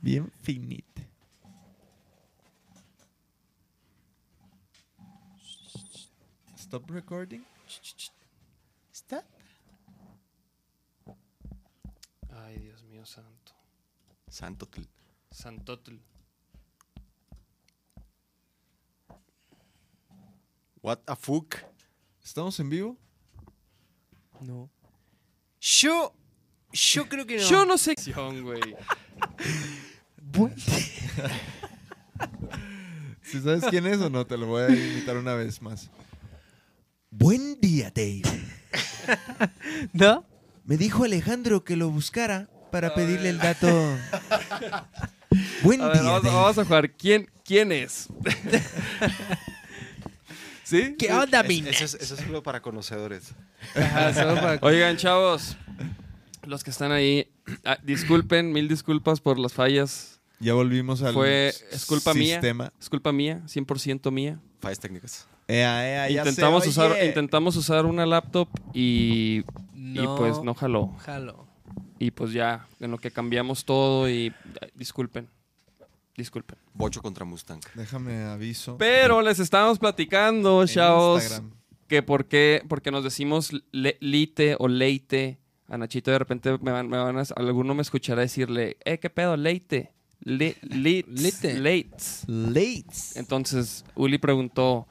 [0.00, 1.02] Bien finita.
[6.56, 7.44] Stop recording.
[8.92, 9.24] Stop.
[12.30, 13.52] Ay, Dios mío santo.
[14.28, 14.82] Santotl.
[15.30, 15.96] Santotl.
[20.82, 21.56] What a fuck.
[22.22, 22.96] ¿Estamos en vivo?
[24.40, 24.70] No.
[25.60, 26.14] Yo.
[26.72, 27.42] Yo creo que no.
[27.42, 27.94] Yo no sé.
[28.42, 28.76] güey.
[33.22, 35.90] Si sabes quién es o no, te lo voy a invitar una vez más.
[37.10, 38.22] Buen día, Dave.
[39.92, 40.24] ¿No?
[40.64, 43.66] Me dijo Alejandro que lo buscara para pedirle el dato.
[45.62, 46.34] Buen A ver, día, vamos, Dave.
[46.36, 46.90] vamos a jugar.
[46.92, 48.08] ¿Quién, quién es?
[50.64, 50.96] ¿Sí?
[50.98, 53.34] ¿Qué onda, Es- eso, es, eso es solo para conocedores.
[54.62, 55.56] Oigan, chavos,
[56.46, 57.30] los que están ahí,
[57.66, 60.17] ah, disculpen, mil disculpas por las fallas.
[60.40, 62.34] Ya volvimos al Fue- es culpa mía.
[62.36, 62.72] sistema.
[62.80, 64.40] Es culpa mía, 100% mía.
[64.60, 65.26] Fallas técnicas.
[65.48, 67.06] Ea, ea, ya se Intentamos usar, oye.
[67.06, 69.42] intentamos usar una laptop y,
[69.74, 70.94] y No, pues no jaló.
[70.98, 71.46] Jalo.
[71.98, 74.32] Y pues ya, en lo que cambiamos todo y
[74.74, 75.28] disculpen.
[76.16, 76.58] Disculpen.
[76.74, 77.60] Bocho contra Mustang.
[77.74, 78.76] Déjame aviso.
[78.78, 81.52] Pero les estábamos platicando, en chavos, Instagram.
[81.86, 85.38] que por qué, porque nos decimos le- lite o leite.
[85.68, 89.10] A Nachito de repente me van, me van a, alguno me escuchará decirle, eh, ¿qué
[89.10, 89.36] pedo?
[89.36, 89.92] Leite.
[90.20, 91.58] Le, Lite.
[91.60, 92.24] Lates.
[92.26, 93.16] Lates.
[93.16, 94.86] Entonces, Uli preguntó,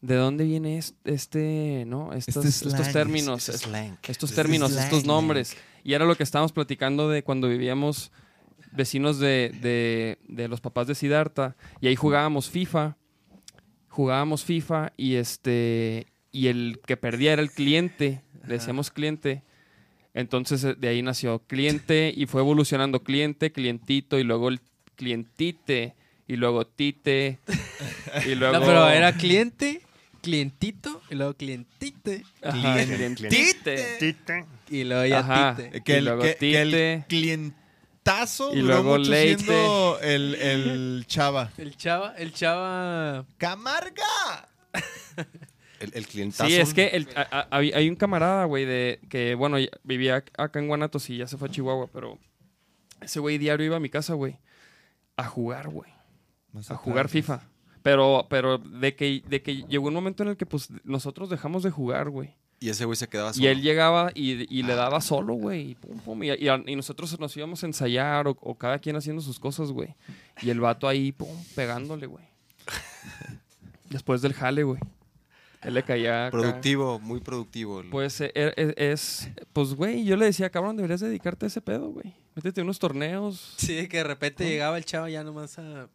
[0.00, 2.12] ¿de dónde viene es- este, no?
[2.12, 3.98] Estos, Este estos términos, Ese es- slang.
[4.08, 5.56] estos Ese términos, estos nombres.
[5.84, 8.10] Y era lo que estábamos platicando de cuando vivíamos
[8.72, 11.56] vecinos de, de- de los papás de Siddhartha.
[11.80, 12.96] Y ahí jugábamos FIFA.
[13.88, 16.06] Jugábamos FIFA y este.
[16.32, 18.22] Y el que perdía era el cliente.
[18.46, 19.42] Le decíamos cliente.
[20.14, 24.60] Entonces eh, de ahí nació cliente y fue evolucionando cliente, clientito y luego el
[24.96, 25.94] clientite
[26.26, 27.38] y luego tite
[28.26, 29.82] y luego No, pero era cliente,
[30.22, 34.46] clientito, y luego clientite, Ajá, clientite.
[34.70, 35.56] y luego ya Ajá.
[35.56, 35.82] tite.
[35.82, 37.04] Que Y el, luego que, que el tite.
[37.08, 39.42] clientazo Y duró luego mucho leite.
[39.44, 41.50] siendo el, el chava.
[41.58, 43.26] El chava, el chava...
[43.36, 44.48] ¡Camarga!
[45.80, 46.48] El, el clientazo.
[46.48, 50.58] Sí, es que el- a- a- hay, un camarada, güey, de que, bueno, vivía acá
[50.58, 52.18] en Guanatos y ya se fue a Chihuahua, pero
[53.00, 54.38] ese güey diario iba a mi casa, güey,
[55.16, 55.90] a jugar, güey,
[56.68, 57.42] a jugar FIFA.
[57.82, 61.62] Pero, pero de que, de que llegó un momento en el que, pues, nosotros dejamos
[61.62, 62.34] de jugar, güey.
[62.60, 63.48] Y ese güey se quedaba Y solo.
[63.50, 65.72] él llegaba y, y le daba solo, güey.
[65.72, 68.96] Y, pum, pum, y, y- y nosotros nos íbamos a ensayar o, o cada quien
[68.96, 69.94] haciendo sus cosas, güey.
[70.40, 72.24] Y el vato ahí, pum, pegándole, güey.
[73.90, 74.80] Después del jale, güey.
[75.64, 76.26] Él le caía.
[76.26, 76.38] acá.
[76.38, 77.82] Productivo, muy productivo.
[77.90, 81.60] Pues eh, er- es, es- pues, güey, yo le decía, cabrón, deberías dedicarte a ese
[81.60, 82.14] pedo, güey.
[82.34, 83.54] Métete a unos torneos.
[83.56, 85.88] Sí, que de repente llegaba el chava ya nomás a,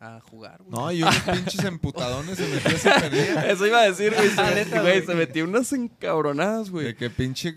[0.00, 0.70] a jugar, güey.
[0.70, 3.40] No, y unos pinches emputadones se metió se perdía.
[3.50, 4.28] Eso iba a decir, güey.
[4.30, 5.06] Se, met- neta, güey, güey.
[5.06, 6.86] se metió unas encabronadas, güey.
[6.86, 7.56] De que pinche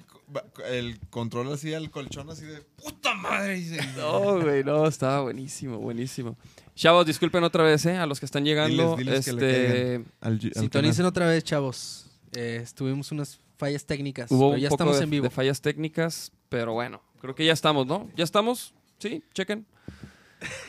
[0.69, 3.59] el control así al colchón así de puta madre.
[3.59, 6.35] y se- No, güey, no, estaba buenísimo, buenísimo.
[6.77, 7.97] Chavos, disculpen otra vez, ¿eh?
[7.97, 8.95] A los que están llegando.
[8.95, 11.09] Diles- diles este, al, al Sintonicen canal.
[11.09, 12.05] otra vez, chavos.
[12.35, 15.23] Eh, tuvimos unas fallas técnicas, hubo pero un ya poco estamos de, en vivo.
[15.23, 18.09] de fallas técnicas, pero bueno, creo que ya estamos, ¿no?
[18.15, 18.75] ¿Ya estamos?
[18.99, 19.65] Sí, chequen.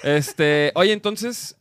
[0.02, 1.56] Este, oye, entonces,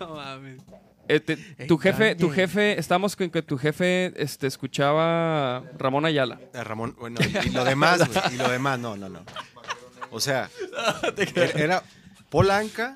[0.00, 0.60] No mames.
[1.08, 1.36] eh, te-
[1.66, 6.38] tu jefe, tu jefe, estamos con que tu jefe este, escuchaba Ramón Ayala.
[6.52, 8.34] Ramón, bueno, y, y lo demás, güey.
[8.34, 9.20] Y lo demás, no, no, no.
[10.10, 10.50] O sea,
[11.16, 11.82] era, era
[12.28, 12.94] Polanca,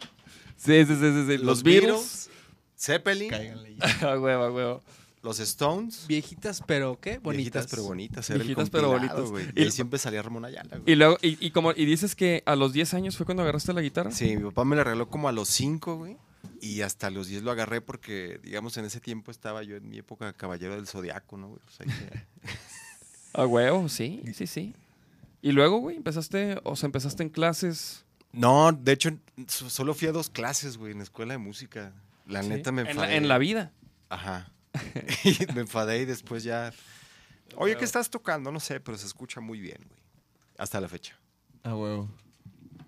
[0.58, 1.36] Sí, sí, sí, sí, sí.
[1.38, 1.86] Los, los Beatles.
[1.92, 2.30] Beatles,
[2.76, 3.76] Zeppelin, Cáiganle.
[4.02, 4.82] A huevo, a huevo.
[5.22, 6.04] los Stones.
[6.06, 7.18] Viejitas, pero ¿qué?
[7.18, 7.36] Bonitas.
[7.36, 8.28] Viejitas pero bonitas.
[8.30, 9.52] Era Viejitas el pero compilado, bonitas.
[9.54, 9.66] güey.
[9.66, 10.82] Y- siempre salía Ramón Ayala, güey.
[10.92, 13.72] Y luego, y, y como, y dices que a los 10 años fue cuando agarraste
[13.72, 14.10] la guitarra.
[14.10, 16.16] Sí, mi papá me la regaló como a los 5, güey.
[16.60, 19.98] Y hasta los 10 lo agarré porque, digamos, en ese tiempo estaba yo en mi
[19.98, 21.60] época caballero del zodiaco, ¿no, güey?
[21.64, 22.48] Pues ahí que-
[23.34, 24.74] A huevo, sí, sí, sí.
[25.42, 28.04] Y luego, güey, empezaste, o sea, empezaste en clases.
[28.38, 29.10] No, de hecho,
[29.48, 31.92] so- solo fui a dos clases, güey, en la escuela de música.
[32.26, 32.48] La ¿sí?
[32.48, 33.08] neta me en enfadé.
[33.08, 33.72] la, en la vida.
[34.08, 34.50] Ajá.
[35.24, 36.72] y me enfadé y después ya...
[37.56, 38.52] Oye, ¿qué estás tocando?
[38.52, 40.00] No sé, pero se escucha muy bien, güey.
[40.58, 41.16] Hasta la fecha.
[41.64, 42.08] A huevo.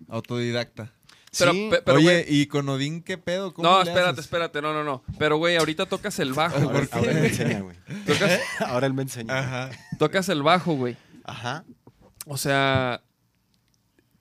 [0.07, 0.91] Autodidacta.
[1.37, 3.53] Pero, Sí, pe- pero, Oye, ¿y con Odín qué pedo?
[3.53, 4.25] ¿Cómo no, espérate, haces?
[4.25, 5.01] espérate, no, no, no.
[5.17, 6.55] Pero, güey, ahorita tocas el bajo.
[6.69, 6.87] ahora, güey.
[6.91, 7.77] ahora él me enseña, güey.
[8.05, 9.39] Tocas, Ahora él me enseña.
[9.39, 9.69] Ajá.
[9.97, 10.97] tocas el bajo, güey.
[11.23, 11.63] Ajá.
[12.25, 13.01] O sea,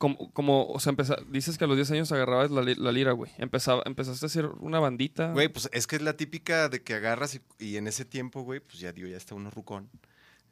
[0.01, 3.13] como, como o sea, empeza- dices que a los 10 años agarrabas la, la lira,
[3.13, 3.31] güey.
[3.37, 5.33] Empezaba, empezaste a hacer una bandita.
[5.33, 8.41] Güey, pues es que es la típica de que agarras y, y en ese tiempo,
[8.41, 9.91] güey, pues ya dio, ya está uno rucón.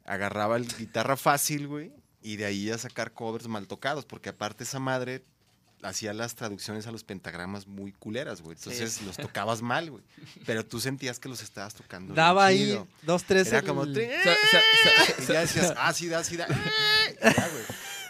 [0.05, 1.91] Agarraba el guitarra fácil, güey,
[2.21, 5.23] y de ahí a sacar covers mal tocados, porque aparte esa madre
[5.81, 8.55] hacía las traducciones a los pentagramas muy culeras, güey.
[8.55, 10.03] Entonces los tocabas mal, güey.
[10.45, 12.13] Pero tú sentías que los estabas tocando.
[12.13, 13.47] Daba ahí dos, tres.
[13.47, 13.81] Era el- como...
[13.81, 16.45] O sea, o sea, o sea, Y ya decías, ah, sí da, sí da.
[17.21, 17.63] Y ya, güey.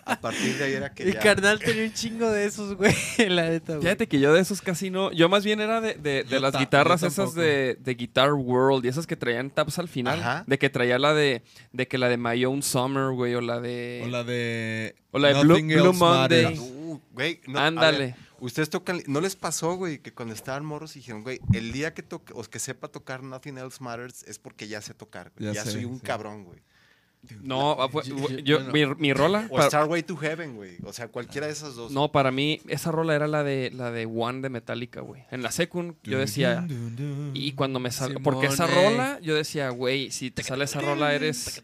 [0.10, 1.20] A partir de ahí era que Mi ya...
[1.20, 2.94] carnal tenía un chingo de esos, güey.
[3.30, 3.84] La neta, güey.
[3.84, 5.12] Fíjate que yo de esos casi no.
[5.12, 8.88] Yo más bien era de, de- las ta- guitarras esas de, de Guitar World y
[8.90, 10.20] esas que traían taps al final.
[10.20, 10.44] Ajá.
[10.48, 11.44] De que traía la de.
[11.74, 13.36] De que la de My Own Summer, güey.
[13.36, 14.02] O la de.
[14.06, 14.96] O la de.
[15.12, 16.58] O la de Blue- Blue Monday.
[16.58, 18.16] Uh, güey, no, Ándale.
[18.42, 22.04] Ustedes tocan, ¿no les pasó, güey, que cuando estaban morros dijeron, güey, el día que
[22.04, 25.48] toque, o que sepa tocar Nothing Else Matters es porque ya sé tocar, güey.
[25.54, 26.06] Ya, Ya sé, soy un sí.
[26.06, 26.60] cabrón, güey.
[27.42, 28.04] No, ah, fue-
[28.44, 29.48] Yo- mi, mi rola.
[29.52, 30.78] O para- Starway to Heaven, güey.
[30.84, 31.92] O sea, cualquiera de esas dos.
[31.92, 35.24] no, para mí, esa rola era la de la de One de Metallica, güey.
[35.30, 36.66] En la secund, yo decía.
[37.34, 38.20] Y cuando me sale.
[38.20, 41.62] Porque esa rola, yo decía, güey, si te sale esa rola, eres.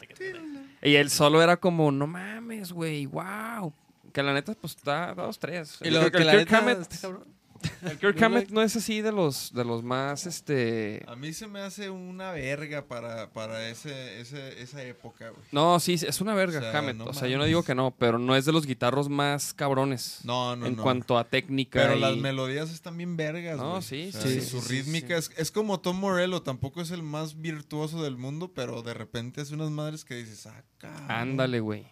[0.83, 3.73] Y el solo era como, no mames, güey, wow.
[4.13, 5.79] Que la neta, pues está dos, tres.
[5.83, 7.34] Y lo que el la neta Hammett- está cabrón.
[7.83, 11.03] El Kirk Hammett no es así de los, de los más, este...
[11.07, 15.41] A mí se me hace una verga para, para ese, ese, esa época, güey.
[15.51, 16.95] No, sí, es una verga, O sea, Hammett.
[16.97, 19.53] no o sea, yo no digo que no, pero no es de los guitarros más
[19.53, 20.19] cabrones.
[20.23, 20.83] No, no, en no.
[20.83, 21.79] cuanto a técnica.
[21.81, 23.81] Pero y- las melodías están bien vergas, No, güey.
[23.83, 26.91] sí, O sea, sí, Su sí, sí, rítmica Es, es como Tom Morello, tampoco es
[26.91, 31.11] el más virtuoso del mundo, pero de repente hace unas madres que dices, ah, cabrón.
[31.11, 31.87] Ándale, güey.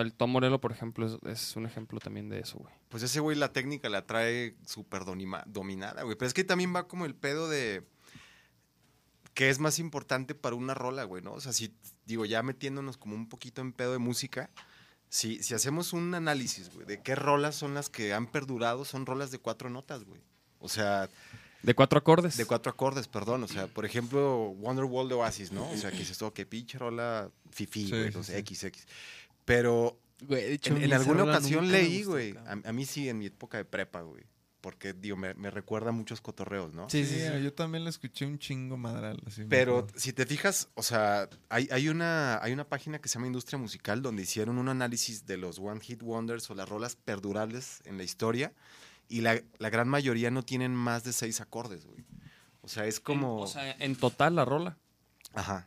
[0.00, 2.72] El Tom Morello, por ejemplo, es, es un ejemplo también de eso, güey.
[2.88, 6.16] Pues ese güey la técnica la trae súper dominada, güey.
[6.16, 7.84] Pero es que también va como el pedo de...
[9.34, 11.32] ¿Qué es más importante para una rola, güey, no?
[11.32, 11.74] O sea, si,
[12.04, 14.50] digo, ya metiéndonos como un poquito en pedo de música,
[15.08, 19.06] si, si hacemos un análisis, güey, de qué rolas son las que han perdurado, son
[19.06, 20.20] rolas de cuatro notas, güey.
[20.58, 21.08] O sea,
[21.62, 22.36] De cuatro acordes.
[22.36, 23.42] de cuatro acordes, perdón.
[23.42, 25.66] O sea, por ejemplo, Wonderwall de Oasis, ¿no?
[25.70, 28.32] O sea, que dices, oh, qué pinche rola fifi, Sí, güey, sí, los sí.
[28.34, 28.86] XX.
[29.44, 32.34] Pero Güey, de hecho, en, alguna ocasión leí, güey.
[32.46, 34.24] A, mí sí, en mi época de prepa, güey.
[34.60, 36.88] Porque, digo, me, me recuerda a muchos cotorreos, ¿no?
[36.88, 37.42] Sí, sí, sí.
[37.42, 39.20] yo también la escuché un chingo madral.
[39.26, 43.14] así Pero si te fijas, o sea, hay, hay, una, hay una página que se
[43.14, 46.94] llama Industria Musical donde hicieron un análisis de los One Hit Wonders o las rolas
[46.94, 48.52] perdurables en la historia
[49.08, 52.04] y la, la gran mayoría no tienen más de seis acordes, güey.
[52.60, 53.40] O sea, es como...
[53.40, 54.78] O sea, en total la rola.
[55.34, 55.66] Ajá.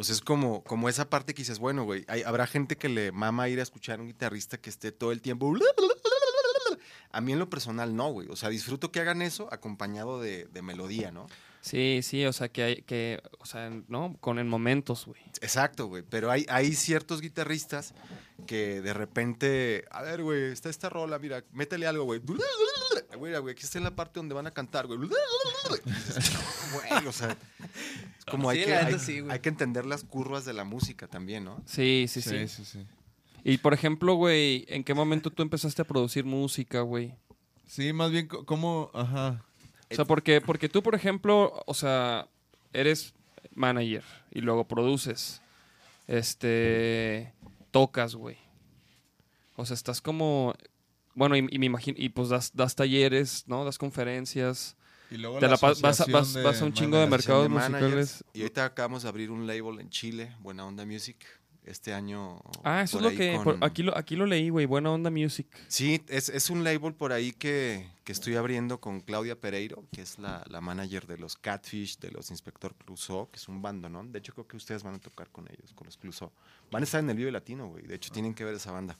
[0.00, 2.88] O sea, es como, como esa parte que dices, bueno, güey, hay- habrá gente que
[2.88, 5.52] le mama ir a escuchar a un guitarrista que esté todo el tiempo...
[7.10, 8.28] A mí en lo personal no, güey.
[8.28, 11.26] O sea, disfruto que hagan eso acompañado de, de melodía, ¿no?
[11.62, 14.16] Sí, sí, o sea, que hay, que, o sea, ¿no?
[14.20, 15.20] Con en momentos, güey.
[15.40, 16.02] Exacto, güey.
[16.08, 17.94] Pero hay, hay ciertos guitarristas
[18.46, 22.20] que de repente, a ver, güey, está esta rola, mira, métele algo, güey.
[23.16, 24.98] Güey, güey, aquí está en la parte donde van a cantar, güey.
[27.06, 27.36] O sea,
[28.18, 31.62] es como hay, que, hay, sí, que entender las curvas de la música también, ¿no?
[31.64, 32.30] Sí, sí, sí.
[32.30, 32.86] sí, sí, sí.
[33.44, 37.14] Y por ejemplo, güey, ¿en qué momento tú empezaste a producir música, güey?
[37.66, 39.42] Sí, más bien, co- como, ajá.
[39.90, 42.28] O sea, porque, porque tú, por ejemplo, o sea,
[42.72, 43.14] eres
[43.54, 45.40] manager y luego produces,
[46.06, 47.32] este,
[47.70, 48.36] tocas, güey.
[49.56, 50.54] O sea, estás como,
[51.18, 53.64] bueno, y, y me imagino, y pues das, das talleres, ¿no?
[53.64, 54.76] Das conferencias.
[55.10, 57.48] Y luego Te la la pas- vas vas- vas a un chingo de mercados de
[57.48, 57.82] managers.
[57.82, 58.24] musicales.
[58.34, 61.16] Y ahorita acabamos de abrir un label en Chile, Buena Onda Music,
[61.64, 62.40] este año.
[62.62, 65.10] Ah, eso es lo que, con- por- aquí, lo, aquí lo leí, güey, Buena Onda
[65.10, 65.46] Music.
[65.68, 70.02] Sí, es, es un label por ahí que, que estoy abriendo con Claudia Pereiro, que
[70.02, 73.88] es la, la manager de los Catfish, de los Inspector Clouseau, que es un bando,
[73.88, 74.04] ¿no?
[74.04, 76.30] De hecho, creo que ustedes van a tocar con ellos, con los Clouseau.
[76.70, 77.86] Van a estar en el Vive Latino, güey.
[77.86, 78.98] De hecho, tienen que ver esa banda.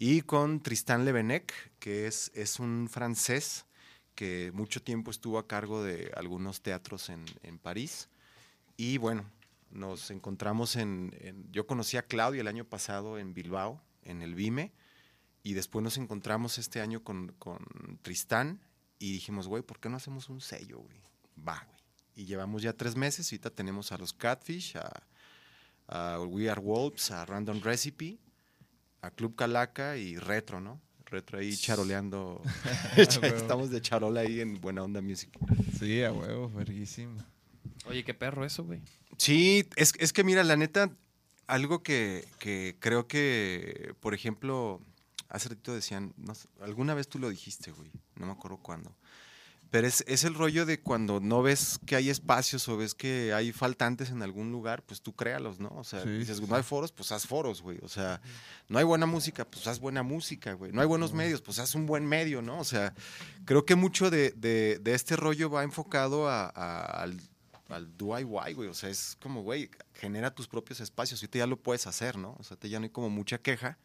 [0.00, 3.66] Y con Tristan Levenec, que es, es un francés
[4.14, 8.08] que mucho tiempo estuvo a cargo de algunos teatros en, en París.
[8.76, 9.28] Y bueno,
[9.70, 14.36] nos encontramos en, en- Yo conocí a Claudia el año pasado en Bilbao, en el
[14.36, 14.72] Vime.
[15.42, 17.58] Y después nos encontramos este año con, con
[18.02, 18.60] Tristán
[19.00, 21.00] y dijimos, güey, ¿por qué no hacemos un sello, güey?
[21.46, 21.78] Va, güey.
[22.14, 24.90] Y llevamos ya tres meses ahorita tenemos a los Catfish, a,
[25.88, 28.18] a We Are Wolves, a Random Recipe,
[29.02, 30.80] a Club Calaca y Retro, ¿no?
[31.06, 32.42] Retro ahí charoleando.
[32.96, 35.30] Estamos de charola ahí en Buena Onda Music.
[35.78, 37.26] Sí, a huevo, verguísima.
[37.86, 38.82] Oye, qué perro eso, güey.
[39.16, 40.90] Sí, es, es que mira, la neta,
[41.46, 44.82] algo que, que creo que, por ejemplo,
[45.28, 48.94] hace ratito decían, no sé, alguna vez tú lo dijiste, güey, no me acuerdo cuándo.
[49.70, 53.34] Pero es, es el rollo de cuando no ves que hay espacios o ves que
[53.34, 55.68] hay faltantes en algún lugar, pues tú créalos, ¿no?
[55.76, 57.78] O sea, Sí, dices, sí, no hay foros, pues haz foros, güey.
[57.82, 58.22] O sea,
[58.68, 60.72] no hay buena música, pues haz buena música, güey.
[60.72, 62.58] No hay buenos medios, pues haz un buen medio, ¿no?
[62.58, 62.94] O sea,
[63.44, 67.20] creo que mucho de, de- de este rollo va enfocado a- a- al,
[67.68, 68.68] al DIY, güey.
[68.70, 71.20] O sea, es como, güey, genera tus propios espacios.
[71.20, 72.34] Ahorita ya lo puedes hacer, ¿no?
[72.38, 73.76] O sea, te ya no hay como mucha queja.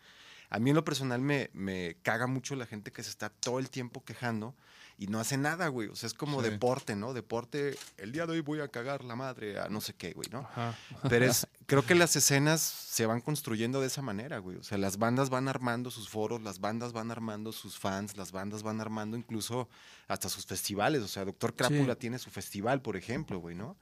[0.49, 3.59] A mí en lo personal me, me caga mucho la gente que se está todo
[3.59, 4.55] el tiempo quejando
[5.03, 5.89] y no hace nada, güey.
[5.89, 6.49] O sea, es como Sí.
[6.49, 7.13] deporte, ¿no?
[7.13, 10.29] Deporte, el día de hoy voy a cagar la madre a no sé qué, güey,
[10.31, 10.39] ¿no?
[10.39, 10.77] Ajá.
[11.09, 14.57] Pero es, creo que las escenas se van construyendo de esa manera, güey.
[14.57, 18.31] O sea, las bandas van armando sus foros, las bandas van armando sus fans, las
[18.31, 19.67] bandas van armando incluso
[20.07, 21.01] hasta sus festivales.
[21.01, 23.75] O sea, Doctor Crápula tiene su festival, por ejemplo, güey, ¿no?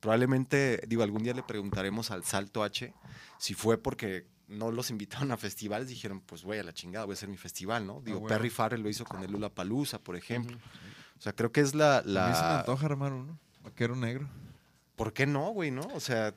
[0.00, 2.94] Probablemente, digo, algún día le preguntaremos al Salto H
[3.38, 7.12] si fue porque no los invitaron a festivales, dijeron, pues güey, a la chingada, voy
[7.12, 8.00] a hacer mi festival, ¿no?
[8.00, 8.28] Digo, huevo.
[8.28, 10.58] Perry Farrell lo hizo con el Lula Palusa, por ejemplo.
[11.18, 11.98] O sea, creo que es la...
[11.98, 12.60] A mí se me la...
[12.60, 13.38] antoja armar uno.
[13.62, 14.28] Vaquero negro.
[14.96, 15.82] ¿Por qué no, güey, no?
[15.94, 16.34] O sea,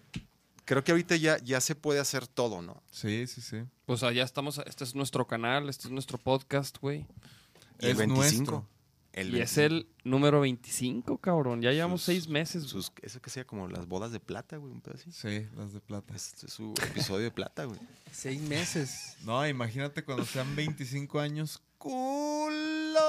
[0.65, 2.82] creo que ahorita ya, ya se puede hacer todo, ¿no?
[2.91, 3.63] Sí, sí, sí.
[3.86, 7.08] Pues allá estamos, este es nuestro canal, este es nuestro podcast, güey.
[7.80, 8.15] Es 25.
[8.15, 8.68] nuestro.
[9.13, 9.65] El Y es 25.
[9.65, 11.62] el número 25, cabrón.
[11.62, 12.62] Ya llevamos Sus- seis meses.
[12.63, 12.70] güey.
[12.84, 15.12] Sus, eso que sea como las bodas de plata, güey, un pedo así.
[15.12, 16.15] Sí, las de plata.
[16.15, 17.80] Es, es su episodio de plata, güey.
[18.12, 19.18] Seis meses.
[19.25, 21.62] No, imagínate cuando sean 25 años.
[21.77, 23.00] ¡Culo!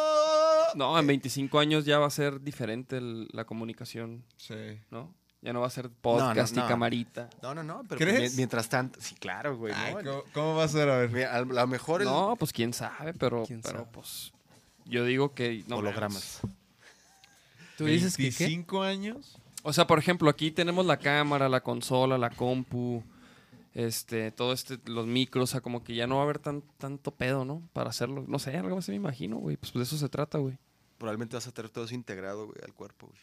[0.74, 4.54] No, en 25 años ya va a ser diferente el- la comunicación, Sí.
[4.90, 5.14] ¿no?
[5.42, 6.64] Ya no va a ser podcast no.
[6.64, 7.28] y camarita.
[7.42, 8.30] No, no, no, pero ¿Crees?
[8.32, 9.72] mi- mientras tanto, sí, claro, güey.
[9.76, 10.02] Ay, ¿no?
[10.02, 10.88] ¿cómo, cómo va a ser?
[10.88, 11.10] A ver.
[11.10, 13.90] Mira, a lo mejor el No, pues quién sabe, pero, ¿Quién pero sabe?
[13.92, 14.32] pues
[14.86, 16.40] yo digo que no hologramas.
[17.78, 18.44] ¿Tú dices que qué?
[18.44, 19.36] 25 años.
[19.62, 23.02] O sea, por ejemplo, aquí tenemos la cámara, la consola, la compu,
[23.74, 26.62] este, todo este, los micros, o sea, como que ya no va a haber tan,
[26.78, 27.62] tanto pedo, ¿no?
[27.72, 28.24] Para hacerlo.
[28.26, 29.56] No sé, algo así me imagino, güey.
[29.56, 30.58] Pues de eso se trata, güey.
[30.98, 33.20] Probablemente vas a tener todo eso integrado, güey, al cuerpo, güey.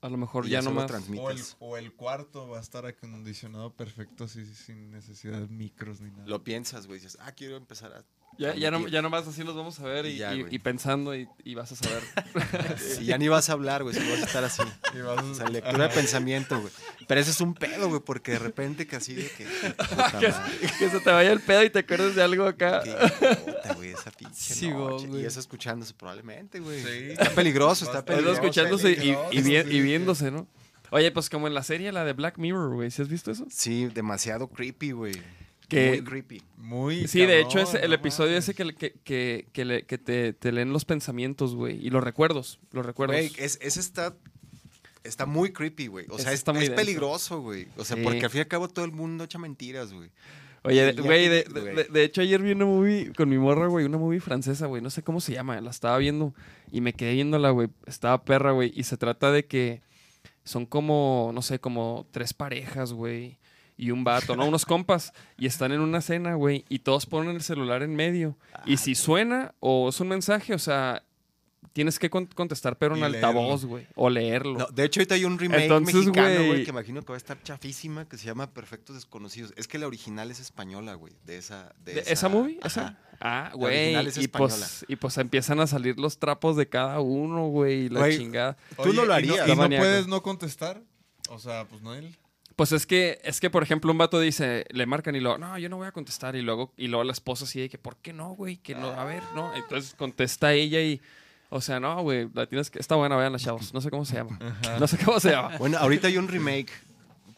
[0.00, 0.86] A lo mejor Y ya no más.
[0.86, 1.56] transmites.
[1.60, 6.00] O el, o el cuarto va a estar acondicionado perfecto así, sin necesidad de micros
[6.00, 6.26] ni nada.
[6.26, 8.04] Lo piensas, güey, dices, ah, quiero empezar a...
[8.38, 10.58] Ya, ya, no, ya nomás así nos vamos a ver y, Y ya, y- y
[10.58, 12.02] pensando y, y vas a saber.
[13.00, 14.62] Y ya ni vas a hablar, güey, si vas a estar así.
[14.62, 16.72] Vas a- O sea, lectura de pensamiento, güey.
[17.06, 19.44] Pero ese es un pedo, güey, porque de repente que así de que...
[19.96, 20.32] madre,
[20.78, 22.82] que se te vaya el pedo y te acuerdes de algo acá.
[22.82, 22.90] que,
[23.36, 25.06] puta, güey, esa pinche Sí, noche.
[25.06, 25.22] güey.
[25.22, 26.82] Y eso escuchándose probablemente, güey.
[26.82, 27.10] Sí.
[27.12, 28.12] Está peligroso, está Bastante.
[28.30, 28.42] Eso peligroso.
[28.42, 29.80] escuchándose y, y, peligroso, vi- y sí.
[29.82, 30.46] viéndose, ¿no?
[30.90, 32.90] Oye, pues como en la serie, la de Black Mirror, güey.
[32.90, 33.46] ¿Sí has visto eso?
[33.50, 35.14] Sí, demasiado creepy, güey.
[35.72, 36.42] Que- Muy creepy.
[36.58, 38.44] Muy Sí, de hecho, es el no episodio mames.
[38.48, 41.84] ese que, que, que, que le- que te, te leen los pensamientos, güey.
[41.84, 43.16] Y los recuerdos, los recuerdos.
[43.16, 44.14] Güey, es, ese está,
[45.04, 46.06] está muy creepy, güey.
[46.10, 47.68] O sea, es, está muy es peligroso, güey.
[47.76, 48.02] O sea, Sí.
[48.02, 50.10] porque al fin y al cabo todo el mundo echa mentiras, güey.
[50.64, 53.98] Oye, güey, de, de- de hecho ayer vi una movie con mi morra, güey, una
[53.98, 56.34] movie francesa, güey, no sé cómo se llama, la estaba viendo
[56.70, 59.82] y me quedé viéndola, güey, estaba perra, güey, y se trata de que
[60.44, 63.38] son como, no sé, como tres parejas, güey,
[63.76, 64.46] y un vato, ¿no?
[64.46, 68.36] Unos compas, y están en una cena, güey, y todos ponen el celular en medio,
[68.66, 71.02] y si suena o es un mensaje, o sea,
[71.72, 74.58] tienes que con- contestar, pero en Y altavoz, güey, o leerlo.
[74.58, 77.14] No, de hecho, ahorita hay un remake Entonces, mexicano, güey- güey, que imagino que va
[77.14, 79.54] a estar chafísima, que se llama Perfectos Desconocidos.
[79.56, 81.72] Es que la original es española, güey, de esa...
[81.82, 82.58] De ¿De ¿Esa movie?
[82.62, 82.66] Ajá.
[82.68, 82.98] ¿Esa?
[83.20, 83.94] Ah, güey.
[83.94, 87.86] es Y pues, y pues empiezan a salir los trapos de cada uno, güey.
[87.86, 88.56] y La chingada.
[88.82, 89.46] Tú no lo ¿y harías.
[89.48, 89.82] ¿Y no, Maníaco.
[89.82, 90.82] puedes no contestar?
[91.30, 92.18] O sea, pues no él.
[92.56, 95.56] Pues es que, es que, por ejemplo, un vato dice, le marcan y luego, no,
[95.58, 96.36] yo no voy a contestar.
[96.36, 98.56] Y luego, y luego la esposa así de que, ¿por qué no, güey?
[98.58, 99.54] Que no, a ver, no.
[99.54, 101.00] Entonces contesta ella y,
[101.50, 103.72] o sea, no, güey, la tienes que, está buena, vean las chavos.
[103.72, 104.38] No sé cómo se llama.
[104.78, 105.56] No sé cómo se llama.
[105.58, 106.70] Bueno, ahorita hay un remake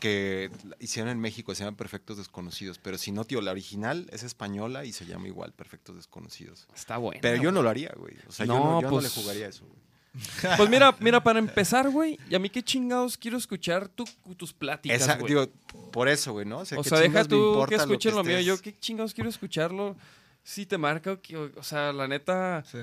[0.01, 2.79] que hicieron en México, se llama Perfectos Desconocidos.
[2.79, 6.67] Pero si no, tío, la original es española y se llama igual Perfectos Desconocidos.
[6.75, 7.21] Está bueno.
[7.23, 8.15] Pero yo no lo haría, güey.
[8.29, 9.84] O sea, yo, No, no, yo no le pues- jugaría eso, güey.
[10.57, 14.05] Pues mira, mira, para empezar, güey, y a mí qué chingados quiero escuchar tu-
[14.37, 15.29] tus pláticas, Esa- güey.
[15.29, 15.49] digo,
[15.93, 16.59] por eso, güey, ¿no?
[16.59, 18.41] O ¿qué sea, deja tú que lo escuchen lo, mío.
[18.41, 19.97] Yo qué chingados quiero escucharlo.
[20.43, 22.79] Si te marca, o que- o sea, la neta, Sí.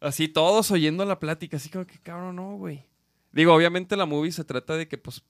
[0.00, 2.84] así todos oyendo la plática, así como que cabrón, no, güey.
[3.30, 5.22] Digo, obviamente la movie se trata de que, pues,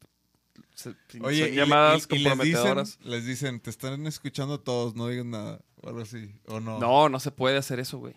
[0.74, 2.98] se- Oye, son y, llamadas y- y les, dicen, comprometedoras.
[3.02, 5.60] les dicen, te están escuchando todos, no digan nada.
[5.82, 6.30] O algo así.
[6.46, 6.78] O no.
[6.78, 8.14] No, no se puede hacer eso, güey.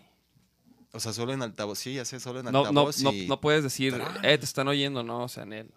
[0.92, 1.78] O sea, solo en altavoz.
[1.78, 3.00] Sí, ya sé, solo en No, altavoz.
[3.02, 5.70] no, y- no puedes decir, eh, te están oyendo, no, o sea, en él.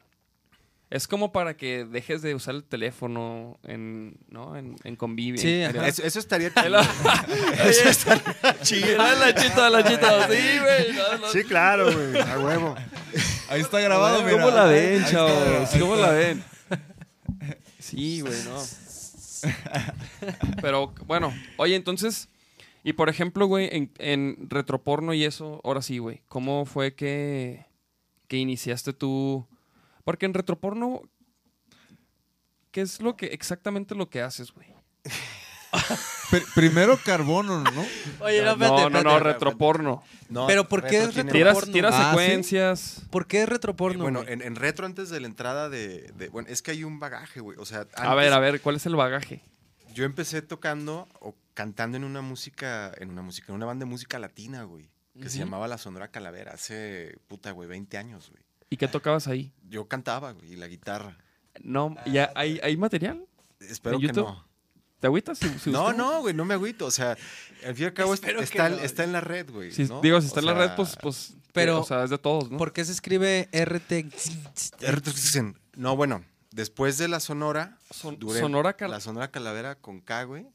[0.91, 4.55] Es como para que dejes de usar el teléfono en, ¿no?
[4.55, 5.41] En, en convivio.
[5.41, 5.62] Sí.
[5.84, 6.67] Eso, eso estaría Eso
[7.63, 8.98] Eso estaría chido.
[8.98, 10.27] La chita, la chita.
[10.27, 10.93] Sí, güey.
[10.95, 11.31] no, no.
[11.31, 12.22] Sí, claro, güey.
[12.22, 12.75] A huevo.
[13.50, 14.34] Ahí está grabado, mira.
[14.38, 15.69] ¿Cómo la ven, chavos?
[15.79, 16.43] ¿Cómo la ven?
[17.79, 18.62] Sí, güey, no.
[20.62, 22.29] Pero bueno, oye, entonces,
[22.86, 27.65] y por ejemplo, güey, en, en retroporno y eso, ahora sí, güey, ¿cómo fue que,
[28.30, 29.46] que iniciaste tú?
[30.06, 31.01] Porque en retroporno,
[32.72, 34.68] ¿qué es lo que exactamente lo que haces, güey?
[36.32, 37.86] Pr- primero carbono, ¿no?
[38.22, 39.24] Oye, no, No, espérate, no, no, espérate.
[39.34, 40.04] retroporno.
[40.30, 41.74] No, Pero ¿por qué retro es Retroporno.
[41.74, 42.20] tiras Ah, ¿sí?
[42.20, 43.01] secuencias.
[43.12, 44.04] ¿Por qué retroporno?
[44.04, 47.00] Bueno, en, en retro antes de la entrada de, de- Bueno, es que hay un
[47.00, 47.58] bagaje, güey.
[47.60, 49.42] O sea, A ver, a ver, ¿cuál es el bagaje?
[49.96, 53.90] Yo empecé tocando o cantando en una música, en una música, en una banda de
[53.90, 58.44] música latina, güey, que se llamaba La Sonora Calavera, hace, puta, güey, 20 años, güey.
[58.70, 59.54] ¿Y qué tocabas ahí?
[59.70, 61.18] Yo cantaba, güey, y la guitarra.
[61.62, 63.25] No, ¿ya hay, hay material?
[63.62, 64.25] Espero ¿En que YouTube?
[64.25, 64.46] no.
[65.00, 65.38] ¿Te agüitas?
[65.38, 66.86] si- si No, no, güey, no me agüito.
[66.86, 67.18] O sea,
[67.66, 68.42] al fin y al cabo está, no.
[68.80, 69.72] está en la red, güey.
[69.72, 70.02] Si- ¿no?
[70.02, 72.52] Digo, si O está en la red, pues, pues, Pero- o sea, es de todos,
[72.52, 72.58] ¿no?
[72.58, 74.10] ¿Por qué se escribe RT?
[75.75, 76.24] No, bueno,
[76.55, 80.47] después de la Sonora, Son- duré Sonora Cal- la Sonora Calavera con K, güey.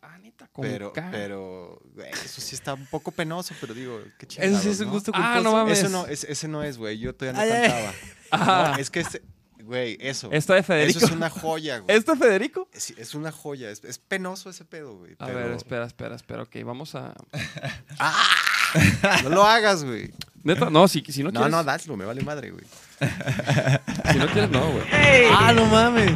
[0.00, 1.08] Ah, neta, con Pero, K.
[1.10, 4.80] pero, güey, eso sí está un poco penoso, pero digo, qué Eso chingados, sí es
[4.80, 4.92] un ¿no?
[4.92, 5.42] gusto Ah, culposo.
[5.42, 5.78] no mames.
[5.80, 6.98] Eso no, es- ese no es, güey.
[6.98, 7.68] Yo todavía no Ay, ay.
[7.70, 7.92] cantaba.
[8.30, 8.72] Ah.
[8.76, 9.22] No, es que este,
[9.64, 10.30] güey, eso.
[10.32, 10.98] Esta de Federico.
[10.98, 11.96] Eso es una joya, güey.
[11.96, 12.68] ¿Este Federico?
[12.72, 13.70] Es, es una joya.
[13.70, 15.14] Es, es penoso ese pedo, güey.
[15.18, 16.42] A pero- ver, espera, espera, espera.
[16.44, 17.12] Ok, vamos a...
[19.24, 20.12] No lo hagas, güey.
[20.44, 21.50] Neta, no, si, si no No, quieres...
[21.50, 22.64] no, dáselo, me vale madre, güey.
[24.12, 24.82] Si no quieres, no, güey.
[25.38, 26.12] Ah, no mames.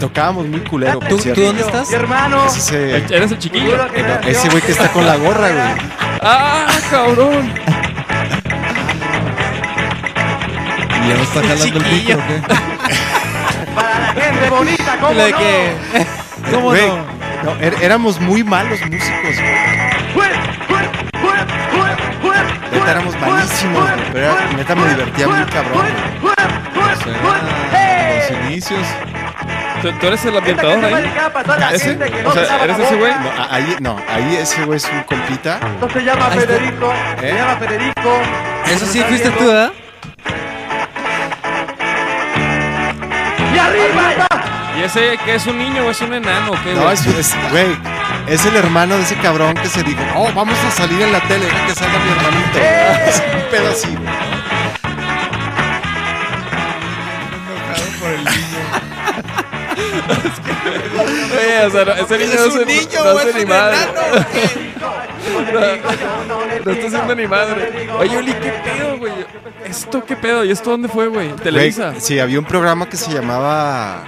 [0.00, 1.40] Tocábamos muy culero, por ¿Tú, cierto.
[1.40, 1.88] tú dónde estás?
[1.92, 3.76] Es ese, El- Eres el chiquillo.
[3.76, 5.88] no, ese güey que está con la gorra, güey.
[6.22, 7.52] ¡Ah, cabrón!
[11.04, 12.40] ¿Y ya no está jalando el micro o qué?
[15.14, 15.72] Lo de que...
[16.50, 16.96] ¿Cómo Güey, no?
[17.44, 19.36] no, er- éramos muy malos músicos,
[20.14, 20.28] güey.
[22.72, 25.86] Neta, éramos malísimos, güey, Pero era- neta me divertía muy cabrón.
[26.20, 26.36] Pues
[28.30, 28.80] los inicios.
[29.82, 31.12] ¿Tú, tú eres el ambientador ahí?
[31.74, 31.98] ¿Ese?
[32.24, 33.12] O sea, ¿eres ese güey?
[33.12, 35.60] No, ahí, no, ahí ese güey es un compita.
[35.92, 36.26] se llama.
[36.30, 37.34] Federico, se ¿Eh?
[37.34, 38.18] llama Federico.
[38.66, 39.72] Eso sí fuiste tú, ¿verdad?
[43.54, 44.26] ¡Y arriba!
[44.78, 46.52] ¿Y ese que es un niño o es un enano?
[46.52, 47.76] o ¿Qué, No, es- güey,
[48.26, 51.20] es el hermano de ese cabrón que se dijo, oh, vamos a salir en la
[51.28, 52.58] tele, que salga mi hermanito.
[53.06, 54.08] Es un pedo así, güey.
[57.48, 58.58] Enojado por el niño.
[61.36, 62.64] Oye, o sea, no, ese niño no se,
[63.04, 63.76] no hace ni madre.
[65.52, 67.88] No, no está haciendo ni madre.
[67.98, 69.12] Oye, Uli, ¿qué pedo, güey?
[69.64, 70.44] ¿Esto qué pedo?
[70.44, 71.32] ¿Y esto dónde fue, güey?
[71.36, 71.90] ¿Televisa?
[71.90, 74.04] Güey, sí, había un programa que se llamaba.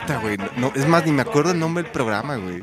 [0.00, 0.36] Puta, güey.
[0.56, 2.62] No, es más, ni me acuerdo el nombre del programa, güey.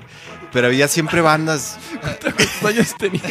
[0.51, 1.77] Pero había siempre bandas.
[2.01, 3.21] ¿Cuántos años tenía?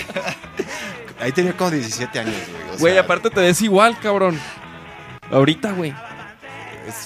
[1.21, 2.79] Ahí tenía como 17 años, güey.
[2.79, 4.39] Güey, aparte te ves igual, cabrón.
[5.31, 5.95] Ahorita, güey.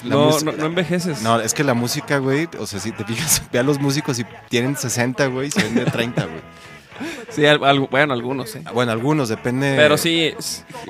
[0.03, 1.21] No, no, no envejeces.
[1.21, 4.19] No, es que la música, güey, o sea, si te fijas, ve a los músicos
[4.19, 6.41] y tienen 60, güey, se ven de 30, güey.
[7.29, 8.59] Sí, al- bueno, algunos, sí.
[8.73, 9.73] Bueno, algunos, depende.
[9.77, 10.33] Pero sí,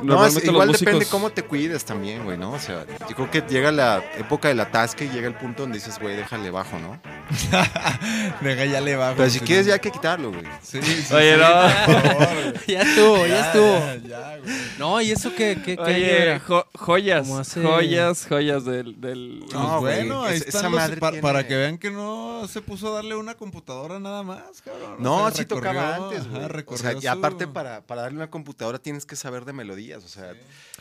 [0.01, 0.79] No, es- igual los músicos...
[0.79, 2.53] depende cómo te cuides también, güey, ¿no?
[2.53, 5.77] O sea, yo creo que llega la época del atasque y llega el punto donde
[5.77, 6.99] dices, güey, déjale bajo, ¿no?
[8.41, 9.15] Deja ya le bajo.
[9.17, 10.43] Pero si no- quieres ya hay que quitarlo, güey.
[10.61, 11.85] Sí, sí, Oye, sí, no.
[11.93, 12.49] por favor, güey.
[12.67, 13.73] Ya estuvo, ya estuvo.
[13.73, 14.53] Ya, ya, güey.
[14.77, 16.39] No, ¿y eso qué, qué, qué año Oye, era?
[16.39, 18.99] jo- joyas, hace- joyas, joyas del...
[18.99, 19.39] del...
[19.41, 21.77] Pues No, güey, bueno, ahí es- están esa los- madre pa- tiene- para que vean
[21.77, 24.95] que no se puso a darle una computadora nada más, cabrón.
[24.97, 26.63] O No, sea, sí tocaba antes, ajá, güey.
[26.67, 30.03] O sea, y su- aparte para, para darle una computadora tienes que saber de melodías,
[30.03, 30.33] o sea,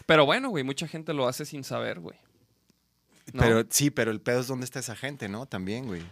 [0.06, 2.16] Pero bueno, güey, mucha gente lo hace sin saber, güey.
[3.32, 3.40] ¿No?
[3.42, 5.46] pero sí, pero el pedo es dónde está esa gente, ¿no?
[5.46, 6.02] También, güey.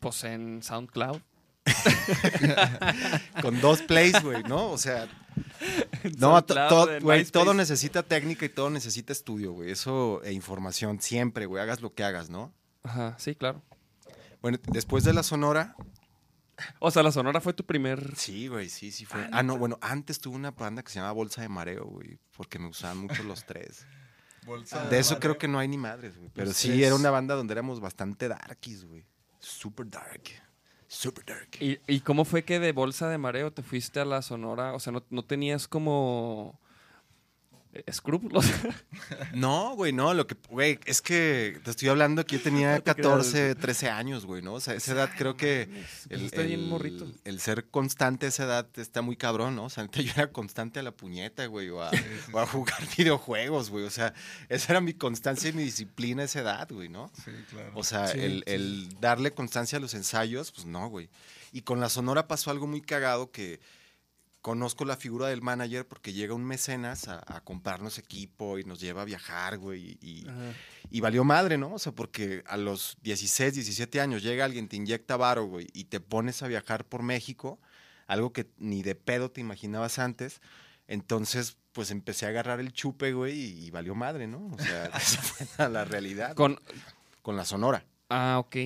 [0.00, 1.20] Pues en SoundCloud.
[3.42, 4.70] Con dos plays, güey, ¿no?
[4.70, 5.08] O sea,
[6.18, 9.70] no, to- güey, todo necesita técnica y todo necesita estudio, güey.
[9.70, 12.52] Eso e información siempre, güey, hagas lo que hagas, ¿no?
[12.82, 13.62] Ajá, sí, claro.
[14.42, 15.74] Bueno, después de la Sonora,
[16.78, 18.14] O sea, la Sonora fue tu primer...
[18.16, 19.26] sí, güey, sí, sí fue.
[19.32, 22.58] Ah, no, bueno, antes tuve una banda que se llamaba Bolsa de Mareo, güey, porque
[22.58, 23.86] me usaban mucho los tres.
[24.46, 26.30] Bolsa De eso creo que no hay ni madres, güey.
[26.32, 29.04] Pero sí, era una banda donde éramos bastante darkies, güey.
[29.38, 30.22] Super dark.
[30.88, 31.48] Super dark.
[31.60, 34.74] ¿Y, y cómo fue que de Bolsa de Mareo te fuiste a la Sonora?
[34.74, 36.60] O sea, no, no tenías como...
[37.86, 38.46] escrúpulos.
[39.34, 42.82] No, güey, no, lo que, güey, es que te estoy hablando que yo tenía No
[42.82, 44.54] te creas, 14, 13 años, güey, ¿no?
[44.54, 45.68] O sea, esa edad creo que
[46.08, 47.06] Pues morrito.
[47.24, 49.64] el ser constante a esa edad está muy cabrón, ¿no?
[49.64, 51.90] O sea, yo era constante a la puñeta, güey, o a,
[52.32, 53.84] o a jugar videojuegos, güey.
[53.84, 54.14] O sea,
[54.48, 57.10] esa era mi constancia y mi disciplina a esa edad, güey, ¿no?
[57.24, 57.70] Sí, claro.
[57.74, 58.52] O sea, Sí, el, sí.
[58.52, 61.08] el darle constancia a los ensayos, pues no, güey.
[61.52, 63.60] Y con la Sonora pasó algo muy cagado que
[64.46, 68.78] conozco la figura del manager porque llega un mecenas a, a comprarnos equipo y nos
[68.78, 69.98] lleva a viajar, güey.
[70.00, 70.24] Y,
[70.88, 71.72] y valió madre, ¿no?
[71.74, 75.86] O sea, porque a los 16, 17 años llega alguien, te inyecta varo, güey, y
[75.86, 77.58] te pones a viajar por México,
[78.06, 80.40] algo que ni de pedo te imaginabas antes.
[80.86, 84.46] Entonces, pues empecé a agarrar el chupe, güey, y, y valió madre, ¿no?
[84.52, 86.36] O sea, esa fue la, la realidad.
[86.36, 86.60] Con...
[87.20, 87.84] con la Sonora.
[88.10, 88.56] Ah, ok.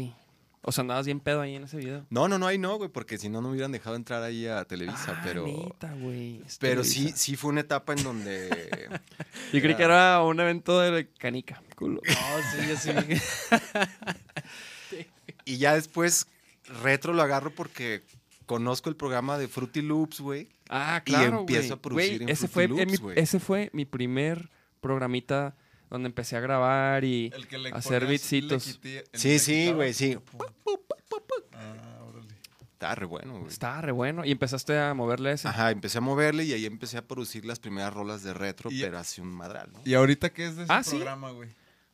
[0.62, 2.04] O sea, andabas bien pedo ahí en ese video.
[2.10, 4.46] No, no, no, ahí no, güey, porque si no, no me hubieran dejado entrar ahí
[4.46, 5.46] a Televisa, Ah, pero...
[5.46, 6.42] neta, güey.
[6.58, 7.16] Pero sí, Televisa.
[7.16, 8.88] sí fue una etapa en donde...
[9.54, 11.62] Yo creí que era un evento de canica.
[11.76, 12.02] Culo.
[12.08, 12.90] No, sí, sí.
[15.44, 16.26] y ya después,
[16.82, 18.02] retro lo agarro porque
[18.46, 20.48] conozco el programa de Fruity Loops, güey.
[20.68, 21.72] Ah, Y claro, empiezo güey.
[21.78, 23.18] a producir Güey, en ese Fruity fue, Loops, mi, güey.
[23.18, 25.56] ese fue mi primer programita
[25.90, 30.16] donde empecé a grabar y El que le hacer quité- Sí, sí, güey, sí.
[31.52, 32.34] Ah, órale.
[32.72, 33.48] Estaba re bueno, güey.
[33.48, 34.24] Estaba re bueno.
[34.24, 35.48] Y empezaste a moverle ese.
[35.48, 38.80] Ajá, empecé a moverle y ahí empecé a producir las primeras rolas de retro, Y-
[38.80, 39.80] pero así un madral, ¿no?
[39.84, 40.90] ¿Y ahorita qué es de ese Ah, ¿sí?
[40.96, 41.50] programa, güey?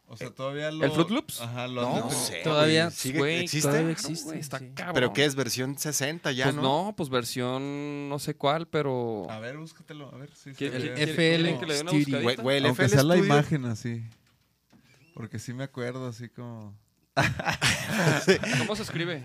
[0.08, 0.84] O sea, todavía lo...
[0.84, 1.40] ¿El Fruit Loops?
[1.40, 2.90] Ajá, lo No, No sé, Todavía.
[2.90, 3.68] ¿Sigue- Güey, ¿Existe?
[3.68, 4.70] todavía Claro, existe, güey, está sí.
[4.74, 4.94] cabrón.
[4.94, 5.34] ¿Pero qué es?
[5.34, 6.62] ¿Versión 60 ya, Pues no?
[6.62, 9.26] no, pues versión no sé cuál, pero...
[9.30, 10.30] A ver, búscatelo, a ver.
[10.36, 12.04] Sí, ¿Quiere- estaría- quiere- FL que le dé una Studio.
[12.06, 12.22] buscadita?
[12.22, 14.04] Güey, güey, el Aunque FL sea la Studio- imagen así.
[15.14, 16.78] Porque sí me acuerdo así como...
[18.58, 19.24] ¿Cómo se escribe?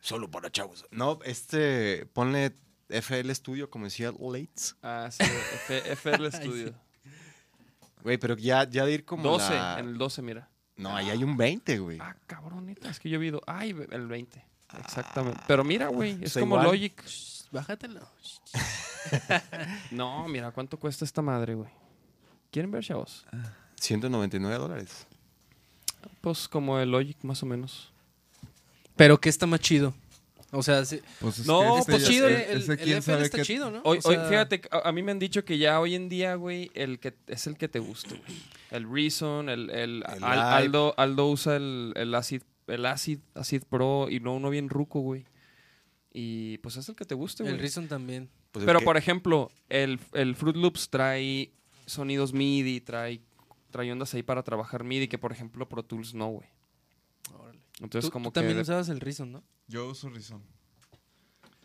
[0.00, 0.84] Solo para chavos.
[0.90, 2.52] No, este, ponle
[2.88, 4.76] FL Studio, como decía Lates.
[4.82, 6.74] Ah, sí, F- FL Studio.
[8.02, 10.48] Güey, pero ya, ya de ir como 12, la- en el 12, mira.
[10.76, 11.98] No, ahí hay un 20, güey.
[12.00, 13.42] Ah, cabronita, es que yo he visto...
[13.46, 14.44] Ay, el 20.
[14.78, 15.40] Exactamente.
[15.48, 16.66] Pero mira, güey, es como igual.
[16.66, 17.04] Logic.
[17.06, 18.00] Shh, Bájatelo.
[19.90, 21.70] No, mira, ¿cuánto cuesta esta madre, güey?
[22.50, 23.24] ¿Quieren ver, chavos?
[23.76, 25.06] 199 dólares.
[26.20, 27.92] Pues como el Logic, más o menos.
[28.96, 29.94] Pero ¿qué está más chido?
[30.50, 33.22] O sea, sí- Pues es No, que este pues ya- chido, el, el, el FL
[33.24, 33.80] está qué- chido, ¿no?
[33.84, 36.08] Hoy, O hoy, sea, fíjate, a, a mí me han dicho que ya hoy en
[36.08, 38.38] día, güey, el que es el que te guste, güey.
[38.70, 40.38] El Reason, el, el, El Al-.
[40.40, 45.00] Aldo, Aldo usa el, el Acid, el Acid, Acid Pro y no uno bien ruco,
[45.00, 45.26] güey.
[46.12, 47.60] Y pues es el que te guste, El güey.
[47.60, 48.30] Reason también.
[48.52, 51.52] Pues el Pero que- por ejemplo, el, el Fruit Loops trae
[51.86, 53.20] sonidos MIDI, trae,
[53.70, 56.48] trae ondas ahí para trabajar MIDI, que por ejemplo Pro Tools no, güey.
[57.80, 58.34] Entonces Tú- como tú que...
[58.40, 59.42] también de- usabas el Reason, ¿no?
[59.66, 60.42] Yo uso Rizón.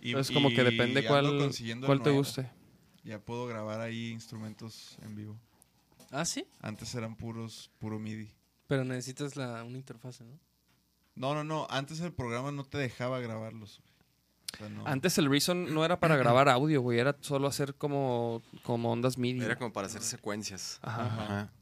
[0.02, 1.49] Y- entonces como que depende cuál,
[1.86, 2.49] cuál te guste.
[3.04, 5.39] Ya puedo grabar ahí instrumentos en vivo.
[6.12, 6.45] Ah, sí.
[6.62, 8.32] Antes eran puros, puro MIDI.
[8.67, 10.39] Pero necesitas la, una interfase, ¿no?
[11.15, 11.67] No, no, no.
[11.69, 13.80] Antes el programa no te dejaba grabarlos.
[13.82, 13.93] güey.
[14.54, 14.88] O sea, no.
[14.88, 19.17] Antes el Reason no era para grabar audio, güey, era solo hacer como, como ondas
[19.17, 19.41] MIDI.
[19.43, 20.80] Era como para hacer secuencias.
[20.82, 21.06] Ajá.
[21.06, 21.54] Ajá.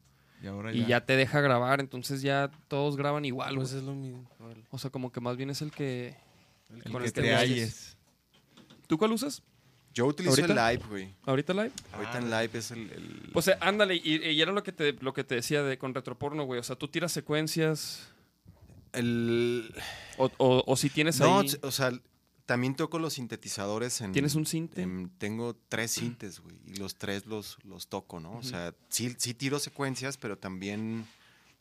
[0.41, 3.67] Y ahora Y ya te deja grabar, entonces ya todos graban igual, güey.
[3.67, 4.27] Pues es lo mismo.
[4.71, 6.15] O sea, como que más bien es el que...
[6.69, 7.97] El con que el que te te halles.
[8.87, 9.43] ¿Tú cuál usas?
[9.93, 10.69] Yo utilizo ¿Ahorita?
[10.69, 11.13] el live, güey.
[11.25, 11.71] ¿Ahorita live?
[11.93, 12.79] Ahorita en live es el...
[12.91, 15.77] el- Pues eh, ándale, y, y era lo que te, lo que te decía de
[15.77, 16.59] con retroporno, güey.
[16.59, 18.09] O sea, tú tiras secuencias
[18.93, 19.73] el-
[20.17, 21.51] o, o, o si tienes No, ahí...
[21.61, 21.91] o sea,
[22.51, 24.11] también toco los sintetizadores en...
[24.11, 24.81] ¿Tienes un cinte?
[24.81, 26.57] en- tengo tres sintes, güey.
[26.67, 28.33] Y los tres los, los toco, ¿no?
[28.37, 31.05] O sea, sí, sí tiro secuencias, pero también...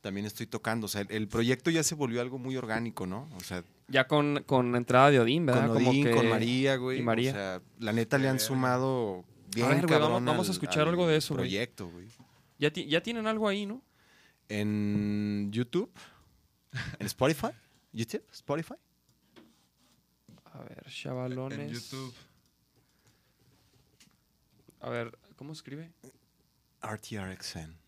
[0.01, 0.87] También estoy tocando.
[0.87, 3.29] O sea, el, el proyecto ya se volvió algo muy orgánico, ¿no?
[3.37, 5.67] O sea, Ya con, con entrada de Odín, ¿verdad?
[5.69, 6.99] con Como Odín, que- con María, güey.
[6.99, 7.31] y María.
[7.31, 9.25] O sea, la neta le han sumado
[9.55, 11.47] bien ver, güey, cabrón vamos- vamos a escuchar al algo de eso, güey.
[11.49, 12.09] proyecto, güey.
[12.59, 13.83] Ya, ya tienen algo ahí, ¿no?
[14.49, 15.93] En YouTube,
[16.99, 17.49] en Spotify,
[17.93, 18.75] YouTube, Spotify.
[20.61, 21.59] A ver, chavalones.
[21.59, 22.15] En YouTube.
[24.81, 25.91] A ver, ¿cómo escribe?
[26.83, 27.79] RTRXN.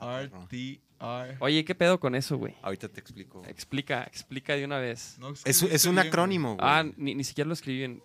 [0.00, 1.36] RTR.
[1.40, 2.54] Oye, ¿qué pedo con eso, güey?
[2.62, 3.42] Ahorita te explico.
[3.46, 5.16] Explica, explica de una vez.
[5.18, 6.68] No, Es, un bien, acrónimo, güey.
[6.68, 8.02] Ah, ni, ni siquiera lo escribí bien.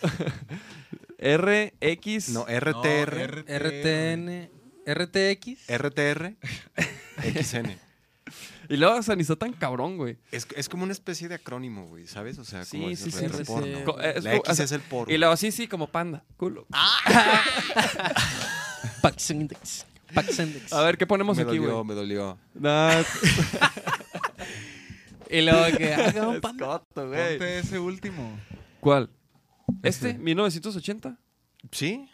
[1.18, 2.30] R, X.
[2.30, 2.54] no, güey.
[2.54, 4.50] No, RTR, RTN,
[4.86, 5.66] RTX.
[5.68, 6.36] RTR,
[7.42, 7.87] XN.
[8.68, 10.18] Y luego, está tan cabrón, güey.
[10.30, 12.38] Es, es como una especie de acrónimo, güey, ¿sabes?
[12.38, 13.66] O sea, Sí, como sí, el sí, retroporno.
[13.66, 13.82] sí, sí.
[13.84, 15.14] Co- es La X o sea, es el porno.
[15.14, 16.24] Y luego, sí, sí, como panda.
[16.36, 16.66] Culo.
[19.02, 19.86] Pax Index.
[20.14, 20.72] Pax Index.
[20.72, 21.84] A ver, ¿qué ponemos me aquí, dolió, güey?
[21.86, 22.38] me dolió.
[22.54, 23.02] Nah,
[25.30, 26.82] Y luego que haga un panda.
[26.94, 28.38] Ponte ese último.
[28.80, 29.10] ¿Cuál?
[29.82, 30.18] ¿Este?
[30.18, 31.16] ¿1980?
[31.72, 32.08] Sí,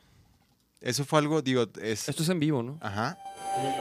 [0.81, 2.09] eso fue algo, digo, es...
[2.09, 2.79] Esto es en vivo, ¿no?
[2.81, 3.17] Ajá.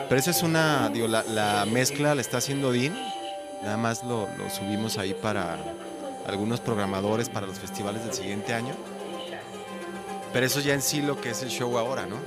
[0.07, 2.93] Pero esa es una, digo, la, la mezcla la está haciendo Dean.
[3.63, 5.57] Nada más lo, lo subimos ahí para
[6.27, 8.73] algunos programadores para los festivales del siguiente año.
[10.31, 12.17] Pero eso ya en sí lo que es el show ahora, ¿no?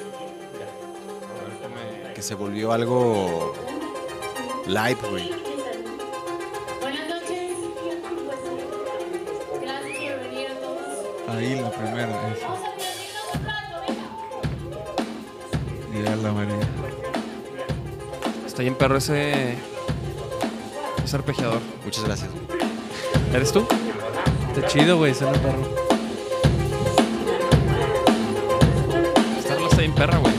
[2.15, 3.53] Que se volvió algo
[4.67, 5.31] live, güey.
[6.81, 7.53] Buenas noches.
[9.61, 11.37] Gracias por venir a todos.
[11.37, 12.33] Ahí la primera.
[12.33, 12.49] Esa.
[12.49, 12.65] Vamos
[16.09, 16.96] a la María.
[18.57, 19.55] Está bien perro ese...
[21.05, 21.61] Ese arpegiador.
[21.85, 22.31] Muchas gracias.
[23.35, 23.69] ¿Eres tú?
[24.49, 25.15] Está chido, güey.
[25.15, 25.61] Suena perro.
[29.39, 30.33] Esta rola está bien perra, güey.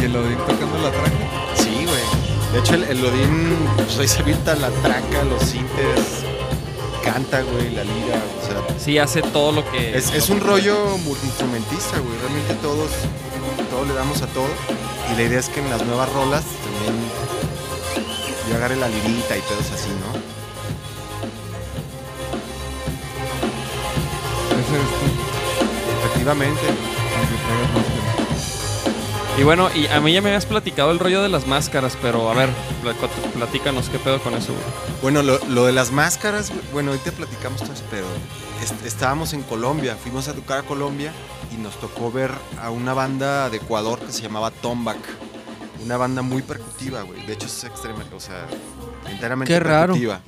[0.00, 1.10] Y el Odín tocando la traca.
[1.56, 2.52] Sí, güey.
[2.52, 6.22] De hecho, el, el Odín, pues ahí se avienta la traca, los sintes,
[7.02, 8.22] canta, güey, la lira,
[8.78, 9.96] Sí, hace todo lo que...
[9.96, 12.16] Es, es un rollo multiinstrumentista, güey.
[12.18, 12.90] Realmente todos,
[13.70, 14.48] todos le damos a todo.
[15.12, 16.94] Y la idea es que en las nuevas rolas también
[18.48, 20.38] yo agarré la lirita y pedos así, ¿no?
[26.04, 26.60] Efectivamente.
[29.38, 32.28] Y bueno, y a mí ya me habías platicado el rollo de las máscaras, pero
[32.28, 32.50] a ver,
[32.82, 32.94] pl-
[33.34, 34.64] platícanos qué pedo con eso, güey.
[35.00, 38.06] Bueno, lo, lo de las máscaras, bueno, ahorita platicamos todo eso, pero
[38.60, 41.12] est- estábamos en Colombia, fuimos a tocar a Colombia
[41.52, 44.98] y nos tocó ver a una banda de Ecuador que se llamaba Tomback.
[45.84, 47.24] Una banda muy percutiva, güey.
[47.24, 48.44] De hecho es extrema, o sea,
[49.08, 49.92] enteramente Qué raro.
[49.94, 50.20] percutiva.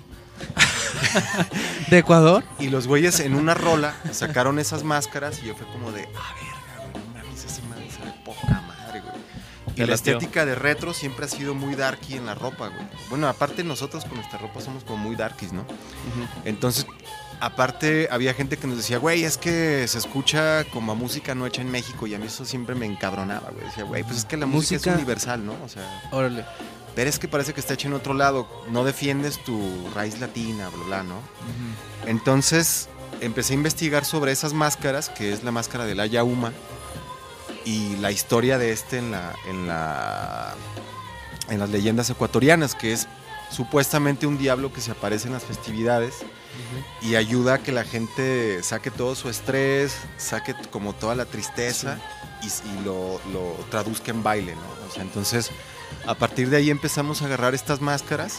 [1.91, 2.45] ¿De Ecuador?
[2.61, 6.35] Y los güeyes en una rola sacaron esas máscaras y yo fue como de, ah,
[6.41, 6.50] verga,
[9.87, 10.13] La latió.
[10.15, 12.87] estética de retro siempre ha sido muy darky en la ropa, güey.
[13.09, 15.65] Bueno, aparte nosotros con nuestra ropa somos como muy darkies, ¿no?
[16.45, 16.87] Entonces,
[17.41, 21.47] aparte había gente que nos decía, güey, es que se escucha como a música no
[21.47, 23.65] hecha en México y a mí eso siempre me encabronaba, güey.
[23.65, 25.55] Decía, güey, pues es que la música, Música- es universal, ¿no?
[25.65, 26.45] O sea, Órale.
[26.95, 30.69] pero es que parece que está hecha en otro lado, no defiendes tu raíz latina,
[30.69, 31.21] bla, bla, ¿no?
[32.07, 32.89] Entonces
[33.21, 36.53] empecé a investigar sobre esas máscaras, que es la máscara del Ayauma,
[37.65, 40.55] y la historia de este en, la, en, la,
[41.49, 43.09] en las leyendas ecuatorianas, que es
[43.51, 46.23] supuestamente un diablo que se aparece en las festividades
[47.01, 51.99] y ayuda a que la gente saque todo su estrés, saque como toda la tristeza
[52.43, 54.89] y, lo, lo traduzca en baile, ¿no?
[54.89, 55.51] O sea, entonces
[56.07, 58.39] a partir de ahí empezamos a agarrar estas máscaras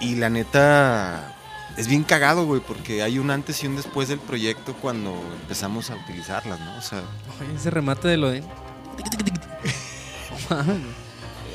[0.00, 1.36] y la neta
[1.76, 5.90] es bien cagado, güey, porque hay un antes y un después del proyecto cuando empezamos
[5.90, 6.76] a utilizarlas, ¿no?
[6.76, 7.02] O sea,
[7.40, 8.42] Oye, ese remate de lo de.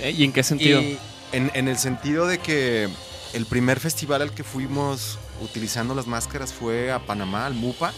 [0.01, 0.79] Eh, ¿Y en qué sentido?
[0.81, 0.99] Y-
[1.31, 2.87] en, en el sentido de que
[3.33, 7.91] el primer festival al que fuimos utilizando las máscaras fue a Panamá, al MUPA,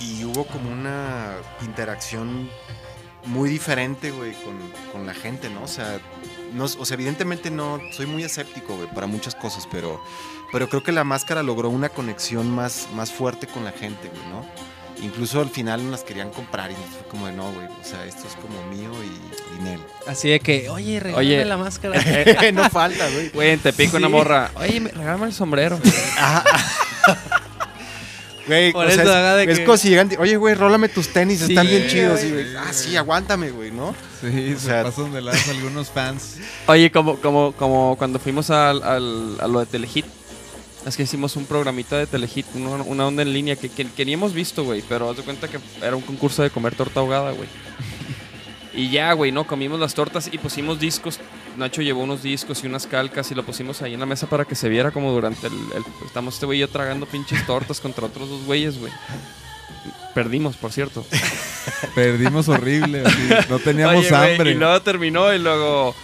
[0.00, 2.50] y hubo como una interacción
[3.26, 4.56] muy diferente, güey, con,
[4.92, 5.62] con la gente, ¿no?
[5.62, 6.00] O sea,
[6.52, 10.02] no, o sea, evidentemente no, soy muy escéptico, güey, para muchas cosas, pero,
[10.52, 14.22] pero creo que la máscara logró una conexión más, más fuerte con la gente, güey,
[14.30, 14.46] ¿no?
[15.00, 18.04] Incluso al final nos las querían comprar y fue como de no, güey, o sea,
[18.04, 19.78] esto es como mío y, y Nel.
[20.08, 21.44] Así de que, oye, regálame Oye.
[21.44, 22.02] la máscara.
[22.52, 23.28] no falta, güey.
[23.30, 24.50] Güey, en Tepico una morra.
[24.56, 25.78] Oye, me- regálame el sombrero.
[28.46, 30.54] Güey, Por o sea, eso es, haga de es que- como si llegan, oye, güey,
[30.54, 32.24] rólame tus tenis, Sí, están bien chidos.
[32.24, 32.44] Y, güey.
[32.44, 33.94] güey, ah, sí, aguántame, güey, ¿no?
[34.22, 36.36] Sí, O se sea- pasan de lanza algunos fans.
[36.66, 40.06] Oye, como, como, como cuando fuimos al, al- a lo de Telehit.
[40.86, 44.14] Es que hicimos un programita de Telehit, una, onda en línea que, que, que ni
[44.14, 44.82] hemos visto, güey.
[44.88, 47.48] Pero haz de cuenta que era un concurso de comer torta ahogada, güey.
[48.74, 49.46] Y ya, güey, ¿no?
[49.46, 51.18] Comimos las tortas y pusimos discos.
[51.56, 54.44] Nacho llevó unos discos y unas calcas y lo pusimos ahí en la mesa para
[54.44, 55.52] que se viera como durante el...
[55.74, 58.92] el- estamos este güey y yo tragando pinches tortas contra otros dos güeyes, güey.
[60.14, 61.04] Perdimos, por cierto.
[61.94, 64.52] Perdimos horrible, así, no teníamos Oye, hambre.
[64.52, 65.94] y luego terminó y luego.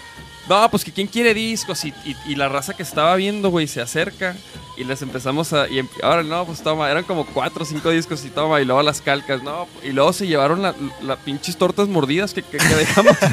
[0.48, 1.84] No, pues que quién quiere discos.
[1.84, 4.36] Y, y- y la raza que estaba viendo, güey, se acerca.
[4.76, 5.68] Y les empezamos a.
[5.68, 6.90] Y em- ahora no, pues toma.
[6.90, 8.60] Eran como cuatro o cinco discos y toma.
[8.60, 9.68] Y luego las calcas, no.
[9.82, 13.16] Y luego se llevaron las la pinches tortas mordidas que, que- que dejamos.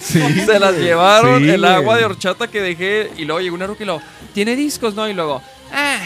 [0.00, 0.84] Sí, se las güey.
[0.84, 1.42] llevaron.
[1.42, 1.72] Sí, el güey.
[1.72, 3.10] agua de horchata que dejé.
[3.16, 4.02] Y luego llegó una ruca y luego.
[4.34, 4.94] ¿Tiene discos?
[4.94, 5.08] No.
[5.08, 5.42] Y luego.
[5.72, 5.98] Ah,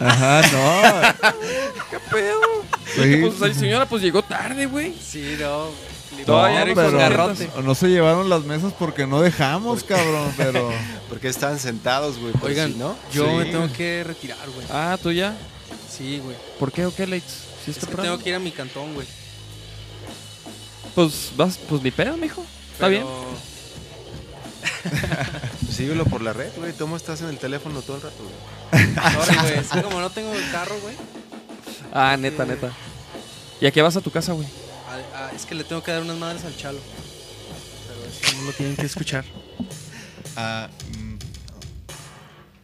[0.00, 1.30] Ajá, no.
[1.90, 2.40] qué pedo.
[2.94, 3.30] Sí.
[3.38, 4.94] Pues, señora, pues llegó tarde, güey.
[5.02, 5.68] Sí, no.
[6.26, 6.42] No,
[6.74, 10.70] pero no, se llevaron las mesas porque no dejamos, cabrón, pero...
[11.08, 12.32] Porque estaban sentados, güey.
[12.42, 12.96] Oigan, sí, ¿no?
[13.12, 13.30] yo Sí.
[13.36, 14.66] me tengo que retirar, güey.
[14.70, 15.36] Ah, tú ya.
[15.88, 16.36] Sí, güey.
[16.58, 17.44] ¿Por qué o qué, Leitz?
[17.64, 19.06] ¿Sí Es que tengo que ir a mi cantón, güey.
[20.96, 22.44] Pues vas, pues ni pedo, mijo.
[22.72, 23.04] Está bien.
[25.70, 26.72] Síguelo por la red, güey.
[26.72, 28.16] ¿Cómo estás en el teléfono todo el rato,
[28.72, 28.84] güey?
[29.14, 29.58] Sorry, güey.
[29.58, 30.96] Es que como no tengo el carro, güey.
[31.92, 32.72] Ah, neta, neta.
[33.60, 34.48] ¿Y a qué vas a tu casa, güey?
[34.96, 36.78] A- a- Es que le tengo que dar unas madres al chalo.
[37.88, 39.24] Pero eso no lo tienen que escuchar.
[40.38, 41.14] Ah, mm,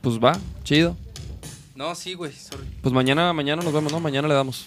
[0.02, 0.94] Pues va, chido.
[1.74, 2.30] No, sí, güey.
[2.32, 2.66] Sorry.
[2.82, 3.98] Pues mañana, mañana nos vemos, ¿no?
[3.98, 4.66] Mañana le damos.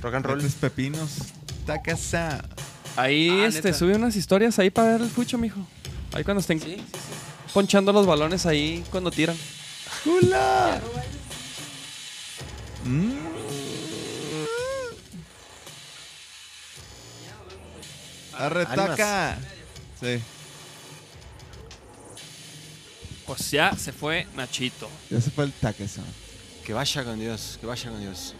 [0.00, 0.36] Rock and roll.
[0.38, 1.10] metes pepinos.
[1.66, 2.42] Tacasa.
[2.96, 3.78] Ahí, Ah, este, neta.
[3.78, 5.60] sube unas historias ahí para ver el fucho, mijo.
[6.14, 6.84] Ahí cuando estén Sí, sí, sí.
[7.52, 9.36] ponchando los balones ahí cuando tiran.
[10.06, 10.80] ¡Hula!
[12.84, 13.12] Mm.
[18.46, 18.88] Arre, Ánimas.
[18.96, 19.38] taca.
[20.00, 20.20] Sí,
[23.26, 24.88] Pues ya se fue Nachito.
[25.10, 26.02] ya se fue el tacasa.
[26.64, 28.34] Que vaya con Dios, que vaya con Dios.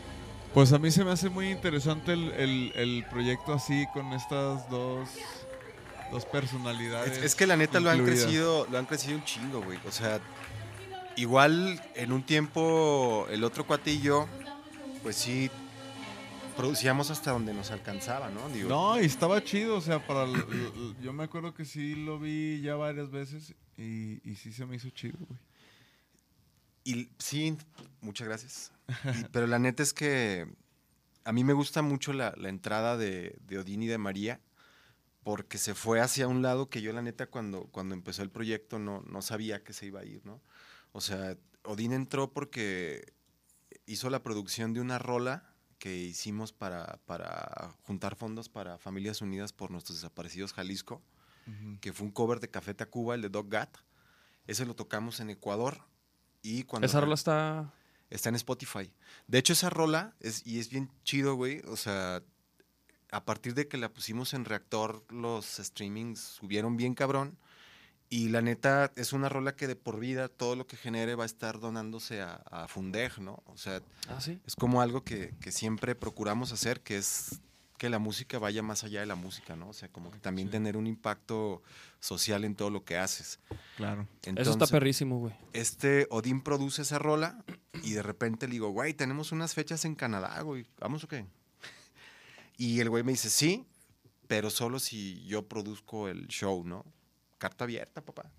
[0.55, 4.69] Pues a mí se me hace muy interesante el, el- el proyecto así con estas
[4.71, 5.09] dos,
[6.11, 7.17] dos personalidades.
[7.19, 9.79] Es, es que la neta lo han crecido, lo han crecido un chingo, güey.
[9.89, 10.21] O sea,
[11.17, 14.29] igual en un tiempo el otro cuate y yo,
[15.03, 15.51] pues sí,
[16.57, 18.49] producíamos hasta donde nos alcanzaba, ¿no?
[18.51, 21.95] Digo, No, y estaba chido, o sea, para el- el- yo me acuerdo que sí
[21.95, 25.41] lo vi ya varias veces Y, y sí se me hizo chido, güey.
[26.85, 27.57] Y sí,
[28.01, 28.73] muchas gracias.
[28.89, 28.89] Y-
[29.33, 30.47] pero la neta es que
[31.25, 34.41] a mí me gusta mucho la, la entrada de, de Odín y de María,
[35.23, 38.79] porque se fue hacia un lado que yo la neta cuando, cuando empezó el proyecto
[38.79, 40.41] no, no sabía que se iba a ir, ¿no?
[40.93, 43.15] O sea, Odín entró porque
[43.87, 45.52] hizo la producción de una rola
[45.83, 51.03] que hicimos para, para juntar fondos para Familias Unidas por Nuestros Desaparecidos Jalisco,
[51.81, 53.79] que fue un cover de Café Tacuba, el de Dog Gat.
[54.47, 55.81] Ese lo tocamos en Ecuador.
[56.41, 57.75] Y cuando Esa rola está...
[58.11, 58.93] Está en Spotify.
[59.27, 61.63] De hecho, esa rola, es, y es bien chido, güey.
[61.67, 62.23] O sea,
[63.11, 67.37] a partir de que la pusimos en reactor, los streamings subieron bien cabrón.
[68.15, 71.23] Y la neta, es una rola que de por vida todo lo que genere va
[71.23, 73.43] a estar donándose a, a Fundeg, ¿no?
[73.47, 74.39] O sea, Ah, sí.
[74.47, 77.41] es como algo que, que siempre procuramos hacer, que es
[77.79, 79.71] que la música vaya más allá de la música, ¿no?
[79.71, 80.53] O sea, como que también Sí.
[80.53, 81.63] tener un impacto
[82.01, 83.41] social en todo lo que haces.
[83.79, 84.07] Claro.
[84.37, 85.33] Eso está perrísimo, güey.
[85.55, 87.43] este Odín produce esa rola
[87.83, 91.25] y de repente le digo, güey, tenemos unas fechas en Canadá, güey, ¿vamos o qué?
[92.59, 93.65] Y el güey me dice, sí,
[94.29, 96.85] pero solo si yo produzco el show, ¿no?
[97.43, 98.31] Carta abierta, papá.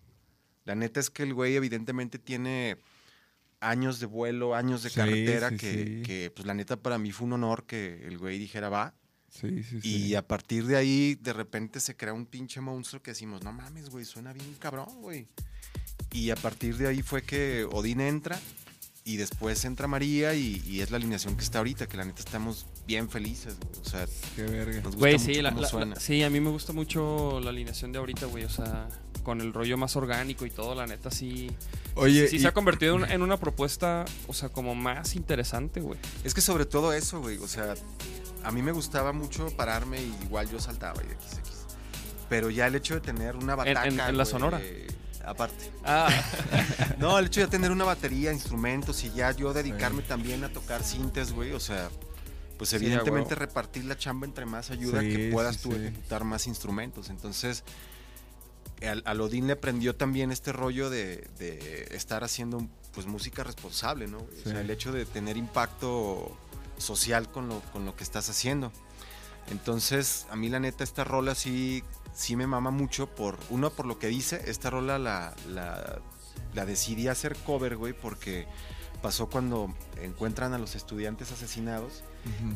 [0.64, 2.78] La neta es que el güey evidentemente tiene
[3.60, 6.02] años de vuelo, años de Sí, carretera, sí, que, sí.
[6.06, 8.94] que, pues la neta para mí fue un honor que el güey dijera, va.
[9.30, 9.98] Sí, sí, sí.
[10.08, 13.52] Y a partir de ahí, de repente se crea un pinche monstruo que decimos, no
[13.52, 15.28] mames, güey, suena bien cabrón, güey.
[16.14, 18.40] Y a partir de ahí fue que Odín entra
[19.06, 22.20] y después entra María y, y es la alineación que está ahorita, que la neta
[22.22, 23.82] estamos bien felices, güey.
[23.82, 24.76] O sea, Qué verga.
[24.76, 25.96] nos gusta Güey, mucho sí, la- cómo la- suena.
[25.96, 28.46] la- sí, a mí me gusta mucho la alineación de ahorita, güey.
[28.46, 28.88] O sea,
[29.24, 31.52] con el rollo más orgánico y todo, la neta sí.
[31.96, 35.82] Oye, sí y- se ha convertido en, en una propuesta, o sea, como más interesante,
[35.82, 36.00] güey.
[36.24, 37.38] Es que sobre todo eso, güey.
[37.40, 37.76] O sea,
[38.44, 41.42] a mí me gustaba mucho pararme y igual yo saltaba y de XX.
[42.30, 43.86] Pero ya el hecho de tener una bataca.
[43.86, 44.62] en- en la güey, Sonora.
[45.24, 45.72] Aparte.
[45.86, 46.10] Ah,
[46.98, 50.84] No, el hecho de tener una batería, instrumentos y ya yo dedicarme también a tocar
[50.84, 51.90] sintes, güey, o sea,
[52.58, 57.10] pues evidentemente repartir la chamba entre más ayuda Sí, que puedas tú ejecutar más instrumentos.
[57.10, 57.64] Entonces,
[58.82, 64.08] al, al Odín le prendió también este rollo de, de estar haciendo pues música responsable,
[64.08, 64.20] ¿no?
[64.20, 66.38] O sea, el hecho de tener impacto
[66.78, 68.72] social con lo, con lo que estás haciendo.
[69.50, 71.84] Entonces, a mí la neta, esta rola sí,
[72.14, 76.00] sí me mama mucho por, uno, por lo que dice, esta rola la, la,
[76.54, 78.48] la decidí hacer cover, güey, porque
[79.02, 82.04] pasó cuando encuentran a los estudiantes asesinados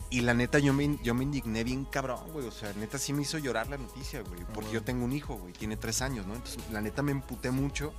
[0.10, 3.12] y la neta yo me, yo me indigné bien cabrón, güey, o sea, neta sí
[3.12, 6.26] me hizo llorar la noticia, güey, porque yo tengo un hijo, güey, tiene tres años,
[6.26, 6.36] ¿no?
[6.36, 7.92] Entonces, la neta me emputé mucho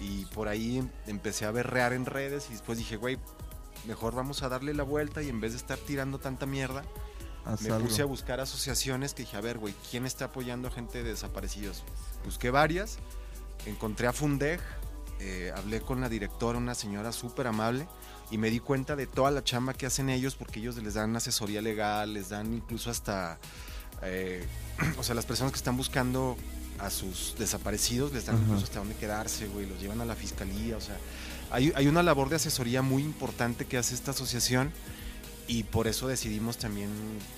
[0.00, 3.18] y por ahí em- empecé a berrear en redes y después dije, güey,
[3.86, 6.84] mejor vamos a darle la vuelta y en vez de estar tirando tanta mierda,
[7.44, 7.88] Haz me algo.
[7.88, 11.10] puse a buscar asociaciones que dije, a ver, güey, ¿quién está apoyando a gente de
[11.10, 11.84] desaparecidos?
[12.24, 12.98] Busqué varias,
[13.66, 14.60] encontré a Fundeg,
[15.20, 17.86] eh, hablé con la directora, una señora súper amable,
[18.30, 21.14] y me di cuenta de toda la chamba que hacen ellos, porque ellos les dan
[21.14, 23.38] asesoría legal, les dan incluso hasta,
[24.02, 24.46] eh,
[24.98, 26.36] o sea, las personas que están buscando
[26.78, 28.44] a sus desaparecidos, les dan Ajá.
[28.44, 30.96] incluso hasta dónde quedarse, güey, los llevan a la fiscalía, o sea,
[31.50, 34.72] hay, hay una labor de asesoría muy importante que hace esta asociación
[35.46, 36.88] y por eso decidimos también,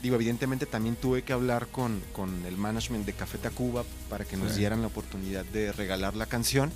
[0.02, 4.36] digo, evidentemente también tuve que hablar con, con el management de Café Tacuba para que
[4.36, 4.58] nos Sí.
[4.60, 6.70] dieran la oportunidad de regalar la canción.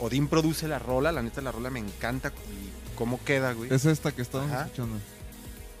[0.00, 3.72] Odín produce la rola, la neta la rola me encanta y cómo queda, güey.
[3.72, 4.64] Es esta que estamos Ajá.
[4.66, 4.96] escuchando.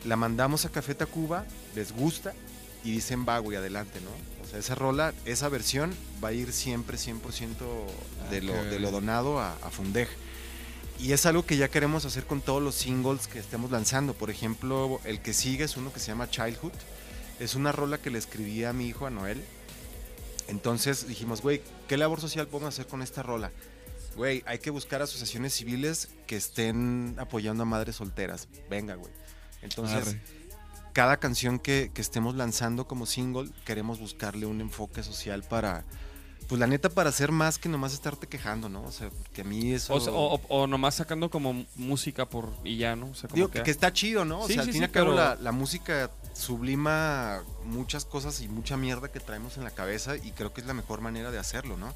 [0.04, 2.32] La mandamos a Café Tacuba, les gusta
[2.84, 4.10] y dicen va, güey, adelante, ¿no?
[4.44, 7.86] O sea, esa rola, esa versión va a ir siempre 100%
[8.30, 9.70] de, Ah, lo, de lo donado a, a.
[10.98, 14.14] Y es algo que ya queremos hacer con todos los singles que estemos lanzando.
[14.14, 16.72] Por ejemplo, el que sigue es uno que se llama Childhood.
[17.38, 19.42] Es una rola que le escribí a mi hijo, a Noel.
[20.48, 23.52] Entonces dijimos, güey, ¿qué labor social podemos hacer con esta rola?
[24.16, 28.48] Güey, hay que buscar asociaciones civiles que estén apoyando a madres solteras.
[28.68, 29.12] Venga, güey.
[29.62, 30.20] Entonces, Arre.
[30.92, 35.84] cada canción que, que estemos lanzando como single, queremos buscarle un enfoque social para,
[36.48, 38.82] pues la neta, para hacer más que nomás estarte quejando, ¿no?
[38.84, 39.92] O sea, que a mí eso...
[39.94, 43.08] o, sea, o- o- o nomás sacando como música por y ya, ¿no?
[43.10, 44.40] O sea, como Digo que, está chido, ¿no?
[44.40, 47.42] O Sí, sea, sí, al fin y sí, al cabo pero- la, la música sublima
[47.64, 50.74] muchas cosas y mucha mierda que traemos en la cabeza y creo que es la
[50.74, 51.94] mejor manera de hacerlo, ¿no?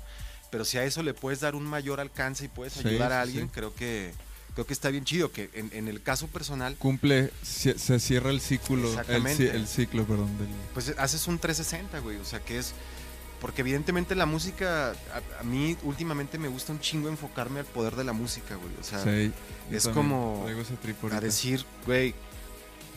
[0.50, 3.22] Pero si a eso le puedes dar un mayor alcance y puedes Sí, ayudar a
[3.22, 3.50] alguien, sí.
[3.54, 4.12] creo que
[4.54, 5.32] creo que está bien chido.
[5.32, 8.76] Que en, en el caso personal, Cumple, se, se cierra el ciclo.
[8.76, 9.50] El, Exactamente.
[9.50, 10.36] el ciclo, perdón.
[10.36, 12.18] Del, pues haces un 360, güey.
[12.18, 12.74] O sea, que es.
[13.42, 17.96] Porque evidentemente la música, a, a mí últimamente me gusta un chingo enfocarme al poder
[17.96, 18.70] de la música, güey.
[18.80, 19.32] O sea, Sí,
[19.70, 20.44] es como
[21.16, 22.14] a decir, güey,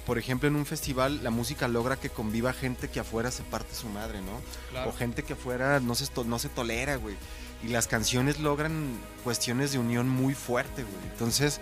[0.05, 3.73] por ejemplo, en un festival la música logra que conviva gente que afuera se parte
[3.75, 4.39] su madre, ¿no?
[4.69, 4.91] Claro.
[4.91, 7.15] O gente que afuera no se, to- no se tolera, güey.
[7.63, 11.03] y las canciones logran cuestiones de unión muy fuerte, güey.
[11.11, 11.59] Entonces,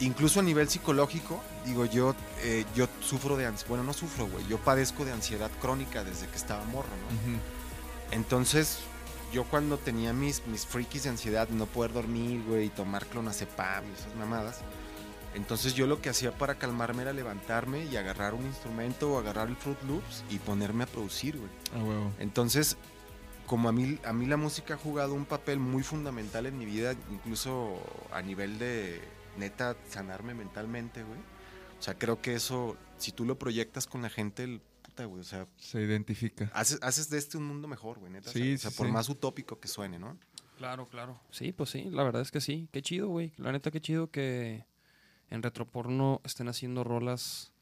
[0.00, 4.46] incluso a nivel psicológico, digo, yo, eh, yo sufro de ansiedad, bueno, no sufro, güey,
[4.48, 7.32] yo padezco de ansiedad crónica desde que estaba morro, ¿no?
[7.32, 7.40] Ujú.
[8.10, 8.80] Entonces,
[9.32, 13.84] yo cuando tenía mis, mis frikis de ansiedad, no poder dormir, güey, y tomar clonazepam
[13.88, 14.60] y esas mamadas,
[15.34, 19.48] entonces yo lo que hacía para calmarme era levantarme y agarrar un instrumento o agarrar
[19.48, 21.50] el Fruit Loops y ponerme a producir, güey.
[21.74, 22.12] A huevo.
[22.20, 22.76] Entonces,
[23.46, 26.64] como a mí, a mí la música ha jugado un papel muy fundamental en mi
[26.64, 27.80] vida, incluso
[28.12, 29.02] a nivel de
[29.36, 31.18] neta sanarme mentalmente, güey.
[31.78, 34.60] O sea, creo que eso, si tú lo proyectas con la gente,
[35.04, 36.50] güey, o sea, Se identifica.
[36.54, 38.30] haces, haces de este un mundo mejor, güey, neta.
[38.30, 38.92] Sí, o sea, sí, por sí.
[38.92, 40.16] más utópico que suene, ¿no?
[40.58, 41.18] Claro, claro.
[41.30, 42.68] Sí, pues sí, la verdad es que sí.
[42.70, 43.32] Qué chido, güey.
[43.38, 44.64] La neta, qué chido que
[45.30, 47.52] en Retroporno estén haciendo rolas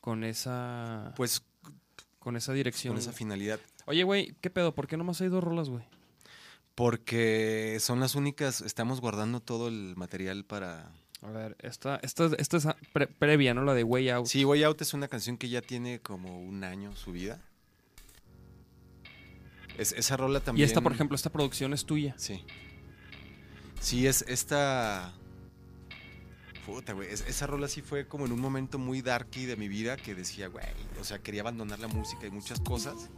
[0.00, 1.42] con esa Pues
[2.18, 2.94] con esa dirección.
[2.94, 3.60] con esa finalidad.
[3.84, 4.74] Oye, güey, ¿qué pedo?
[4.74, 5.84] ¿Por qué nomás hay dos rolas, güey?
[6.74, 10.90] Porque son las únicas, estamos guardando todo el material para...
[11.22, 13.62] A ver, esta, esta, esta es pre- previa, ¿no?
[13.64, 14.26] La de Way Out.
[14.26, 17.40] Sí, Way Out es una canción que ya tiene como un año subida.
[19.78, 20.66] Es, esa rola y también...
[20.68, 22.14] esta, por ejemplo, esta producción es tuya.
[22.18, 22.44] Sí.
[23.80, 25.12] Sí, es esta...
[26.66, 27.08] Puta, güey.
[27.08, 30.14] es- esa rola sí fue como en un momento muy darky de mi vida que
[30.14, 30.64] decía, güey,
[31.00, 33.08] o sea, quería abandonar la música y muchas cosas.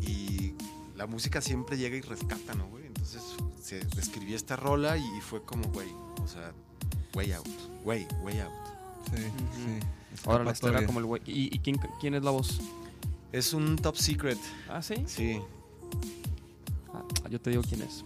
[0.00, 0.54] Y
[0.96, 2.86] la música siempre llega y rescata, ¿no, güey?
[2.86, 3.22] Entonces
[3.60, 5.88] se escribí esta rola y fue como, güey,
[6.20, 6.52] o sea,
[7.14, 7.46] way out,
[7.84, 8.52] way, way out.
[9.14, 9.80] Sí, sí.
[10.26, 11.22] Ahora, esta era como el güey.
[11.26, 12.60] ¿Y, y quién, quién es la voz?
[13.32, 14.94] Es un top secret, Ah, sí.
[15.06, 15.40] sí.
[16.94, 18.04] Ah, yo te digo quién es.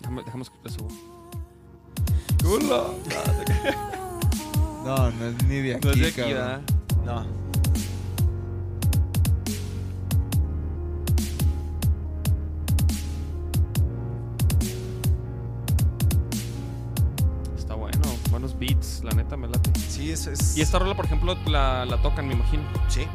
[0.00, 0.92] Déjame, déjame escuchar su voz.
[4.84, 6.32] No, no es ni de aquí, No es de aquí.
[7.04, 7.47] No.
[18.58, 19.70] Beats, la neta me late.
[19.78, 20.26] Sí, es...
[20.26, 22.62] es Y esta rola, por ejemplo, la, la tocan, me imagino.
[22.88, 23.06] Sí.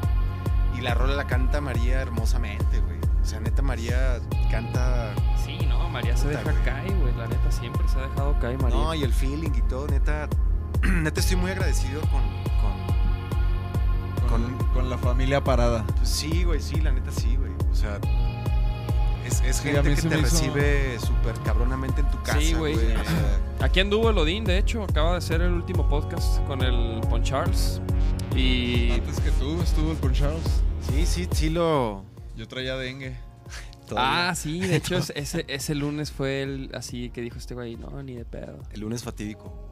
[0.77, 2.97] Y la rola la canta María hermosamente, güey.
[3.21, 4.19] O sea, neta, María
[4.51, 5.13] canta...
[5.45, 7.15] Sí, no, María se deja caer, güey.
[7.15, 8.75] La neta siempre se ha dejado caer, María.
[8.77, 10.27] No, y el feeling y todo, neta...
[10.83, 12.21] Neta, estoy muy agradecido con...
[12.59, 15.85] con Con, Con- con la familia parada.
[15.97, 17.51] pues sí, güey, sí, la neta sí, güey.
[17.71, 17.99] O sea...
[19.25, 22.73] Es, es Sí, gente que te hizo- recibe súper cabronamente en tu casa, Sí, güey.
[22.75, 22.91] güey.
[22.95, 24.83] O sea, Aquí anduvo el Odín, de hecho.
[24.83, 27.79] Acaba de hacer el último podcast con el Pon Charles.
[28.35, 28.91] Y.
[28.91, 30.43] Antes que tú estuvo el con Charles.
[30.89, 32.03] sí, sí, sí lo...
[32.35, 33.15] Yo traía dengue.
[33.87, 34.29] todavía.
[34.29, 37.75] Ah, sí, de hecho, es- ese, ese lunes fue el así que dijo este güey,
[37.77, 38.59] no, ni de pedo.
[38.71, 39.69] El lunes fatídico.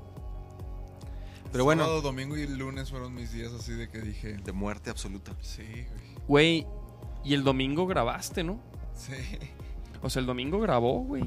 [1.51, 4.37] Pero bueno, Sábado, domingo y lunes fueron mis días así de que dije.
[4.37, 5.33] de muerte absoluta.
[5.41, 6.15] Sí, güey.
[6.27, 6.67] Güey,
[7.25, 8.61] y el domingo grabaste, ¿no?
[9.01, 9.13] Sí.
[10.01, 11.23] O sea, el domingo grabó, güey.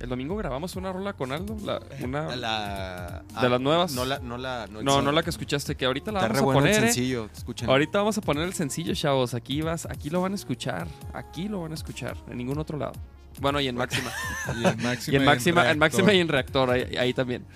[0.00, 1.56] El domingo grabamos una rola con Aldo.
[1.64, 2.36] La, una...
[2.36, 3.92] La, ¿De las nuevas?
[3.92, 6.50] No la, no la, no, no la que escuchaste, que ahorita la Está vamos re
[6.50, 6.74] a poner.
[6.74, 6.86] el ¿eh?
[6.92, 7.30] sencillo.
[7.66, 9.34] Ahorita vamos a poner el sencillo, chavos.
[9.34, 10.88] Aquí vas, aquí lo van a escuchar.
[11.12, 12.16] Aquí lo van a escuchar.
[12.28, 12.92] En ningún otro lado.
[13.40, 14.10] Bueno, y en máxima.
[14.56, 15.12] Y en máxima.
[15.12, 15.76] y en máxima, en Reactor.
[15.78, 17.46] máxima y en reactor, ahí, ahí también.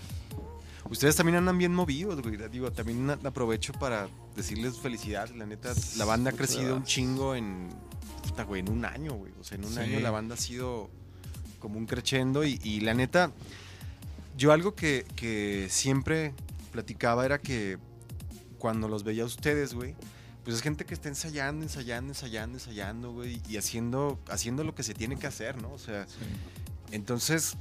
[0.91, 2.37] Ustedes también andan bien movidos, güey.
[2.49, 5.37] Digo, también aprovecho para decirles felicidades.
[5.37, 7.69] La neta, la banda ha crecido un chingo en,
[8.39, 9.33] puta, güey, en un año, güey.
[9.41, 9.81] O sea, en un Sí.
[9.81, 10.89] año la banda ha sido
[11.59, 13.33] como un crescendo y, y la neta,
[14.37, 16.33] yo algo que, que siempre
[16.73, 17.79] platicaba era que
[18.59, 19.95] cuando los veía a ustedes, güey,
[20.45, 24.83] pues es gente que está ensayando, ensayando, ensayando, ensayando, güey, y haciendo, haciendo lo que
[24.85, 25.73] se tiene que hacer, ¿no?
[25.73, 26.15] O sea, Sí.
[26.93, 27.57] entonces,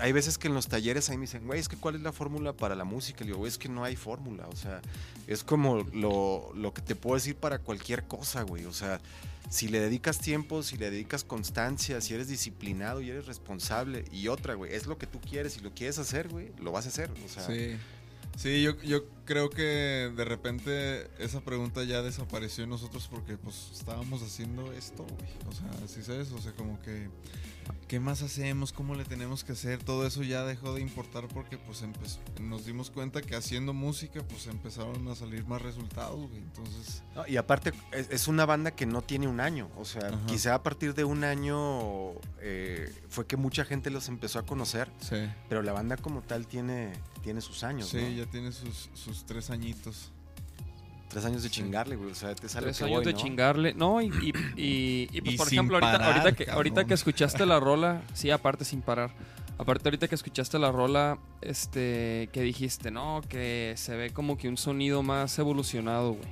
[0.00, 2.12] hay veces que en los talleres ahí me dicen, güey, es que cuál es la
[2.12, 3.20] fórmula para la música.
[3.20, 4.48] Le digo, güey, es que no hay fórmula.
[4.48, 4.80] O sea,
[5.26, 8.64] es como lo, lo que te puedo decir para cualquier cosa, güey.
[8.64, 9.00] O sea,
[9.48, 14.04] si le dedicas tiempo, si le dedicas constancia, si eres disciplinado y eres responsable.
[14.12, 16.86] Y otra, güey, es lo que tú quieres y lo quieres hacer, güey, lo vas
[16.86, 17.10] a hacer.
[17.24, 17.76] O sea, Sí.
[18.36, 23.70] Sí, yo, yo creo que de repente esa pregunta ya desapareció en nosotros porque pues
[23.72, 25.30] estábamos haciendo esto, güey.
[25.48, 26.30] O sea, ¿sí sabes?
[26.32, 27.08] O sea, como que
[27.88, 28.72] ¿qué más hacemos?
[28.72, 29.82] ¿Cómo le tenemos que hacer?
[29.82, 34.22] Todo eso ya dejó de importar porque pues empezó- nos dimos cuenta que haciendo música
[34.28, 36.38] pues empezaron a salir más resultados, güey.
[36.42, 37.26] Entonces, ¿no?
[37.26, 39.68] Y aparte, es, es una banda que no tiene un año.
[39.76, 40.26] O sea, Ajá.
[40.26, 44.90] quizá a partir de un año eh, fue que mucha gente los empezó a conocer.
[45.00, 45.16] sí.
[45.48, 46.92] Pero la banda como tal tiene,
[47.22, 48.08] tiene sus años, Sí, ¿no?
[48.10, 50.12] ya tiene sus, sus tres añitos.
[51.10, 52.12] Tres años de chingarle, güey.
[52.12, 53.18] O sea, te sale Tres que años voy, de ¿no?
[53.18, 53.74] chingarle.
[53.74, 56.94] No, y, y, y- y, pues, por sin ejemplo, ahorita, parar, ahorita, que, ahorita que
[56.94, 59.10] escuchaste la rola, sí, aparte sin parar.
[59.58, 64.48] Aparte ahorita que escuchaste la rola, este, que dijiste, no, que se ve como que
[64.48, 66.28] un sonido más evolucionado, güey.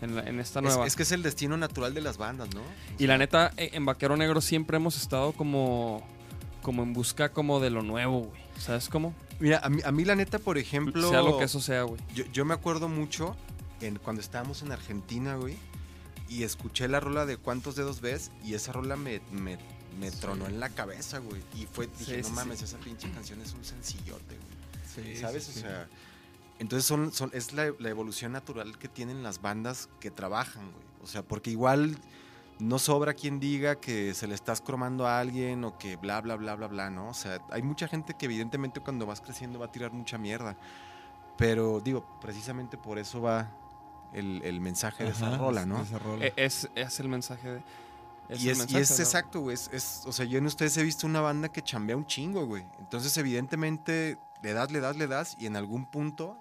[0.00, 0.86] En, la- en esta Es, nueva.
[0.86, 2.60] es que es el destino natural de las bandas, ¿no?
[2.98, 6.02] Y la neta, eh, en Vaquero Negro siempre hemos estado como
[6.62, 8.40] como en busca como de lo nuevo, güey.
[8.58, 9.14] ¿Sabes cómo?
[9.40, 11.08] Mira, a mí, a mí la neta, por ejemplo...
[11.10, 12.00] Sea lo que eso sea, güey.
[12.14, 13.34] Yo, yo me acuerdo mucho
[13.82, 15.56] en, cuando estábamos en Argentina, güey,
[16.28, 18.30] y escuché la rola de ¿Cuántos dedos ves?
[18.44, 19.58] Y esa rola me, me,
[19.98, 21.42] me tronó en la cabeza, güey.
[21.54, 25.16] Y fue, dije, Sí, no sí, mames, esa pinche canción es un sencillote, güey.
[25.16, 25.48] ¿Sabes?
[25.48, 25.88] O sea,
[26.58, 30.84] entonces son, son, es la, la evolución natural que tienen las bandas que trabajan, güey.
[31.02, 31.98] O sea, porque igual
[32.58, 36.36] no sobra quien diga que se le estás cromando a alguien o que bla, bla,
[36.36, 37.08] bla, bla, bla, ¿no?
[37.08, 40.56] O sea, hay mucha gente que evidentemente cuando vas creciendo va a tirar mucha mierda.
[41.36, 43.50] Pero digo, precisamente por eso va
[44.14, 45.82] el, el mensaje de esa Ajá, rola, ¿no?
[45.82, 46.26] esa rola.
[46.36, 47.62] Es, es el mensaje de.
[48.30, 48.96] y, el es, y mensaje, es ¿no?
[49.04, 49.54] exacto, güey.
[49.54, 52.46] Es, es- o sea, yo en ustedes he visto una banda que chambea un chingo,
[52.46, 52.64] güey.
[52.78, 56.38] Entonces, evidentemente, le das, le das, le das y en algún punto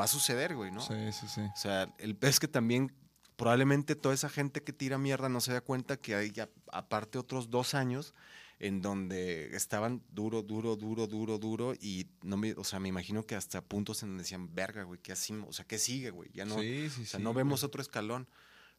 [0.00, 0.80] va a suceder, güey, ¿no?
[0.80, 1.40] Sí, sí, sí.
[1.42, 2.92] O sea, el pez que también
[3.36, 6.32] probablemente toda esa gente que tira mierda no se da cuenta que hay
[6.70, 8.14] aparte otros dos años
[8.62, 13.26] en donde estaban duro, duro, duro, duro, duro y no me, o sea, me imagino
[13.26, 15.48] que hasta puntos en donde decían, verga, güey, ¿qué hacemos?
[15.50, 16.30] O sea, ¿qué sigue, güey?
[16.32, 17.44] Ya no, sí, sí, o sea, sí, no güey.
[17.44, 18.26] vemos otro escalón.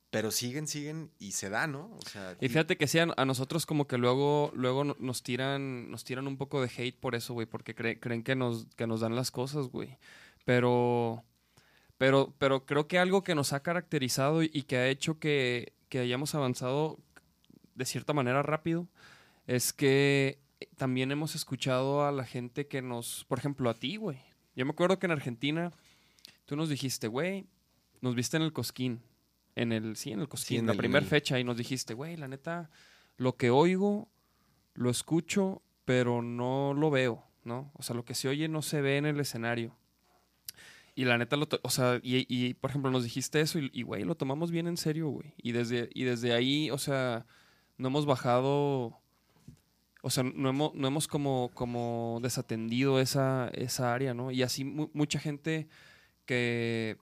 [0.09, 1.89] Pero siguen, siguen y se da, ¿no?
[1.97, 5.89] O sea, Y fíjate que sí, a, nosotros como que luego, luego no- nos tiran,
[5.89, 8.85] nos tiran un poco de hate por eso, güey, porque cre- creen que nos, que
[8.85, 9.97] nos dan las cosas, güey.
[10.45, 11.23] Pero,
[11.97, 15.73] pero, pero creo que algo que nos ha caracterizado y, y que ha hecho que,
[15.89, 16.99] que hayamos avanzado
[17.73, 18.87] de cierta manera rápido
[19.47, 20.39] es que
[20.77, 24.19] también hemos escuchado a la gente que nos, por ejemplo, a ti, güey.
[24.55, 25.71] Yo me acuerdo que en Argentina
[26.45, 27.45] tú nos dijiste, güey,
[28.01, 29.01] nos viste en el Cosquín.
[29.55, 32.27] En el, sí, en el Cosquín, en la primera fecha, y nos dijiste, güey, la
[32.27, 32.71] neta,
[33.17, 34.09] lo que oigo,
[34.73, 37.71] lo escucho, pero no lo veo, ¿no?
[37.75, 39.77] O sea, lo que se oye no se ve en el escenario.
[40.95, 43.83] Y la neta, lo o sea, y, y, por ejemplo, nos dijiste eso y, y,
[43.83, 45.33] güey, lo tomamos bien en serio, güey.
[45.37, 47.25] Y desde, y desde ahí, o sea,
[47.77, 48.99] no hemos bajado,
[50.05, 54.31] o sea, no hemos, no hemos como, como desatendido esa, esa área, ¿no?
[54.31, 55.67] Y así mu- mucha gente
[56.25, 56.97] que,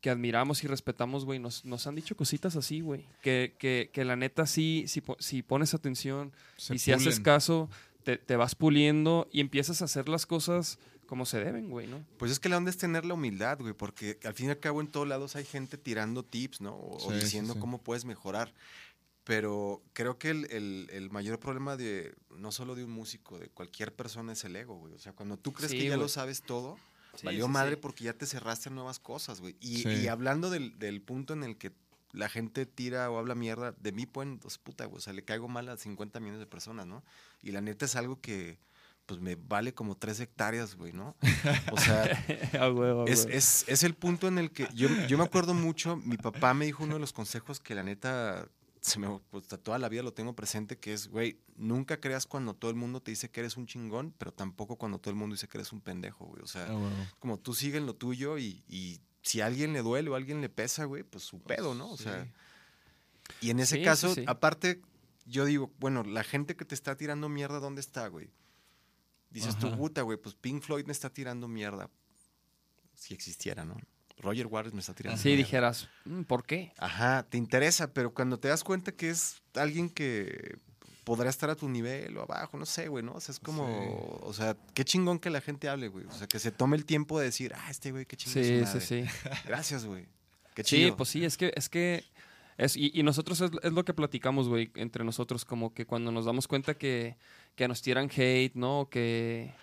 [0.00, 3.06] que admiramos y respetamos, güey, nos, nos han dicho cositas así, güey.
[3.22, 7.68] Que, que, que la neta sí, si, si pones atención Se y si haces caso,
[8.02, 12.04] te, te vas puliendo y empiezas a hacer las cosas como se deben, güey, ¿no?
[12.18, 14.58] Pues es que la onda es tener la humildad, güey, porque al fin y al
[14.58, 16.74] cabo en todos lados hay gente tirando tips, ¿no?
[16.74, 17.60] O, o Sí, sí, diciendo sí.
[17.60, 18.52] cómo puedes mejorar.
[19.28, 23.50] Pero creo que el, el- el mayor problema de, no solo de un músico, de
[23.50, 24.94] cualquier persona es el ego, güey.
[24.94, 26.78] O sea, cuando tú crees Sí, que ya lo sabes todo,
[27.14, 27.78] Sí, valió sí, madre sí.
[27.82, 29.54] porque ya te cerraste a nuevas cosas, güey.
[29.60, 29.88] Y, Sí.
[29.90, 31.72] y hablando del, del punto en el que
[32.12, 35.22] la gente tira o habla mierda, de mí pueden, pues puta, güey, o sea, le
[35.24, 37.04] caigo mal a 50 millones de personas, ¿no?
[37.42, 38.58] Y la neta es algo que,
[39.04, 41.16] pues me vale como tres hectáreas, güey, ¿no?
[41.70, 42.02] O sea,
[42.62, 45.52] A huevo, a es, es, es el punto en el que yo, yo me acuerdo
[45.52, 48.48] mucho, mi papá me dijo uno de los consejos que la neta
[48.80, 52.54] se me pues, toda la vida lo tengo presente, que es, güey, nunca creas cuando
[52.54, 55.34] todo el mundo te dice que eres un chingón, pero tampoco cuando todo el mundo
[55.34, 56.42] dice que eres un pendejo, güey.
[56.42, 59.82] O sea, Ah, como tú sigue en lo tuyo y, y si a alguien le
[59.82, 61.90] duele o a alguien le pesa, güey, pues su pedo, ¿no?
[61.90, 62.26] O sea,
[63.40, 64.24] y en ese Sí, caso, sí.
[64.26, 64.80] aparte,
[65.26, 68.30] yo digo, bueno, la gente que te está tirando mierda, ¿dónde está, güey?
[69.30, 69.76] Dices tú, Ajá.
[69.76, 71.90] puta, güey, pues Pink Floyd me está tirando mierda.
[72.94, 73.76] Si existiera, ¿no?
[74.20, 75.44] Roger Waters me está tirando Sí, mierda.
[75.44, 76.72] dijeras, "Mm, ¿por qué?
[76.78, 80.58] Ajá, te interesa, pero cuando te das cuenta que es alguien que
[81.04, 83.12] podrá estar a tu nivel o abajo, no sé, güey, ¿no?
[83.14, 84.18] O sea, es como, Sí.
[84.22, 86.04] o sea, qué chingón que la gente hable, güey.
[86.06, 88.44] O sea, que se tome el tiempo de decir, ah, este güey, qué chingón.
[88.66, 89.28] Sí, sí, sí.
[89.46, 90.06] Gracias, güey.
[90.54, 90.96] Qué Sí, chido.
[90.96, 92.04] pues sí, es que, es que,
[92.58, 96.10] es, y, y nosotros es, es lo que platicamos, güey, entre nosotros, como que cuando
[96.12, 97.16] nos damos cuenta que,
[97.54, 98.88] que nos tiran hate, ¿no?
[98.90, 99.54] Que,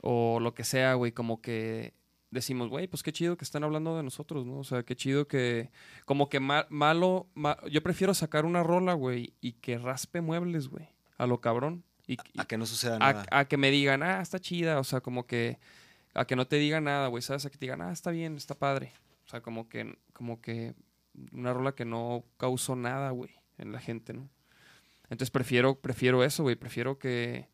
[0.00, 1.92] o lo que sea, güey, como que
[2.36, 4.58] decimos, güey, pues qué chido que están hablando de nosotros, ¿no?
[4.58, 5.70] O sea, qué chido que,
[6.04, 10.68] como que ma- malo, ma- yo prefiero sacar una rola, güey, y que raspe muebles,
[10.68, 11.84] güey, a lo cabrón.
[12.06, 13.26] Y, a que no suceda a, nada.
[13.30, 15.58] a que me digan, ah, está chida, o sea, como que
[16.14, 17.44] a que no te digan nada, güey, ¿sabes?
[17.44, 18.92] A que te digan, ah, está bien, está padre.
[19.26, 20.74] O sea, como que, como que
[21.32, 24.28] una rola que no causó nada, güey, en la gente, ¿no?
[25.04, 27.48] Entonces prefiero, prefiero eso, güey, prefiero que,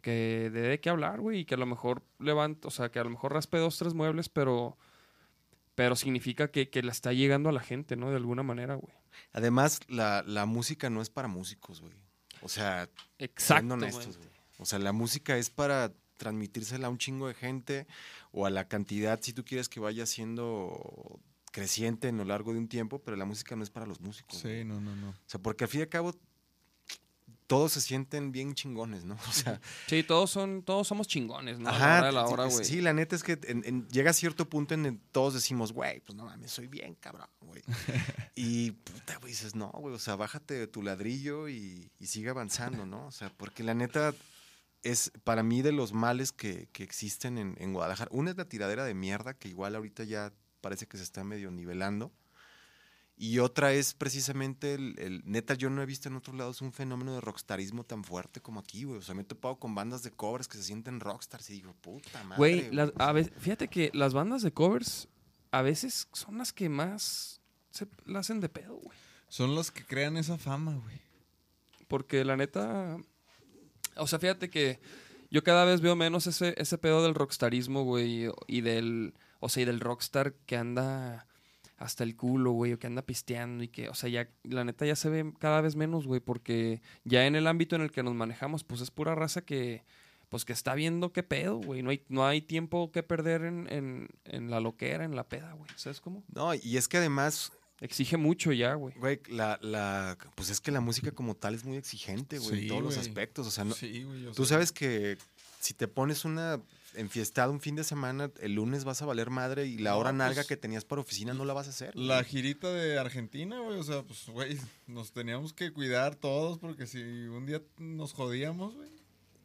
[0.00, 2.98] que dé de qué hablar, güey, y que a lo mejor levante, o sea, que
[2.98, 4.76] a lo mejor raspe dos, tres muebles, pero,
[5.74, 8.10] pero significa que, que le está llegando a la gente, ¿no?
[8.10, 8.92] De alguna manera, güey.
[9.32, 11.94] Además, la, la música no es para músicos, güey.
[12.42, 12.88] O sea,
[13.18, 13.60] Exacto.
[13.60, 14.30] siendo honestos, güey.
[14.58, 17.86] O sea, la música es para transmitírsela a un chingo de gente
[18.30, 21.18] o a la cantidad, si tú quieres que vaya siendo
[21.50, 24.42] creciente en lo largo de un tiempo, pero la música no es para los músicos.
[24.42, 24.60] güey.
[24.60, 25.10] Sí, no, no, no.
[25.10, 26.14] O sea, porque al fin y al cabo
[27.50, 29.16] todos se sienten bien chingones, ¿no?
[29.28, 31.68] O sea, Sí, todos son, todos somos chingones, ¿no?
[31.68, 32.64] a la ajá, hora de la hora, güey.
[32.64, 35.72] sí, la neta es que en- en- llega a cierto punto en el todos decimos,
[35.72, 37.62] güey, pues no mames, soy bien cabrón, güey.
[38.36, 42.30] y puta, güey, dices, no, güey, o sea, bájate de tu ladrillo y, y sigue
[42.30, 43.06] avanzando, ¿no?
[43.06, 44.14] O sea, porque la neta,
[44.82, 48.10] es para mí de los males que, que existen en, en Guadalajara.
[48.14, 51.50] Una es la tiradera de mierda, que igual ahorita ya parece que se está medio
[51.50, 52.12] nivelando.
[53.22, 56.72] Y otra es precisamente el, el- neta, yo no he visto en otros lados un
[56.72, 58.98] fenómeno de rockstarismo tan fuerte como aquí, güey.
[58.98, 61.74] O sea, me he topado con bandas de covers que se sienten rockstars y digo,
[61.82, 62.36] puta madre.
[62.38, 62.74] Güey, güey.
[62.74, 65.06] las- a veces, fíjate que las bandas de covers
[65.50, 68.96] a veces son las que más se la hacen de pedo, güey.
[69.28, 70.98] Son los que crean esa fama, güey.
[71.88, 72.96] Porque la neta.
[73.96, 74.80] O sea, fíjate que
[75.30, 78.28] yo cada vez veo menos ese, ese pedo del rockstarismo, güey.
[78.46, 79.12] Y del.
[79.40, 81.26] O sea, y del rockstar que anda
[81.80, 82.72] hasta el culo, güey.
[82.74, 83.64] O que anda pisteando.
[83.64, 84.28] Y que, o sea, ya.
[84.44, 86.20] La neta ya se ve cada vez menos, güey.
[86.20, 89.82] Porque ya en el ámbito en el que nos manejamos, pues es pura raza que.
[90.28, 91.82] Pues que está viendo qué pedo, güey.
[91.82, 95.54] No hay, no hay tiempo que perder en, en, en la loquera, en la peda,
[95.54, 95.68] güey.
[95.74, 96.22] ¿Sabes cómo?
[96.32, 97.50] No, y es que además,
[97.80, 98.94] Exige mucho ya, güey.
[98.96, 102.62] güey, la, la, pues es que la música como tal es muy exigente, güey, Sí,
[102.62, 103.46] en todos los aspectos.
[103.46, 104.26] O sea, no, sí, güey.
[104.26, 105.16] o Tú sabes que
[105.58, 106.60] si te pones una
[106.94, 110.12] enfiestada un fin de semana, el lunes vas a valer madre y la No, hora
[110.12, 111.92] nalga pues, que tenías para oficina no la vas a hacer.
[111.94, 112.06] güey.
[112.06, 113.78] La girita de Argentina, güey.
[113.78, 118.74] O sea, pues, güey, nos teníamos que cuidar todos porque si un día nos jodíamos,
[118.74, 118.90] güey.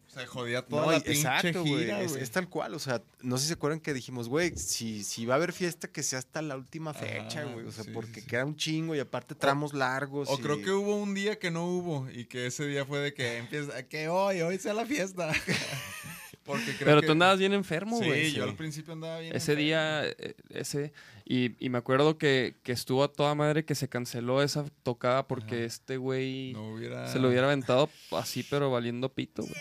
[0.07, 1.83] Se jodía toda No, la pinche exacto, güey.
[1.83, 2.23] gira, Es, güey.
[2.23, 2.73] es tal cual.
[2.73, 5.51] O sea, no sé si se acuerdan que dijimos, güey, si, si va a haber
[5.51, 7.65] fiesta, que sea hasta la última fecha, güey.
[7.65, 10.29] O sea, sí, porque sí, queda un chingo y aparte tramos largos.
[10.29, 12.99] O y- creo que hubo un día que no hubo y que ese día fue
[12.99, 15.33] de que empieza, que hoy, hoy sea la fiesta.
[16.45, 18.31] Porque creo Pero que- tú andabas bien enfermo, Sí, güey.
[18.31, 19.35] yo al principio andaba bien.
[19.35, 19.61] Ese enfermo.
[19.65, 20.93] día, eh, ese,
[21.25, 25.27] y, y me acuerdo que, que estuvo a toda madre que se canceló esa tocada
[25.27, 25.65] porque Ajá.
[25.65, 27.11] este güey No hubiera.
[27.11, 29.55] se lo hubiera aventado así, pero valiendo pito, güey.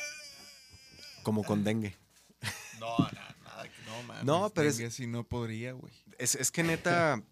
[1.22, 1.97] Como con dengue.
[2.78, 3.09] No, no,
[3.45, 4.24] nada, que no, mames.
[4.24, 5.93] No, pero es- sí no podría, güey.
[6.18, 7.22] Es, es que neta,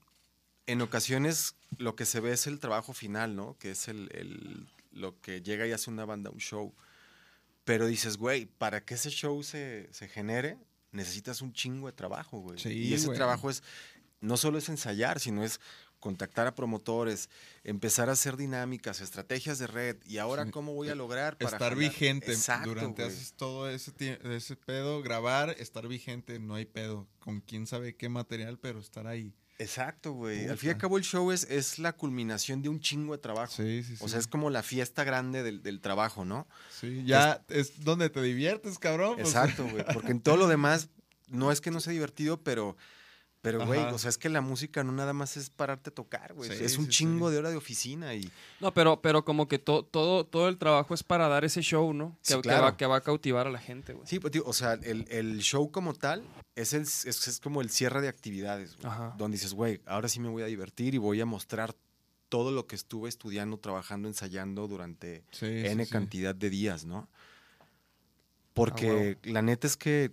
[0.66, 3.58] en ocasiones lo que se ve es el trabajo final, ¿no?
[3.58, 6.74] Que es el, el- lo que llega y hace una banda, un show.
[7.64, 10.58] Pero dices, güey, para que ese show se, se genere,
[10.90, 12.58] necesitas un chingo de trabajo, güey.
[12.58, 13.16] Sí, y ese güey.
[13.16, 13.62] trabajo es,
[14.20, 15.60] no solo es ensayar, sino es
[16.02, 17.30] contactar a promotores,
[17.62, 21.72] empezar a hacer dinámicas, estrategias de red, y ahora cómo voy a lograr para estar
[21.72, 21.78] jalar?
[21.78, 23.92] vigente Exacto, durante haces todo ese,
[24.24, 27.06] ese pedo, grabar, estar vigente, no hay pedo.
[27.20, 29.32] Con quién sabe qué material, pero estar ahí.
[29.58, 30.48] Exacto, güey.
[30.48, 33.18] Al fin y al cabo el show es, es la culminación de un chingo de
[33.18, 33.52] trabajo.
[33.52, 34.04] Sí, sí, sí.
[34.04, 36.48] O sea, es como la fiesta grande del, del trabajo, ¿no?
[36.70, 39.16] Sí, ya es donde te diviertes, cabrón.
[39.16, 39.28] pues.
[39.28, 39.84] Exacto, güey.
[39.92, 40.88] Porque en todo lo demás,
[41.28, 42.76] no es que no sea divertido, pero,
[43.42, 46.32] pero, güey, o sea, es que la música no nada más es pararte a tocar,
[46.32, 46.48] güey.
[46.48, 47.32] Sí, es un sí, chingo sí.
[47.34, 48.30] de hora de oficina y
[48.60, 51.92] No, pero, pero como que to- todo, todo el trabajo es para dar ese show,
[51.92, 52.16] ¿no?
[52.24, 54.06] Que, va, que va a cautivar a la gente, güey.
[54.06, 56.22] sí, pues, tío, o sea, el, el show como tal
[56.54, 58.92] es, el, es, es como el cierre de actividades, güey.
[59.18, 61.74] Donde dices, güey, ahora sí me voy a divertir y voy a mostrar
[62.28, 67.08] todo lo que estuve estudiando, trabajando, ensayando durante N cantidad de días, ¿no?
[67.10, 67.66] Ah,
[68.54, 70.12] Porque la neta es que,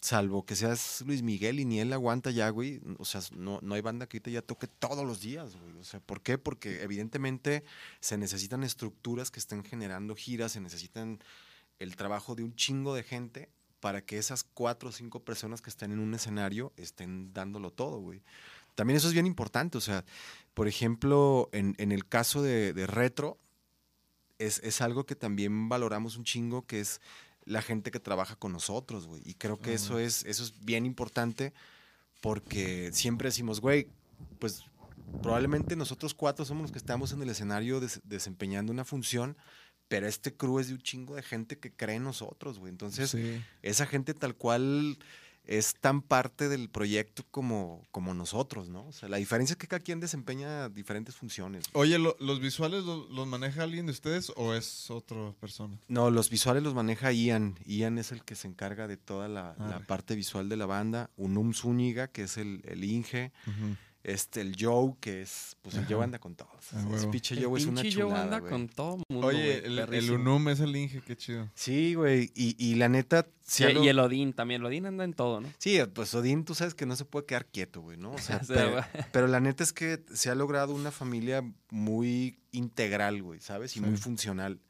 [0.00, 3.74] salvo que seas Luis Miguel y ni él aguanta ya, güey, o sea, no, no
[3.74, 5.76] hay banda que ahorita ya toque todos los días, güey.
[5.76, 6.38] O sea, ¿por qué?
[6.38, 7.64] Porque evidentemente
[8.00, 11.18] se necesitan estructuras que estén generando giras, se necesitan
[11.78, 15.70] el trabajo de un chingo de gente para que esas cuatro o cinco personas que
[15.70, 18.22] están en un escenario estén dándolo todo, güey.
[18.74, 20.04] También eso es bien importante, o sea,
[20.54, 23.38] por ejemplo, en, en el caso de, de Retro,
[24.38, 27.00] es, es algo que también valoramos un chingo, que es
[27.48, 29.22] la gente que trabaja con nosotros, güey.
[29.24, 31.52] Y creo que eso, es, eso es bien importante
[32.20, 33.88] porque siempre decimos, güey,
[34.38, 34.64] pues
[35.22, 39.36] probablemente nosotros cuatro somos los que estamos en el escenario des- desempeñando una función,
[39.88, 42.70] pero este crew es de un chingo de gente que cree en nosotros, güey.
[42.70, 43.42] Entonces, Sí.
[43.62, 44.98] esa gente tal cual
[45.48, 48.86] es tan parte del proyecto como, como nosotros, ¿no?
[48.86, 51.64] O sea, la diferencia es que cada quien desempeña diferentes funciones.
[51.72, 55.78] Oye, ¿lo- ¿los visuales lo- los maneja alguien de ustedes o es otra persona?
[55.88, 57.58] No, los visuales los maneja Ian.
[57.64, 59.86] Ian es el que se encarga de toda la, la Arre.
[59.86, 61.10] parte visual de la banda.
[61.16, 63.32] Unum Zúñiga, que es el, el Inge.
[64.08, 65.94] Este, el Joe, que es, pues el Ajá.
[65.94, 66.50] Joe anda con todos.
[66.72, 67.10] Ah, Ese huevo.
[67.10, 70.10] pinche El Joe es una pinche Joe chulada, anda con todo mundo, Oye, el, el.
[70.12, 71.50] UNUM es el Inge, qué chido.
[71.54, 72.30] Sí, güey.
[72.34, 74.62] Y, y la neta, sí, Y, algo- y el Odín también.
[74.62, 75.52] El Odín anda en todo, ¿no?
[75.58, 78.12] sí, pues Odín, tú sabes que no se puede quedar quieto, güey, ¿no?
[78.12, 78.40] O sea,
[79.12, 83.76] pero, la neta es que se ha logrado una familia muy integral, güey, ¿sabes?
[83.76, 84.60] Y muy funcional.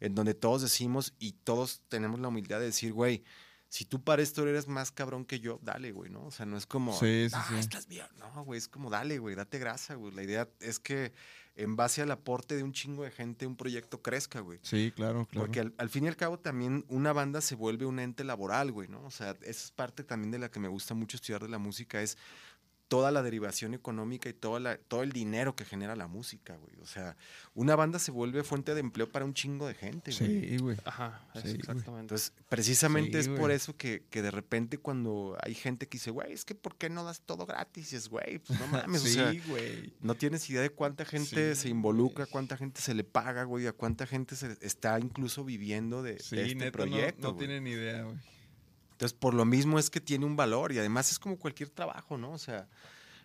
[0.00, 3.22] En donde todos decimos y todos tenemos la humildad de decir, güey,
[3.68, 6.24] si tú para esto eres más cabrón que yo, dale, güey, ¿no?
[6.24, 7.56] O sea, no es como, Sí, sí, "Ah, sí.
[7.58, 8.06] estás bien.
[8.18, 10.12] No, güey, es como, dale, güey, date grasa, güey.
[10.14, 11.12] La idea es que
[11.54, 14.60] en base al aporte de un chingo de gente, un proyecto crezca, güey.
[14.62, 15.44] Sí, claro, claro.
[15.46, 18.70] Porque al, al fin y al cabo también una banda se vuelve un ente laboral,
[18.72, 19.02] güey, ¿no?
[19.04, 21.58] O sea, esa es parte también de la que me gusta mucho estudiar de la
[21.58, 22.16] música, es
[22.88, 26.74] toda la derivación económica y toda la, todo el dinero que genera la música, güey.
[26.80, 27.16] O sea,
[27.54, 30.48] una banda se vuelve fuente de empleo para un chingo de gente, güey.
[30.48, 30.76] Sí, güey.
[30.86, 32.00] Ajá, Sí, exactamente.
[32.00, 36.10] Entonces, precisamente Sí, es por eso que, que de repente cuando hay gente que dice,
[36.10, 37.92] güey, es que ¿por qué no das todo gratis?
[37.92, 39.92] Y es, güey, pues no mames, o sea, Sí, güey.
[40.00, 43.66] no tienes idea de cuánta gente Sí, se involucra, cuánta gente se le paga, güey,
[43.66, 47.22] a cuánta gente se está incluso viviendo de, de Sí, este neta, no- proyecto.
[47.28, 47.46] no, güey.
[47.46, 48.16] tienen idea, güey.
[48.98, 52.18] Entonces, por lo mismo es que tiene un valor y además es como cualquier trabajo,
[52.18, 52.32] ¿no?
[52.32, 52.66] O sea,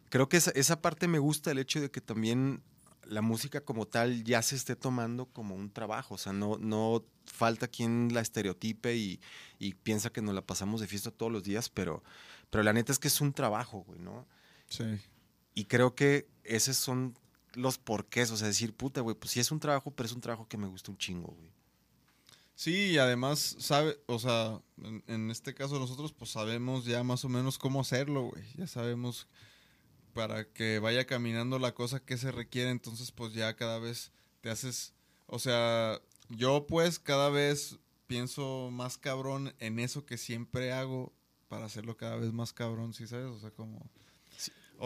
[0.09, 2.61] creo que esa, esa parte me gusta el hecho de que también
[3.07, 7.03] la música como tal ya se esté tomando como un trabajo, o sea, no, no
[7.25, 9.19] falta quien la estereotipe y,
[9.57, 12.03] y piensa que nos la pasamos de fiesta todos los días, pero,
[12.51, 14.27] pero la neta es que es un trabajo, güey, ¿no?
[14.69, 14.85] Sí.
[15.55, 17.17] Y creo que esos son
[17.55, 20.21] los porqués, o sea, decir, puta, güey, pues sí es un trabajo, pero es un
[20.21, 21.49] trabajo que me gusta un chingo, güey.
[22.55, 24.61] Sí, y además, sabe, o sea,
[25.07, 28.43] en, este caso nosotros pues sabemos ya más o menos cómo hacerlo, güey.
[28.57, 29.27] Ya sabemos
[30.13, 34.11] para que vaya caminando la cosa que se requiere, entonces pues ya cada vez
[34.41, 34.93] te haces,
[35.25, 41.13] o sea, yo pues cada vez pienso más cabrón en eso que siempre hago
[41.47, 43.27] para hacerlo cada vez más cabrón, ¿sí sabes?
[43.27, 43.89] O sea, como...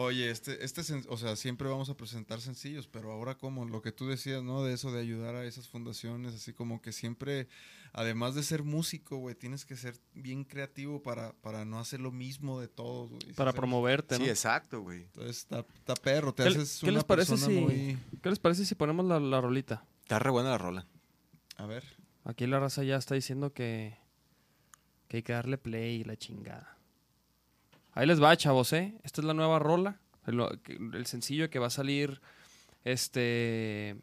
[0.00, 3.90] Oye, este, este, o sea, siempre vamos a presentar sencillos, pero ahora como lo que
[3.90, 4.62] tú decías, ¿no?
[4.62, 7.48] De eso de ayudar a esas fundaciones, así como que siempre,
[7.92, 12.12] además de ser músico, güey, tienes que ser bien creativo para, para no hacer lo
[12.12, 13.32] mismo de todos, güey.
[13.32, 13.54] Para ¿sabes?
[13.56, 14.24] promoverte, ¿no?
[14.24, 15.02] Sí, exacto, güey.
[15.02, 17.98] Entonces está, está perro, te ¿Qué, haces qué una les parece persona si, muy...
[18.22, 19.84] ¿Qué les parece si ponemos la, la rolita?
[20.02, 20.86] Está re buena la rola.
[21.56, 21.82] A ver.
[22.22, 23.98] Aquí la raza ya está diciendo que,
[25.08, 26.77] que hay que darle play y la chingada.
[27.98, 28.94] Ahí les va, chavos, ¿eh?
[29.02, 29.98] Esta es la nueva rola.
[30.26, 32.20] El, sencillo que va a salir,
[32.84, 33.96] este...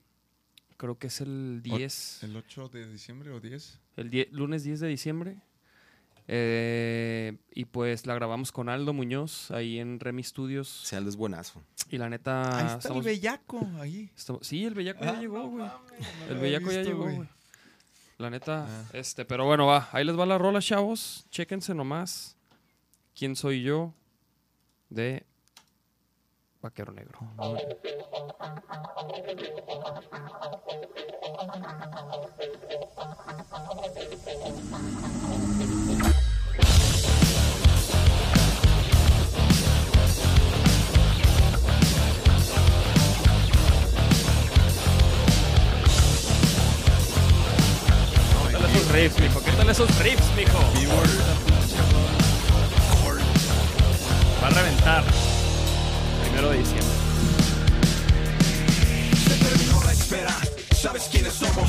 [0.75, 2.23] Creo que es el 10.
[2.23, 3.79] ¿El 8 de diciembre o 10?
[3.95, 5.37] El die- lunes 10 de diciembre.
[6.27, 10.81] Eh, y pues la grabamos con Aldo Muñoz ahí en Remy Studios.
[10.83, 11.61] O sea, es buenazo.
[11.89, 12.57] Y la neta.
[12.57, 14.11] Ahí está estamos- el bellaco, ahí.
[14.13, 15.65] estamos- sí, el bellaco ya llegó, güey.
[15.65, 15.71] no
[16.29, 17.15] El bellaco ya llegó, güey.
[17.15, 17.29] güey.
[18.17, 18.83] La neta, Ah.
[18.91, 19.87] este, pero bueno, va.
[19.93, 21.25] Ahí les va la rola, chavos.
[21.31, 22.34] Chéquense nomás.
[23.16, 23.93] ¿Quién soy yo?
[24.89, 25.26] De
[26.61, 27.18] Vaquero Negro.
[48.45, 49.41] ¿Qué tal esos riffs, mijo?
[49.41, 51.55] ¿Qué tal esos riffs, mijo?
[54.45, 55.03] Va a reventar.
[56.21, 56.93] Primero de diciembre.
[59.27, 60.37] Se terminó la espera,
[60.79, 61.67] ¿sabes quiénes somos?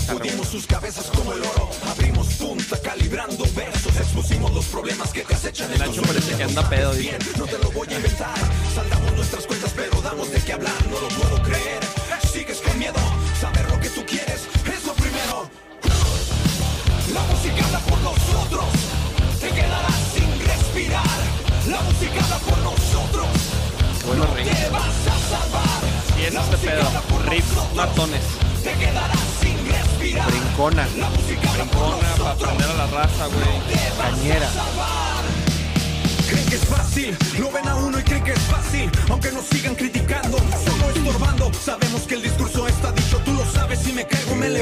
[0.00, 5.34] Sacudimos sus cabezas como el oro, abrimos punta calibrando versos, expusimos los problemas que te
[5.34, 7.18] acechan en El Nacho parece que anda pedo, dice.
[7.36, 8.38] No te lo voy a inventar,
[8.72, 12.03] saldamos nuestras cuentas pero damos de qué hablar, no lo puedo creer.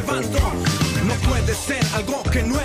[0.03, 0.39] Levanto.
[1.05, 2.61] No puede ser algo que no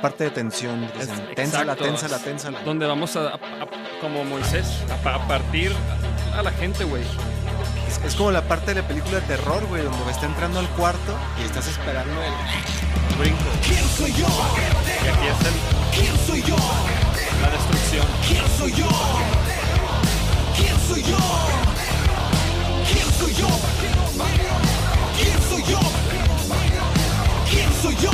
[0.00, 0.82] La parte de tensión.
[0.98, 2.60] Es- Ténsala, ténsala, ténsala.
[2.60, 5.74] donde vamos a, a- a- como Moisés a, pa- a partir
[6.34, 7.02] a la gente, güey.
[7.86, 10.68] Es, es como la parte de la película de terror, güey, donde está entrando al
[10.70, 13.44] cuarto y estás esperando el brinco.
[13.66, 14.26] ¿Quién soy yo?
[15.04, 16.56] Y aquí es el- ¿Quién soy yo?
[17.42, 18.06] la destrucción.
[18.26, 18.88] ¿Quién soy yo?
[20.56, 21.18] ¿Quién soy yo?
[22.90, 23.48] ¿Quién soy yo?
[25.18, 25.80] ¿Quién soy yo?
[27.50, 28.10] ¿Quién soy yo?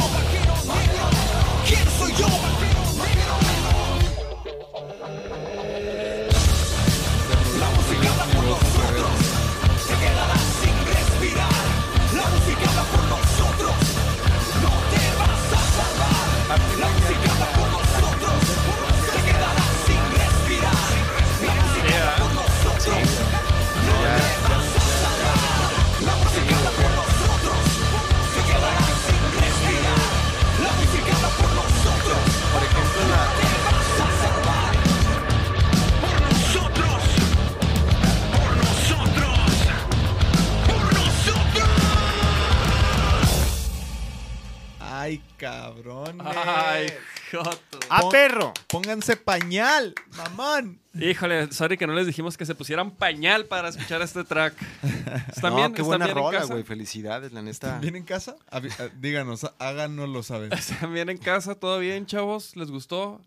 [47.30, 47.78] Joto.
[47.90, 48.52] ¡Ah, perro!
[48.68, 50.80] Pónganse pañal, mamón.
[50.94, 54.54] Híjole, sorry que no les dijimos que se pusieran pañal para escuchar este track.
[55.28, 55.72] ¿Están No, bien?
[55.72, 56.52] qué ¿Están buena bien en rola, casa?
[56.54, 56.64] güey.
[56.64, 57.78] Felicidades, la neta.
[57.80, 58.36] ¿Bien en casa?
[58.50, 60.52] Avi- eh, Díganos, háganoslo saber.
[60.54, 61.54] ¿Están bien en casa?
[61.54, 62.56] ¿Todo bien, chavos?
[62.56, 63.20] ¿Les gustó?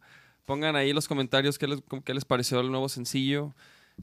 [0.45, 3.53] Pongan ahí los comentarios qué les, qué les pareció el nuevo sencillo.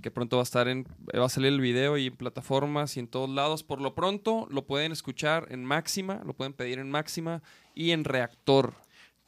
[0.03, 0.87] Que pronto va a estar en.
[1.19, 3.63] Va a salir el video y en plataformas y en todos lados.
[3.65, 7.43] Por lo pronto lo pueden escuchar en Máxima, lo pueden pedir en Máxima
[7.75, 8.75] y en Reactor.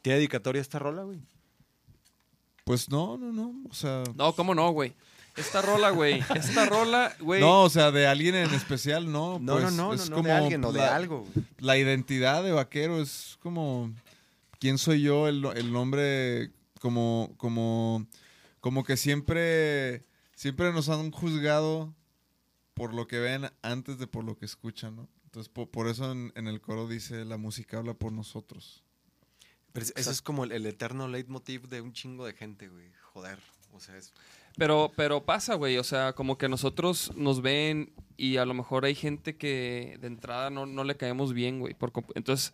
[0.01, 1.19] ¿Tiene dedicatoria esta rola, güey?
[2.63, 3.53] Pues no, no, no.
[3.69, 4.03] O sea.
[4.15, 4.93] No, ¿cómo no, güey?
[5.35, 6.23] Esta rola, güey.
[6.35, 7.41] Esta rola, güey.
[7.41, 9.39] No, o sea, de alguien en especial, no.
[9.39, 11.19] No, pues, no, no, es no, no, como de alguien o de la- algo.
[11.33, 11.45] güey.
[11.59, 13.91] La identidad de vaquero es como.
[14.59, 15.27] ¿Quién soy yo?
[15.27, 16.51] El, el nombre.
[16.81, 17.33] Como.
[17.37, 18.05] Como.
[18.59, 20.05] Como que siempre.
[20.35, 21.93] Siempre nos han juzgado
[22.73, 25.09] por lo que ven antes de por lo que escuchan, ¿no?
[25.25, 28.83] Entonces, po- por, eso en, en el coro dice la música habla por nosotros.
[29.73, 32.87] Pero es- ese es como el, el eterno leitmotiv de un chingo de gente, güey.
[33.13, 33.39] Joder.
[33.73, 34.13] O sea, es.
[34.57, 35.77] Pero, pero pasa, güey.
[35.77, 40.07] O sea, como que nosotros nos ven y a lo mejor hay gente que de
[40.07, 41.73] entrada no, no le caemos bien, güey.
[41.75, 42.53] por Entonces,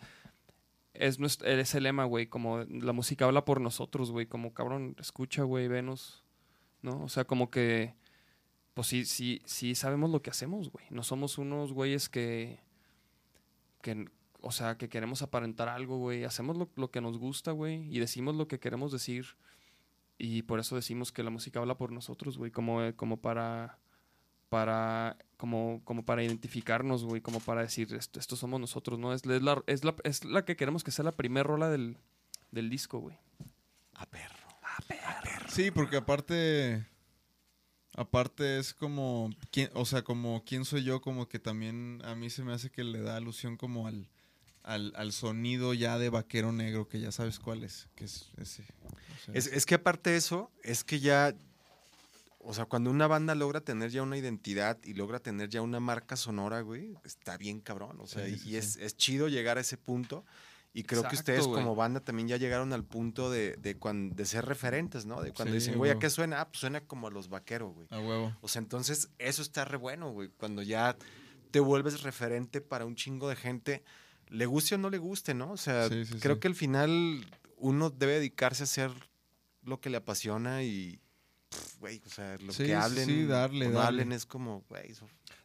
[0.93, 2.27] es, nuestro, es el lema, güey.
[2.27, 4.25] Como la música habla por nosotros, güey.
[4.27, 6.23] Como cabrón, escucha, güey, venos.
[6.81, 7.01] ¿No?
[7.03, 7.93] O sea, como que.
[8.73, 10.85] Pues sí, sí, sí sabemos lo que hacemos, güey.
[10.89, 12.59] No somos unos güeyes que.
[13.81, 14.09] que
[14.45, 16.23] o sea, que queremos aparentar algo, güey.
[16.23, 17.87] Hacemos lo, lo que nos gusta, güey.
[17.95, 19.25] Y decimos lo que queremos decir.
[20.17, 23.77] Y por eso decimos que la música habla por nosotros, güey, como, eh, como para
[24.49, 29.11] para como, como para identificarnos, güey, como para decir esto, esto somos nosotros, ¿no?
[29.13, 31.97] Es, es la, es, la, es la que queremos que sea la primera rola del,
[32.51, 33.17] del disco, güey.
[33.95, 35.49] A perro.
[35.49, 36.85] Sí, porque aparte.
[37.97, 39.29] Aparte es como.
[39.51, 42.69] ¿quién- o sea, como quién soy yo, como que también a mí se me hace
[42.69, 44.07] que le da alusión como al.
[44.67, 47.87] Al, al sonido ya de vaquero negro, que ya sabes cuál es.
[47.95, 48.63] Que es ese.
[48.83, 51.35] O sea, Es, es que aparte de eso, es que ya.
[52.39, 55.79] O sea, cuando una banda logra tener ya una identidad y logra tener ya una
[55.79, 57.97] marca sonora, güey, está bien cabrón.
[57.99, 58.79] O sea, Sí, y sí, es, sí.
[58.83, 60.25] es chido llegar a ese punto.
[60.73, 61.61] Y creo que Exacto, ustedes güey.
[61.63, 65.21] como banda también ya llegaron al punto de, de, cuan- de ser referentes, ¿no?
[65.21, 66.41] De cuando Sí, dicen, güey, ¿a qué suena?
[66.41, 67.87] Ah, pues suena como a los vaqueros, güey.
[67.91, 68.35] A huevo.
[68.41, 70.29] O sea, entonces eso está re bueno, güey.
[70.37, 70.97] Cuando ya
[71.51, 73.83] te vuelves referente para un chingo de gente,
[74.29, 75.51] le guste o no le guste, ¿no?
[75.51, 76.39] O sea, Sí, sí, creo sí.
[76.41, 77.25] que al final
[77.57, 78.91] uno debe dedicarse a hacer
[79.63, 80.99] lo que le apasiona y,
[81.79, 83.79] güey, o sea, lo que hablen, sí, darle, darle.
[83.87, 84.93] hablen es como, güey,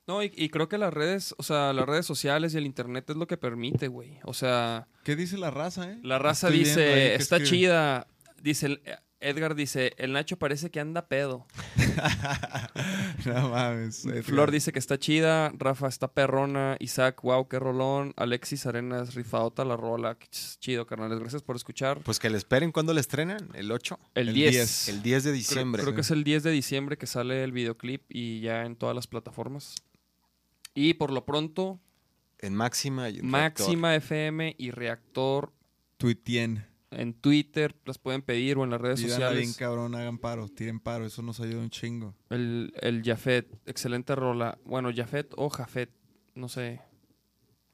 [0.06, 3.08] No, y, y creo que las redes, o sea, las redes sociales y el internet
[3.10, 4.18] es lo que permite, güey.
[4.24, 5.98] O sea, ¿Qué dice la raza, eh?
[6.02, 7.50] la raza Estoy dice, está escribe.
[7.58, 8.06] chida.
[8.42, 8.82] Dice, el-
[9.20, 11.46] Edgar dice, el Nacho parece que anda pedo.
[13.26, 14.04] no mames.
[14.04, 14.22] Edgar.
[14.22, 19.64] Flor dice que está chida, Rafa está perrona, Isaac, wow, qué rolón, Alexis Arenas, rifaota
[19.64, 22.00] la rola, Qué chido, carnales, gracias por escuchar.
[22.02, 24.52] Pues que le esperen cuando le estrenan, el 8, El, el 10.
[24.52, 24.88] 10.
[24.88, 25.82] el 10 de Creo, diciembre.
[25.82, 28.94] creo que es el 10 de diciembre que sale el videoclip y ya en todas
[28.96, 29.74] las plataformas.
[30.74, 31.80] Y por lo pronto,
[32.38, 35.52] En Máxima y en Máxima FM y Reactor
[35.98, 36.64] Tuitien.
[36.90, 39.56] En Twitter, las pueden pedir o en las redes bien sociales.
[39.56, 42.14] cabrón, hagan paro, tiren paro, eso nos ayuda un chingo.
[42.30, 44.58] El, el Jafet, excelente rola.
[44.64, 45.90] Bueno, Jafet o Jafet,
[46.34, 46.80] no sé.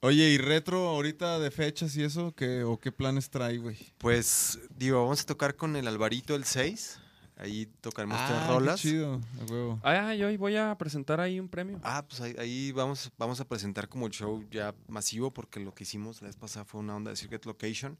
[0.00, 2.32] Oye, ¿y retro ahorita de fechas y eso?
[2.34, 3.76] ¿Qué, ¿O qué planes trae, güey?
[3.98, 7.00] Pues, digo, vamos a tocar con el Alvarito el 6.
[7.38, 8.80] Ahí tocaremos tres Ah, rolas.
[8.80, 9.80] qué chido, a huevo.
[9.82, 11.80] Ah, yo hoy voy a presentar ahí un premio.
[11.82, 15.74] Ah, pues ahí, ahí vamos, vamos a presentar como el show ya masivo, porque lo
[15.74, 17.98] que hicimos la vez pasada fue una onda de Circuit Location.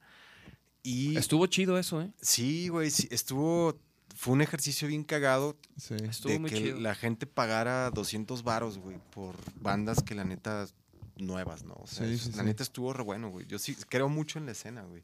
[0.87, 2.13] Y Estuvo chido eso, ¿eh?
[2.21, 3.77] sí, güey, sí, estuvo,
[4.15, 5.95] fue un ejercicio bien cagado Sí.
[5.95, 6.79] Estuvo de muy que chido.
[6.81, 10.67] la gente pagara 200 varos, güey, por bandas que la neta
[11.17, 11.75] nuevas, ¿no?
[11.75, 12.45] O sea, Sí, sí, la sí.
[12.45, 13.47] neta estuvo re bueno, güey.
[13.47, 15.03] Yo sí creo mucho en la escena, güey.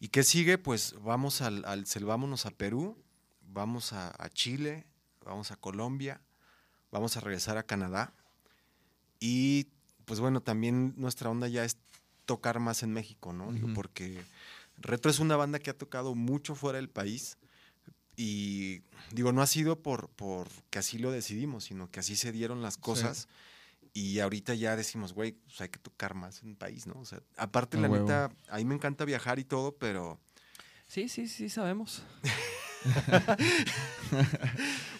[0.00, 0.58] ¿Y qué sigue?
[0.58, 2.96] Pues vamos al, al vámonos a Perú,
[3.42, 4.84] vamos a, a Chile,
[5.24, 6.20] vamos a Colombia,
[6.90, 8.12] vamos a regresar a Canadá.
[9.20, 9.68] Y
[10.06, 11.76] pues bueno, también nuestra onda ya es
[12.24, 13.52] tocar más en México, ¿no?
[13.52, 14.20] Digo, porque
[14.80, 17.36] Retro es una banda que ha tocado mucho fuera del país.
[18.16, 22.32] Y digo, no ha sido por, por que así lo decidimos, sino que así se
[22.32, 23.28] dieron las cosas.
[23.92, 26.94] Y ahorita ya decimos, güey, pues hay que tocar más en el país, ¿no?
[27.00, 28.04] O sea, aparte, la huevo.
[28.04, 30.20] neta, a mí me encanta viajar y todo, pero
[30.86, 32.02] Sí, sí, sí, sabemos.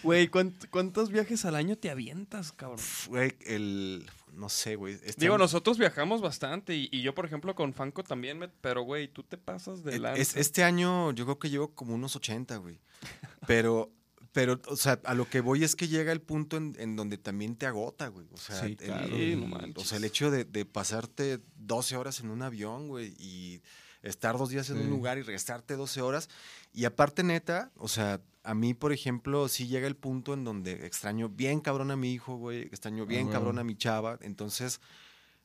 [0.03, 2.79] Güey, ¿cuánt- ¿cuántos viajes al año te avientas, cabrón?
[3.07, 4.05] güey, el.
[4.39, 4.93] No sé, güey.
[5.03, 8.47] este Digo, año- nosotros viajamos bastante y, y yo, por ejemplo, con Fanco también, me-
[8.47, 10.21] pero, güey, tú te pasas de e- lanza.
[10.21, 12.79] es- este año yo creo que llevo como unos 80, güey.
[13.47, 13.91] Pero.
[14.31, 17.17] Pero, o sea, a lo que voy es que llega el punto en, en donde
[17.17, 18.27] también te agota, güey.
[18.31, 19.07] O sea, Sí, el- claro.
[19.07, 19.83] Sí, no el- manches.
[19.83, 23.61] o sea, el hecho de, de pasarte 12 horas en un avión, güey, y
[24.03, 24.83] estar dos días en Sí.
[24.83, 26.29] un lugar y regresarte 12 horas.
[26.73, 30.85] Y aparte, neta, o sea, a mí, por ejemplo, sí llega el punto en donde
[30.85, 33.31] extraño bien cabrón a mi hijo, güey, extraño bien huevo.
[33.33, 34.17] cabrón a mi chava.
[34.21, 34.79] Entonces,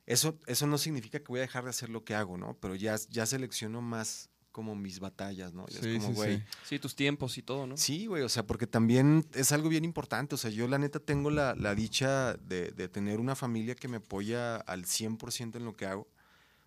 [0.05, 2.57] eso, eso no significa que voy a dejar de hacer lo que hago, ¿no?
[2.61, 5.67] Pero ya, ya selecciono más como mis batallas, ¿no?
[5.67, 6.43] Ya Sí, es como, sí, güey, sí.
[6.63, 7.75] Sí, tus tiempos y todo, ¿no?
[7.75, 10.35] Sí, güey, o sea, porque también es algo bien importante.
[10.35, 13.89] O sea, yo la neta tengo la, la dicha de, de tener una familia que
[13.89, 16.07] me apoya al 100% en lo que hago.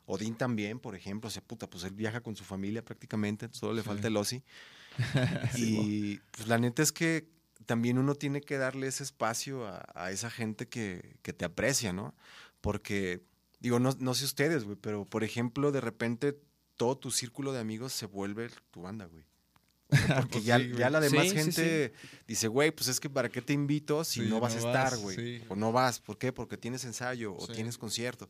[0.04, 3.72] Odín también, por ejemplo, o sea, puta, pues él viaja con su familia prácticamente, solo
[3.74, 3.86] le Sí.
[3.88, 4.42] falta el Osi.
[5.56, 7.28] y pues la neta es que
[7.66, 11.92] también uno tiene que darle ese espacio a, a esa gente que, que te aprecia,
[11.92, 12.14] ¿no?
[12.60, 13.22] Porque,
[13.60, 16.40] digo, no, no sé ustedes, güey, pero por ejemplo, de repente
[16.76, 19.24] todo tu círculo de amigos se vuelve tu banda, güey.
[19.90, 21.92] Sea, Porque Pues ya, sí, ya la demás Sí, sí, gente
[22.26, 24.90] dice, güey, pues es que para qué te invito si no vas no a estar,
[24.92, 25.42] vas, güey.
[25.48, 26.00] O no vas.
[26.00, 26.32] ¿Por qué?
[26.32, 28.28] Porque tienes ensayo o tienes concierto.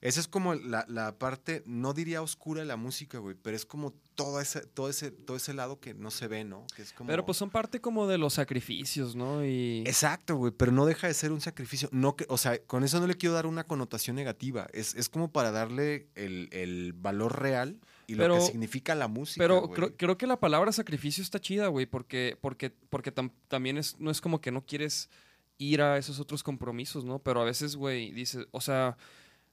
[0.00, 3.66] Esa es como la, la parte, no diría oscura de la música, güey, pero es
[3.66, 6.66] como todo ese, todo ese, todo ese lado que no se ve, ¿no?
[6.74, 7.08] Que es como...
[7.08, 9.44] Pero pues son parte como de los sacrificios, ¿no?
[9.44, 11.90] Y Exacto, güey, pero no deja de ser un sacrificio.
[11.92, 14.66] No que, o sea, con eso no le quiero dar una connotación negativa.
[14.72, 19.44] Es, es como para darle el, el valor real y lo que significa la música.
[19.44, 19.74] Pero güey.
[19.74, 24.00] creo, creo que la palabra sacrificio está chida, güey, porque, porque, porque tam- también es,
[24.00, 25.10] no es como que no quieres
[25.58, 27.18] ir a esos otros compromisos, ¿no?
[27.18, 28.96] Pero a veces, güey, dices, o sea,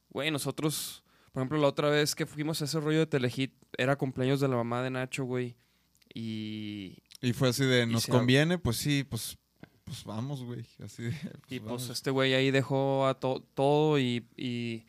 [0.09, 3.95] güey, nosotros, por ejemplo, la otra vez que fuimos a ese rollo de Telehit, era
[3.97, 5.55] cumpleaños de la mamá de Nacho, güey,
[6.13, 8.57] y, Y fue así de, ¿nos conviene?
[8.57, 9.37] Pues sí, pues,
[9.83, 10.65] pues vamos, güey.
[10.83, 11.13] Así de,
[11.49, 14.85] y pues este güey ahí dejó a to- todo y, y,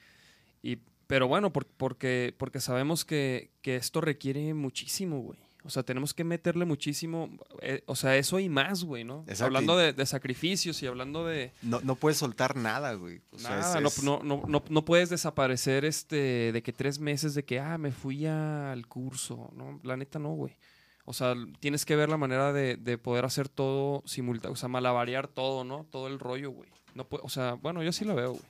[0.63, 5.39] y- pero bueno, por- porque, porque sabemos que, que esto requiere muchísimo, güey.
[5.65, 7.29] O sea, tenemos que meterle muchísimo,
[7.61, 9.21] eh, o sea, eso y más, güey, ¿no?
[9.27, 13.21] Exacto, Hablando de, de sacrificios y hablando de No, no puedes soltar nada, güey.
[13.33, 17.01] O sea, nada, no, es- no, no, no, no puedes desaparecer este de que tres
[17.01, 19.81] meses de que, ah, me fui al curso, ¿no?
[19.83, 20.57] La neta no, güey.
[21.05, 24.69] O sea, tienes que ver la manera de, de poder hacer todo simultáneo, o sea,
[24.69, 25.87] malabarear todo, ¿no?
[25.91, 26.71] Todo el rollo, güey.
[26.95, 28.45] No o sea, bueno, yo sí lo veo, güey.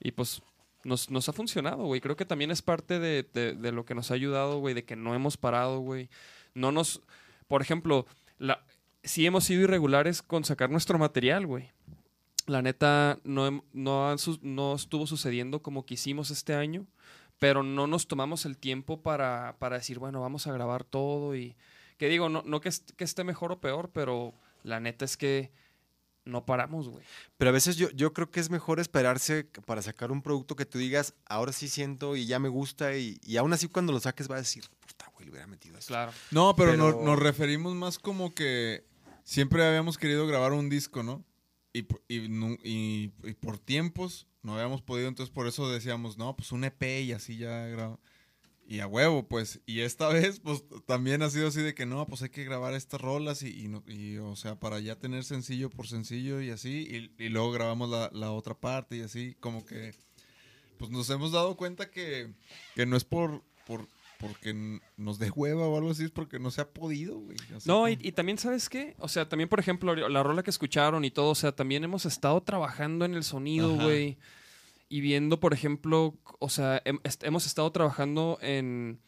[0.00, 0.42] Y pues
[0.84, 2.00] nos, nos ha funcionado, güey.
[2.00, 4.96] Creo que también es parte de, de- lo que nos ha ayudado, güey, de que
[4.96, 6.08] no hemos parado, güey.
[6.54, 7.00] No nos,
[7.48, 8.06] por ejemplo,
[8.38, 8.64] la,
[9.02, 11.70] sí hemos sido irregulares con sacar nuestro material, güey.
[12.46, 16.86] La neta, no, no, no estuvo sucediendo como quisimos este año,
[17.38, 21.56] pero no nos tomamos el tiempo para, para decir, bueno, vamos a grabar todo y...
[21.98, 25.52] Que digo, no, no que, que esté mejor o peor, pero la neta es que
[26.24, 27.04] no paramos, güey.
[27.36, 30.66] Pero a veces yo, yo creo que es mejor esperarse para sacar un producto que
[30.66, 34.00] tú digas, ahora sí siento y ya me gusta, y, y aún así cuando lo
[34.00, 35.88] saques va a decir, puta, güey, le hubiera metido eso.
[35.88, 36.12] Claro.
[36.30, 38.84] No, pero, no- Pero- nos referimos más como que
[39.24, 41.24] siempre habíamos querido grabar un disco, ¿no?
[41.72, 42.18] Y, y,
[42.64, 47.00] y- y por tiempos no habíamos podido, entonces por eso decíamos, no, pues un EP
[47.02, 47.98] y así ya grabo.
[48.72, 49.60] Y a huevo, pues.
[49.66, 52.72] Y esta vez, pues también ha sido así de que no, pues hay que grabar
[52.72, 57.12] estas rolas y, y y, o sea, para ya tener sencillo por sencillo y así.
[57.18, 59.92] Y, y luego grabamos la, la otra parte y así, como que,
[60.78, 62.32] pues nos hemos dado cuenta que,
[62.74, 66.50] que no es por, por, porque nos dé hueva o algo así, es porque no
[66.50, 67.36] se ha podido, güey.
[67.66, 68.94] No, y, y también, ¿sabes qué?
[69.00, 72.06] O sea, también, por ejemplo, la rola que escucharon y todo, o sea, también hemos
[72.06, 73.84] estado trabajando en el sonido, Ajá.
[73.84, 74.16] güey.
[74.92, 79.00] Y viendo, por ejemplo, o sea, hemos estado trabajando en,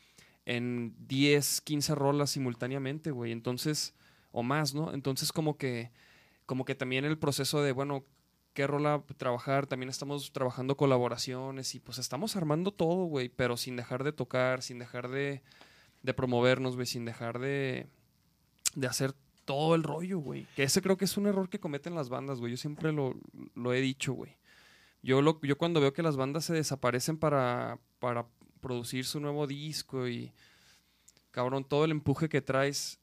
[0.46, 3.32] en 10, 15 rolas simultáneamente, güey.
[3.32, 3.94] Entonces,
[4.32, 4.94] o más, ¿no?
[4.94, 5.90] Entonces, como que,
[6.46, 8.06] como que también el proceso de, bueno,
[8.54, 13.76] qué rola trabajar, también estamos trabajando colaboraciones y pues estamos armando todo, güey, pero sin
[13.76, 15.42] dejar de tocar, sin dejar de,
[16.02, 17.88] de promovernos, güey, sin dejar de,
[18.74, 19.12] de hacer
[19.44, 20.46] todo el rollo, güey.
[20.56, 22.52] Que ese creo que es un error que cometen las bandas, güey.
[22.52, 23.14] Yo siempre lo,
[23.54, 24.38] lo he dicho, güey.
[25.04, 28.26] Yo, lo, yo cuando veo que las bandas se desaparecen para, para
[28.60, 30.32] producir su nuevo disco y,
[31.30, 32.98] cabrón, todo el empuje que traes,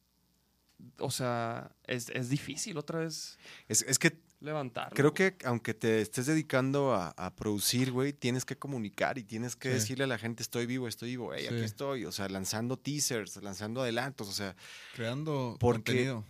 [0.97, 3.37] o sea, es, es difícil otra vez
[3.67, 4.95] Es, es que levantarlo.
[4.95, 9.55] creo que aunque te estés dedicando a, a producir, güey, tienes que comunicar y tienes
[9.55, 9.75] que Sí.
[9.75, 12.05] decirle a la gente, estoy vivo, estoy vivo, hey, aquí estoy.
[12.05, 14.55] O sea, lanzando teasers, lanzando adelantos, o sea,
[14.95, 16.25] creando porque- contenido.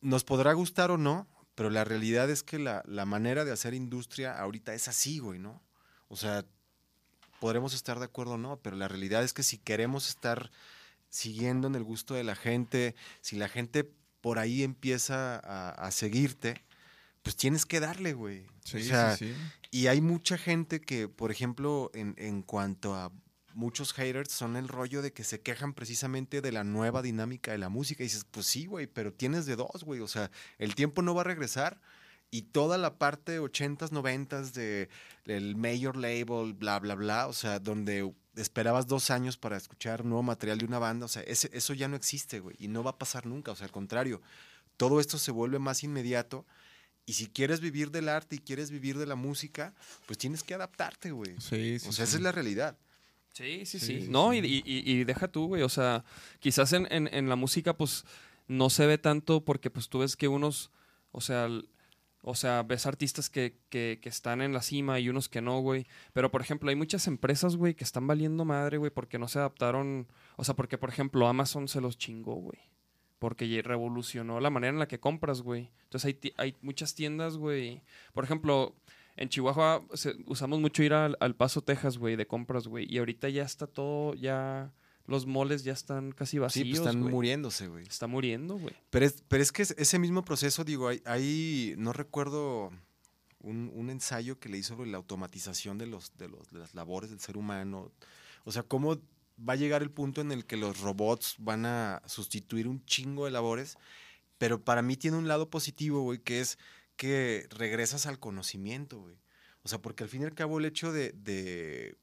[0.00, 3.74] nos podrá gustar o no, pero la realidad es que la, la manera de hacer
[3.74, 5.62] industria ahorita es así, güey, ¿no?
[6.08, 6.44] O sea,
[7.40, 10.50] podremos estar de acuerdo o no, pero la realidad es que si queremos estar
[11.08, 13.90] siguiendo en el gusto de la gente, si la gente
[14.20, 16.62] por ahí empieza a, a seguirte,
[17.22, 18.46] pues tienes que darle, güey.
[18.64, 19.34] Sí, o sea, sí, sí.
[19.70, 23.12] y hay mucha gente que, por ejemplo, en, en cuanto a
[23.54, 27.58] muchos haters, son el rollo de que se quejan precisamente de la nueva dinámica de
[27.58, 28.02] la música.
[28.02, 30.00] Y dices, pues sí, güey, pero tienes de dos, güey.
[30.00, 31.80] O sea, el tiempo no va a regresar
[32.34, 34.88] Y toda la parte 80s, 90s de
[35.26, 40.22] el major label, bla, bla, bla, o sea, donde esperabas dos años para escuchar nuevo
[40.22, 42.92] material de una banda, o sea, ese- eso ya no existe, güey, y no va
[42.92, 44.22] a pasar nunca, o sea, al contrario,
[44.78, 46.46] todo esto se vuelve más inmediato.
[47.04, 49.74] Y si quieres vivir del arte y quieres vivir de la música,
[50.06, 51.34] pues tienes que adaptarte, güey.
[51.38, 51.86] Sí, sí.
[51.88, 52.16] o sea, esa sí.
[52.16, 52.78] es la realidad.
[53.32, 54.38] Sí, sí, Sí, no, sí.
[54.38, 55.62] Y, y- y deja tú, güey.
[55.62, 56.04] O sea,
[56.38, 58.04] quizás en, en- en la música, pues,
[58.48, 60.70] no se ve tanto porque, pues, tú ves que unos,
[61.12, 61.48] o sea,
[62.24, 65.60] o sea, ves artistas que, que, que están en la cima y unos que no,
[65.60, 65.86] güey.
[66.12, 69.38] Pero, por ejemplo, hay muchas empresas, güey, que están valiendo madre, güey, porque no se
[69.38, 70.06] adaptaron.
[70.36, 72.58] O sea, porque, por ejemplo, Amazon se los chingó, güey.
[73.18, 75.70] Porque revolucionó la manera en la que compras, güey.
[75.84, 77.82] Entonces hay, hay muchas tiendas, güey.
[78.12, 78.74] Por ejemplo,
[79.16, 82.86] en Chihuahua se- usamos mucho ir al, al Paso, Texas, güey, de compras, güey.
[82.92, 84.72] Y ahorita ya está todo, ya
[85.06, 87.84] los moles ya están casi Sí, vacíos, pues están muriéndose, güey.
[87.86, 88.74] Está muriendo, güey.
[88.90, 92.70] Pero es, pero es que es- ese mismo proceso, digo, hay, hay- no recuerdo
[93.40, 97.10] un, un ensayo que leí sobre la automatización de, los, de, los, de las labores
[97.10, 97.90] del ser humano.
[98.44, 98.96] O sea, cómo
[99.38, 103.24] va a llegar el punto en el que los robots van a sustituir un chingo
[103.24, 103.76] de labores,
[104.38, 106.58] pero para mí tiene un lado positivo, güey, que es
[107.02, 109.16] que regresas al conocimiento, güey.
[109.64, 111.96] O sea, porque al fin y al cabo el hecho de, de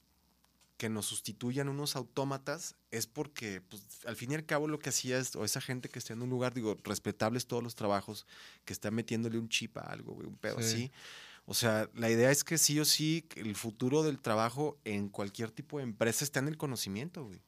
[0.76, 4.90] que nos sustituyan unos autómatas es porque, pues, al fin y al cabo lo que
[4.90, 8.28] hacía es, o esa gente que está en un lugar, digo, respetables todos los trabajos,
[8.66, 10.64] que está metiéndole un chip a algo, güey, un pedo Sí.
[10.66, 10.92] así.
[11.46, 15.08] O sea, la idea es que sí o sí, que el futuro del trabajo en
[15.08, 17.42] cualquier tipo de empresa está en el conocimiento, güey.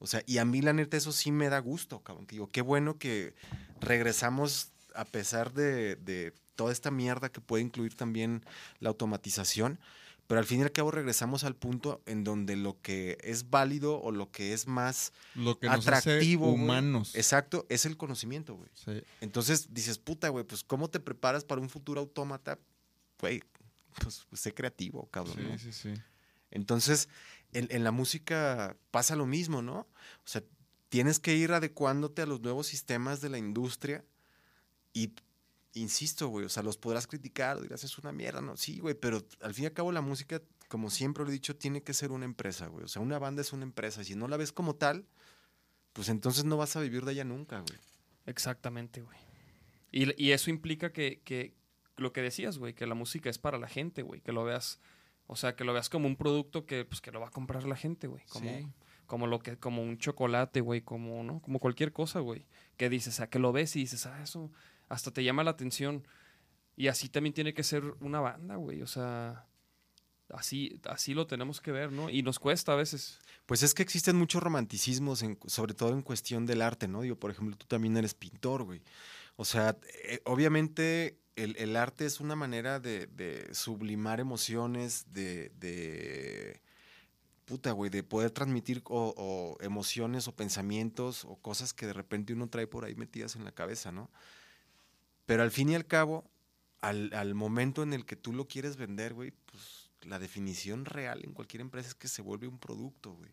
[0.00, 2.26] O sea, y a mí la neta eso sí me da gusto, cabrón.
[2.26, 3.34] Digo, qué bueno que
[3.80, 8.44] regresamos a pesar de, de toda esta mierda que puede incluir también
[8.80, 9.78] la automatización,
[10.26, 14.00] pero al fin y al cabo regresamos al punto en donde lo que es válido
[14.00, 17.14] o lo que es más Lo que nos atractivo, hace humanos.
[17.14, 18.68] exacto, es el conocimiento, güey.
[18.74, 19.02] Sí.
[19.20, 22.58] Entonces dices, puta, güey, pues ¿cómo te preparas para un futuro autómata?
[23.20, 23.42] Güey,
[24.02, 25.36] pues, sé creativo, cabrón.
[25.50, 25.58] ¿no?
[25.58, 26.02] Sí, sí, sí.
[26.50, 27.08] Entonces,
[27.52, 29.80] en, en la música pasa lo mismo, ¿no?
[29.80, 29.86] O
[30.24, 30.42] sea,
[30.88, 34.04] tienes que ir adecuándote a los nuevos sistemas de la industria
[34.98, 35.12] y,
[35.74, 38.56] insisto, güey, o sea, los podrás criticar, dirás, es una mierda, ¿no?
[38.56, 41.54] Sí, güey, pero al fin y al cabo la música, como siempre lo he dicho,
[41.56, 42.84] tiene que ser una empresa, güey.
[42.84, 44.02] O sea, una banda es una empresa.
[44.02, 45.06] Si no la ves como tal,
[45.92, 47.78] pues entonces no vas a vivir de ella nunca, güey.
[48.24, 49.18] Exactamente, güey.
[49.92, 51.54] Y, y eso implica que, que
[51.96, 54.20] lo que decías, güey, que la música es para la gente, güey.
[54.20, 54.80] Que lo veas,
[55.26, 57.64] o sea, que lo veas como un producto que, pues, que lo va a comprar
[57.64, 58.24] la gente, güey.
[58.28, 58.66] Como, Sí.
[59.06, 61.40] como lo que, como un chocolate, güey, como, ¿no?
[61.40, 62.46] Como cualquier cosa, güey.
[62.76, 64.50] Que dices, o sea, que lo ves y dices, ah, eso
[64.88, 66.06] hasta te llama la atención.
[66.76, 68.82] Y así también tiene que ser una banda, güey.
[68.82, 69.46] O sea,
[70.28, 72.10] así, así lo tenemos que ver, ¿no?
[72.10, 73.18] Y nos cuesta a veces.
[73.46, 77.00] Pues es que existen muchos romanticismos, en- sobre todo en cuestión del arte, ¿no?
[77.02, 78.82] Digo, por ejemplo, tú también eres pintor, güey.
[79.36, 86.60] O sea, eh, obviamente el, el arte es una manera de, sublimar emociones, de, de
[87.44, 92.48] puta, güey, de poder transmitir o emociones o pensamientos o cosas que de repente uno
[92.48, 94.10] trae por ahí metidas en la cabeza, ¿no?
[95.26, 96.30] Pero al fin y al cabo,
[96.80, 101.24] al, al momento en el que tú lo quieres vender, güey, pues la definición real
[101.24, 103.30] en cualquier empresa es que se vuelve un producto, güey.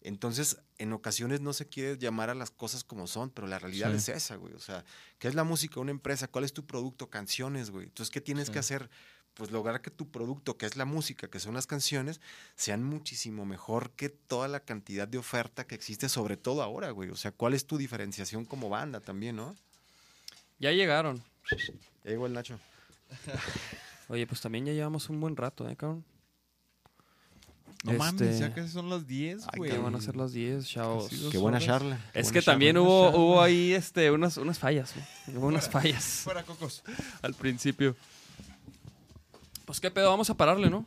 [0.00, 3.90] Entonces, en ocasiones no se quiere llamar a las cosas como son, pero la realidad
[3.92, 3.96] Sí.
[3.96, 4.52] es esa, güey.
[4.52, 4.84] O sea,
[5.18, 5.80] ¿qué es la música?
[5.80, 7.08] Una empresa, ¿cuál es tu producto?
[7.08, 7.86] Canciones, güey.
[7.86, 8.52] Entonces, ¿qué tienes Sí.
[8.52, 8.90] que hacer?
[9.32, 12.20] Pues lograr que tu producto, que es la música, que son las canciones,
[12.54, 17.08] sean muchísimo mejor que toda la cantidad de oferta que existe, sobre todo ahora, güey.
[17.08, 19.56] O sea, ¿cuál es tu diferenciación como banda también, no?
[20.58, 21.22] Ya llegaron.
[22.04, 22.58] Ya llegó el Nacho.
[24.08, 26.04] Oye, pues también ya llevamos un buen rato, ¿eh, cabrón?
[27.84, 29.70] No mames, Este- ya casi son las 10, Ay, güey.
[29.72, 31.10] Ya van a ser las 10, chavos.
[31.30, 31.66] Qué buena horas.
[31.66, 31.96] charla.
[32.14, 32.88] Es buena que también charla.
[32.88, 35.36] hubo, hubo ahí este, unas, unas fallas, güey.
[35.36, 36.82] Hubo unas fallas Fuera, cocos.
[37.20, 37.94] al principio.
[39.66, 40.86] Pues qué pedo, vamos a pararle, ¿no?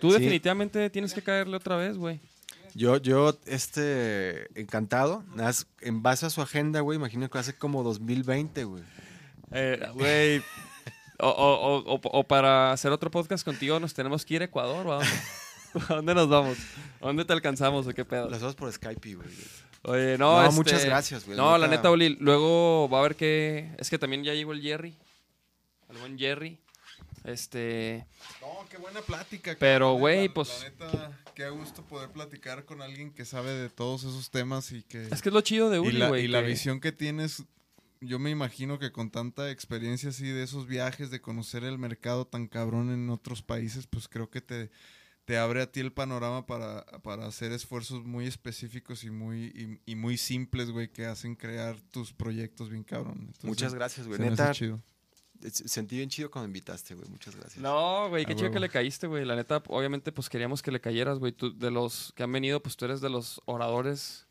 [0.00, 0.18] Tú Sí.
[0.18, 2.20] definitivamente tienes que caerle otra vez, güey.
[2.78, 5.24] Yo, yo, este, encantado.
[5.30, 8.82] Nada más, en base a su agenda, güey, imagino que hace como 2020, güey.
[9.52, 10.42] Eh, Güey.
[11.20, 14.44] O, o- o- o- o para hacer otro podcast contigo nos tenemos que ir a
[14.44, 15.10] Ecuador o a dónde?
[15.88, 16.56] ¿A dónde nos vamos?
[17.00, 18.26] ¿A dónde te alcanzamos o qué pedo?
[18.26, 19.28] Las hacemos por Skype, güey.
[19.82, 23.00] Oye, no, No, este, muchas gracias, güey, No, la neta- neta, Oli, luego va a
[23.00, 23.72] haber que...
[23.78, 24.96] Es que también ya llegó el Jerry.
[25.90, 26.60] El buen Jerry.
[27.28, 28.06] Este...
[28.40, 29.54] No, qué buena plática.
[29.58, 33.68] Pero, cabrón, güey, pues- La neta, qué gusto poder platicar con alguien que sabe de
[33.70, 35.04] todos esos temas y que...
[35.08, 36.24] Es que es lo chido de la, güey.
[36.24, 37.44] y la que- visión que tienes,
[38.00, 42.26] yo me imagino que con tanta experiencia así de esos viajes, de conocer el mercado
[42.26, 44.70] tan cabrón en otros países, pues creo que te,
[45.24, 49.46] te abre a ti el panorama para, para hacer esfuerzos muy específicos y muy,
[49.86, 53.18] y, y muy simples, güey, que hacen crear tus proyectos bien cabrón.
[53.20, 54.18] Entonces, Muchas gracias, güey.
[54.20, 54.80] Neta, chido.
[55.42, 57.08] Es- Sentí bien chido cuando me invitaste, güey.
[57.08, 57.58] Muchas gracias.
[57.62, 59.24] No, güey, qué A chido que le caíste, güey.
[59.24, 61.32] La neta, obviamente, pues queríamos que le cayeras, güey.
[61.32, 64.26] Tú, de los que han venido, pues tú eres de los oradores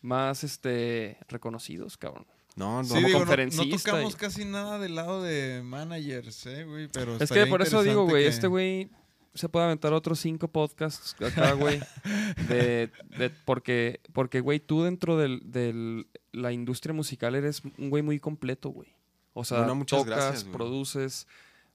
[0.00, 2.26] más, este, reconocidos, cabrón.
[2.54, 2.84] No, no.
[2.84, 3.24] Sí, como digo, no-
[3.64, 7.62] no, tocamos y- casi nada del lado de managers, eh, güey, pero Es que por
[7.62, 8.90] eso digo, güey, que- este güey
[9.34, 11.80] se puede aventar otros cinco podcasts acá, güey.
[12.48, 18.02] de, de- porque, porque, güey, tú dentro de del, la industria musical eres un güey
[18.02, 18.94] muy completo, güey.
[19.34, 21.26] O sea, No, no, muchas tocas, gracias, produces,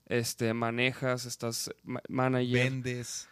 [0.08, 3.28] este, manejas, estás ma- manager, vendes.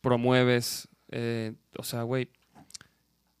[0.00, 0.88] promueves.
[1.12, 2.28] eh, o sea, güey,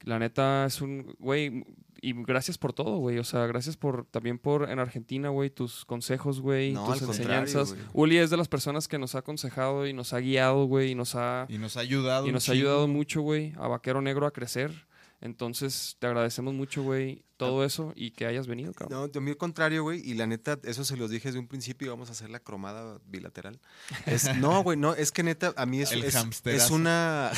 [0.02, 1.64] la neta es un, güey,
[2.02, 3.18] y gracias por todo, güey.
[3.18, 7.76] O sea, gracias por, también por en Argentina, güey, tus consejos, güey, No, tus enseñanzas.
[7.92, 10.94] Uli es de las personas que nos ha aconsejado y nos ha guiado, güey, y
[10.94, 12.26] nos ha, Y nos ha ayudado.
[12.26, 14.86] y nos ha ayudado mucho, güey, a Vaquero Negro a crecer.
[15.22, 19.00] Entonces, te agradecemos mucho, güey, todo eso y que hayas venido, cabrón.
[19.00, 20.00] No, de mí al contrario, güey.
[20.00, 21.88] Y la neta, eso se los dije desde un principio.
[21.88, 23.60] Íbamos a hacer la cromada bilateral.
[24.06, 24.94] Es, no, güey, no.
[24.94, 27.32] Es que neta, a mí es, El es, una.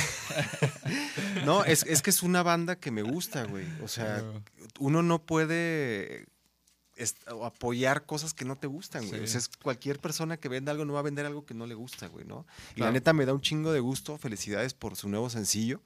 [1.45, 3.67] no, es, es que es una banda que me gusta, güey.
[3.83, 4.23] O sea,
[4.79, 6.27] uno no puede
[7.43, 9.21] apoyar cosas que no te gustan, güey.
[9.21, 9.25] Sí.
[9.25, 11.67] O sea, es cualquier persona que venda algo no va a vender algo que no
[11.67, 12.47] le gusta, güey, ¿no?
[12.73, 12.91] Y Claro.
[12.91, 14.19] la neta me da un chingo de gusto.
[14.19, 15.81] Felicidades por su nuevo sencillo.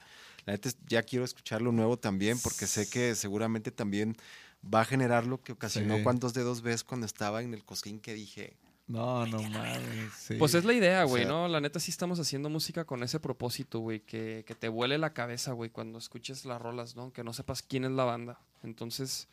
[0.46, 4.16] La neta ya quiero escuchar lo nuevo también porque sé que seguramente también
[4.64, 6.02] va a generar lo que ocasionó Sí.
[6.02, 8.56] cuántos dedos ves cuando estaba en el cosquín que dije.
[8.88, 10.12] No, no mames.
[10.16, 10.34] sí.
[10.38, 11.48] Pues es la idea, O güey, sea- ¿no?
[11.48, 15.12] La neta sí estamos haciendo música con ese propósito, güey, que, que te vuele la
[15.12, 17.12] cabeza, güey, cuando escuches las rolas, ¿no?
[17.12, 18.38] Que no sepas quién es la banda.
[18.62, 19.26] Entonces,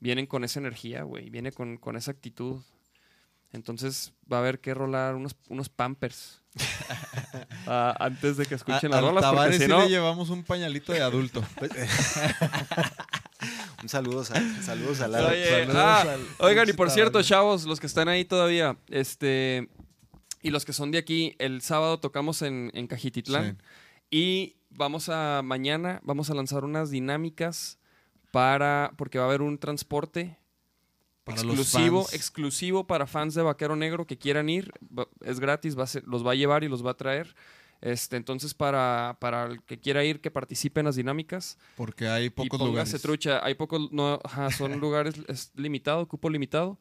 [0.00, 2.62] vienen con esa energía, güey, viene con, con esa actitud.
[3.52, 6.42] Entonces, va a haber que rolar unos, unos pampers
[7.66, 9.80] ah, antes de que escuchen A- las rolas, porque si sí no...
[9.80, 11.42] le llevamos un pañalito de adulto.
[13.82, 15.28] Un saludo, a- saludos a Lara.
[15.28, 19.68] Oye, Saludos ah, al oigan, y por cierto, chavos, los que están ahí todavía, este,
[20.42, 23.58] y los que son de aquí, el sábado tocamos en, en Cajititlán
[24.10, 27.78] y vamos a, mañana vamos a lanzar unas dinámicas
[28.32, 30.36] para, porque va a haber un transporte
[31.28, 32.14] Para exclusivo, fans.
[32.14, 34.72] exclusivo para fans de Vaquero Negro que quieran ir,
[35.24, 37.34] es gratis, va a ser- los va a llevar y los va a traer.
[37.80, 42.24] Este, entonces, para, para el que quiera ir, que participe en las dinámicas, Porque hay
[42.24, 43.02] y pocos póngase lugares.
[43.02, 43.44] trucha.
[43.44, 46.78] Hay pocos, no, ajá, son lugares es limitado, cupo limitado.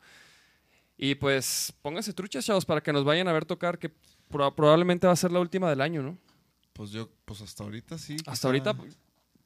[0.97, 3.91] Y pues pónganse truchas, chavos, para que nos vayan a ver tocar, que
[4.31, 6.17] proba- probablemente va a ser la última del año, ¿no?
[6.73, 8.17] Pues yo, pues hasta ahorita sí.
[8.25, 8.75] Hasta ahorita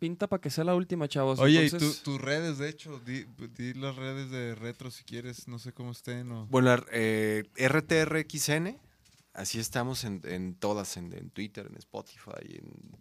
[0.01, 1.37] pinta para que sea la última, chavos.
[1.39, 3.23] Oye, Entonces, y tu- tus redes, de hecho, di,
[3.55, 6.47] di las redes de retro si quieres, no sé cómo estén o...
[6.47, 8.77] Bueno, eh, RTRXN,
[9.33, 12.97] así estamos en, en todas, en, en Twitter, en Spotify, en.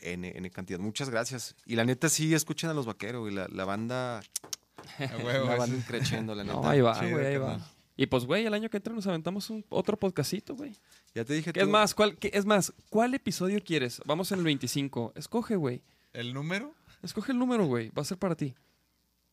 [0.00, 0.78] N, N cantidad.
[0.78, 1.56] Muchas gracias.
[1.66, 4.20] Y la neta sí, escuchen a los vaqueros, y la, la banda,
[4.98, 6.54] A huevo, la banda increciendo, la neta.
[6.60, 7.58] no, ahí va, güey, ahí va.
[7.96, 10.72] Y pues, güey, el año que entra nos aventamos un, otro podcastito, güey.
[11.14, 11.70] Ya te dije ¿Qué es tú.
[11.72, 11.94] más?
[11.94, 14.00] ¿Cuál, qué- es más, ¿cuál episodio quieres?
[14.04, 15.14] Vamos en el 25.
[15.16, 15.82] Escoge, güey.
[16.16, 16.74] ¿El número?
[17.02, 17.90] Escoge el número, güey.
[17.90, 18.54] Va a ser para ti.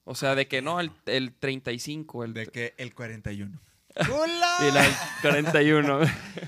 [0.04, 3.58] O sea, de que no, el, el 35, el De que el 41.
[3.96, 6.00] y la- el 41.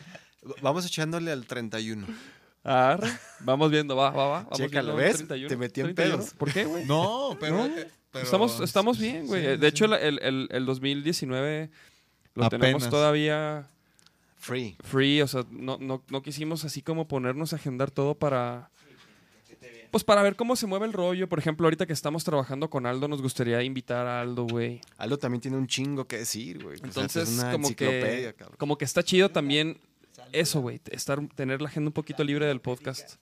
[0.61, 2.05] Vamos echándole al 31.
[2.63, 3.09] Arre.
[3.39, 4.43] Vamos viendo, va, va, va.
[4.43, 5.17] Vamos Chécalo, ¿ves?
[5.17, 6.17] 31, Te metí en 31.
[6.17, 6.33] pedos.
[6.33, 6.85] ¿Por qué, güey?
[6.85, 7.57] No, pero...
[7.57, 9.41] No, eh, pero- estamos, estamos bien, güey.
[9.41, 9.65] sí, de sí.
[9.65, 11.69] hecho, el, el, el 2019
[12.33, 13.67] lo tenemos todavía
[14.37, 14.77] Free.
[14.83, 15.21] free.
[15.21, 18.69] O sea, no, no, no quisimos así como ponernos a agendar todo para...
[19.95, 21.29] Pues para ver cómo se mueve el rollo.
[21.29, 24.81] Por ejemplo, ahorita que estamos trabajando con Aldo, nos gustaría invitar a Aldo, güey.
[24.97, 26.75] Aldo también tiene un chingo que decir, güey.
[26.75, 28.57] O sea, Entonces, es como que, cabrón.
[28.57, 29.77] como que está chido también
[30.33, 33.21] eso, güey, estar, tener la agenda un poquito libre del podcast.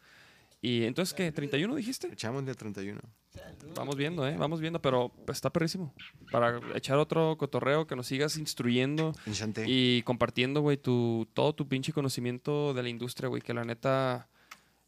[0.63, 1.31] Y entonces, ¿qué?
[1.31, 2.07] ¿31 dijiste?
[2.07, 2.99] Echámosle al 31.
[3.75, 4.35] Vamos viendo, ¿eh?
[4.35, 5.93] Vamos viendo, pero está perrísimo.
[6.31, 9.65] Para echar otro cotorreo, que nos sigas instruyendo Enchanté.
[9.67, 14.27] y compartiendo, güey, tu, todo tu pinche conocimiento de la industria, güey, que la neta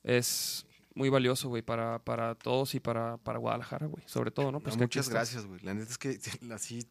[0.04, 0.66] es
[0.96, 4.60] muy valioso, güey, para, para todos y para, para Guadalajara, güey, sobre todo, ¿no?
[4.60, 5.60] Pues muchas gracias, güey.
[5.62, 6.20] La neta es que
[6.54, 6.88] así...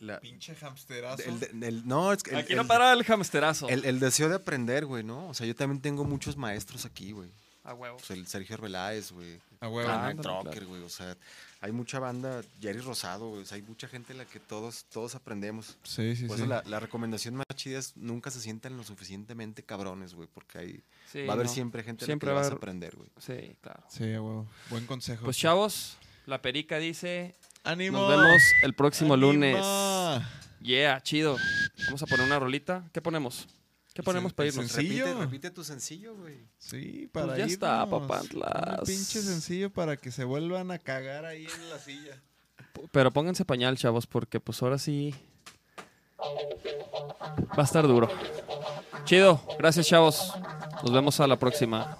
[0.00, 1.22] la- Pinche hamsterazo.
[1.52, 3.68] el- el- no, es que el- Aquí no el- para el hamsterazo.
[3.68, 5.28] El, el deseo de aprender, güey, ¿no?
[5.28, 7.30] O sea, yo también tengo muchos maestros aquí, güey.
[7.64, 7.96] A huevo.
[7.96, 9.38] O sea, el Sergio Arbeláez, güey.
[9.60, 9.90] A huevo.
[9.90, 10.82] Ah, Trocker, güey.
[10.82, 11.14] O sea,
[11.62, 13.42] hay mucha banda, Jerry Rosado, güey.
[13.42, 15.76] O sea, hay mucha gente en la que todos, todos aprendemos.
[15.82, 16.42] Sí, sí, Por sí.
[16.44, 20.28] eso la, la recomendación más chida es nunca se sientan lo suficientemente cabrones, güey.
[20.32, 20.82] Porque hay,
[21.12, 21.52] Sí, va a haber no.
[21.52, 23.08] siempre gente Siempre a la va que a vas a aprender, güey.
[23.18, 23.82] Sí, claro.
[23.88, 24.46] Sí, a huevo.
[24.70, 25.24] Buen consejo.
[25.24, 25.96] Pues chavos,
[26.26, 27.34] la perica dice,
[27.64, 27.98] ¡Ánimo!
[27.98, 29.32] nos vemos el próximo ¡Ánimo!
[29.32, 29.66] lunes.
[30.62, 31.36] Yeah, chido.
[31.86, 32.84] Vamos a poner una rolita.
[32.92, 33.48] ¿Qué ponemos?
[33.92, 34.70] ¿Qué ponemos sen- para el irnos?
[34.70, 35.04] Sencillo.
[35.06, 36.38] Repite, repite tu sencillo, güey.
[36.58, 38.00] Sí, para Pues ya está, irnos.
[38.02, 38.78] papantlas.
[38.80, 42.20] Un pinche sencillo para que se vuelvan a cagar ahí en la silla.
[42.92, 45.14] Pero pónganse pañal, chavos, porque pues ahora sí
[47.58, 48.08] Va a estar duro.
[49.04, 49.40] Chido.
[49.58, 50.32] Gracias, chavos.
[50.82, 51.96] Nos vemos a la próxima.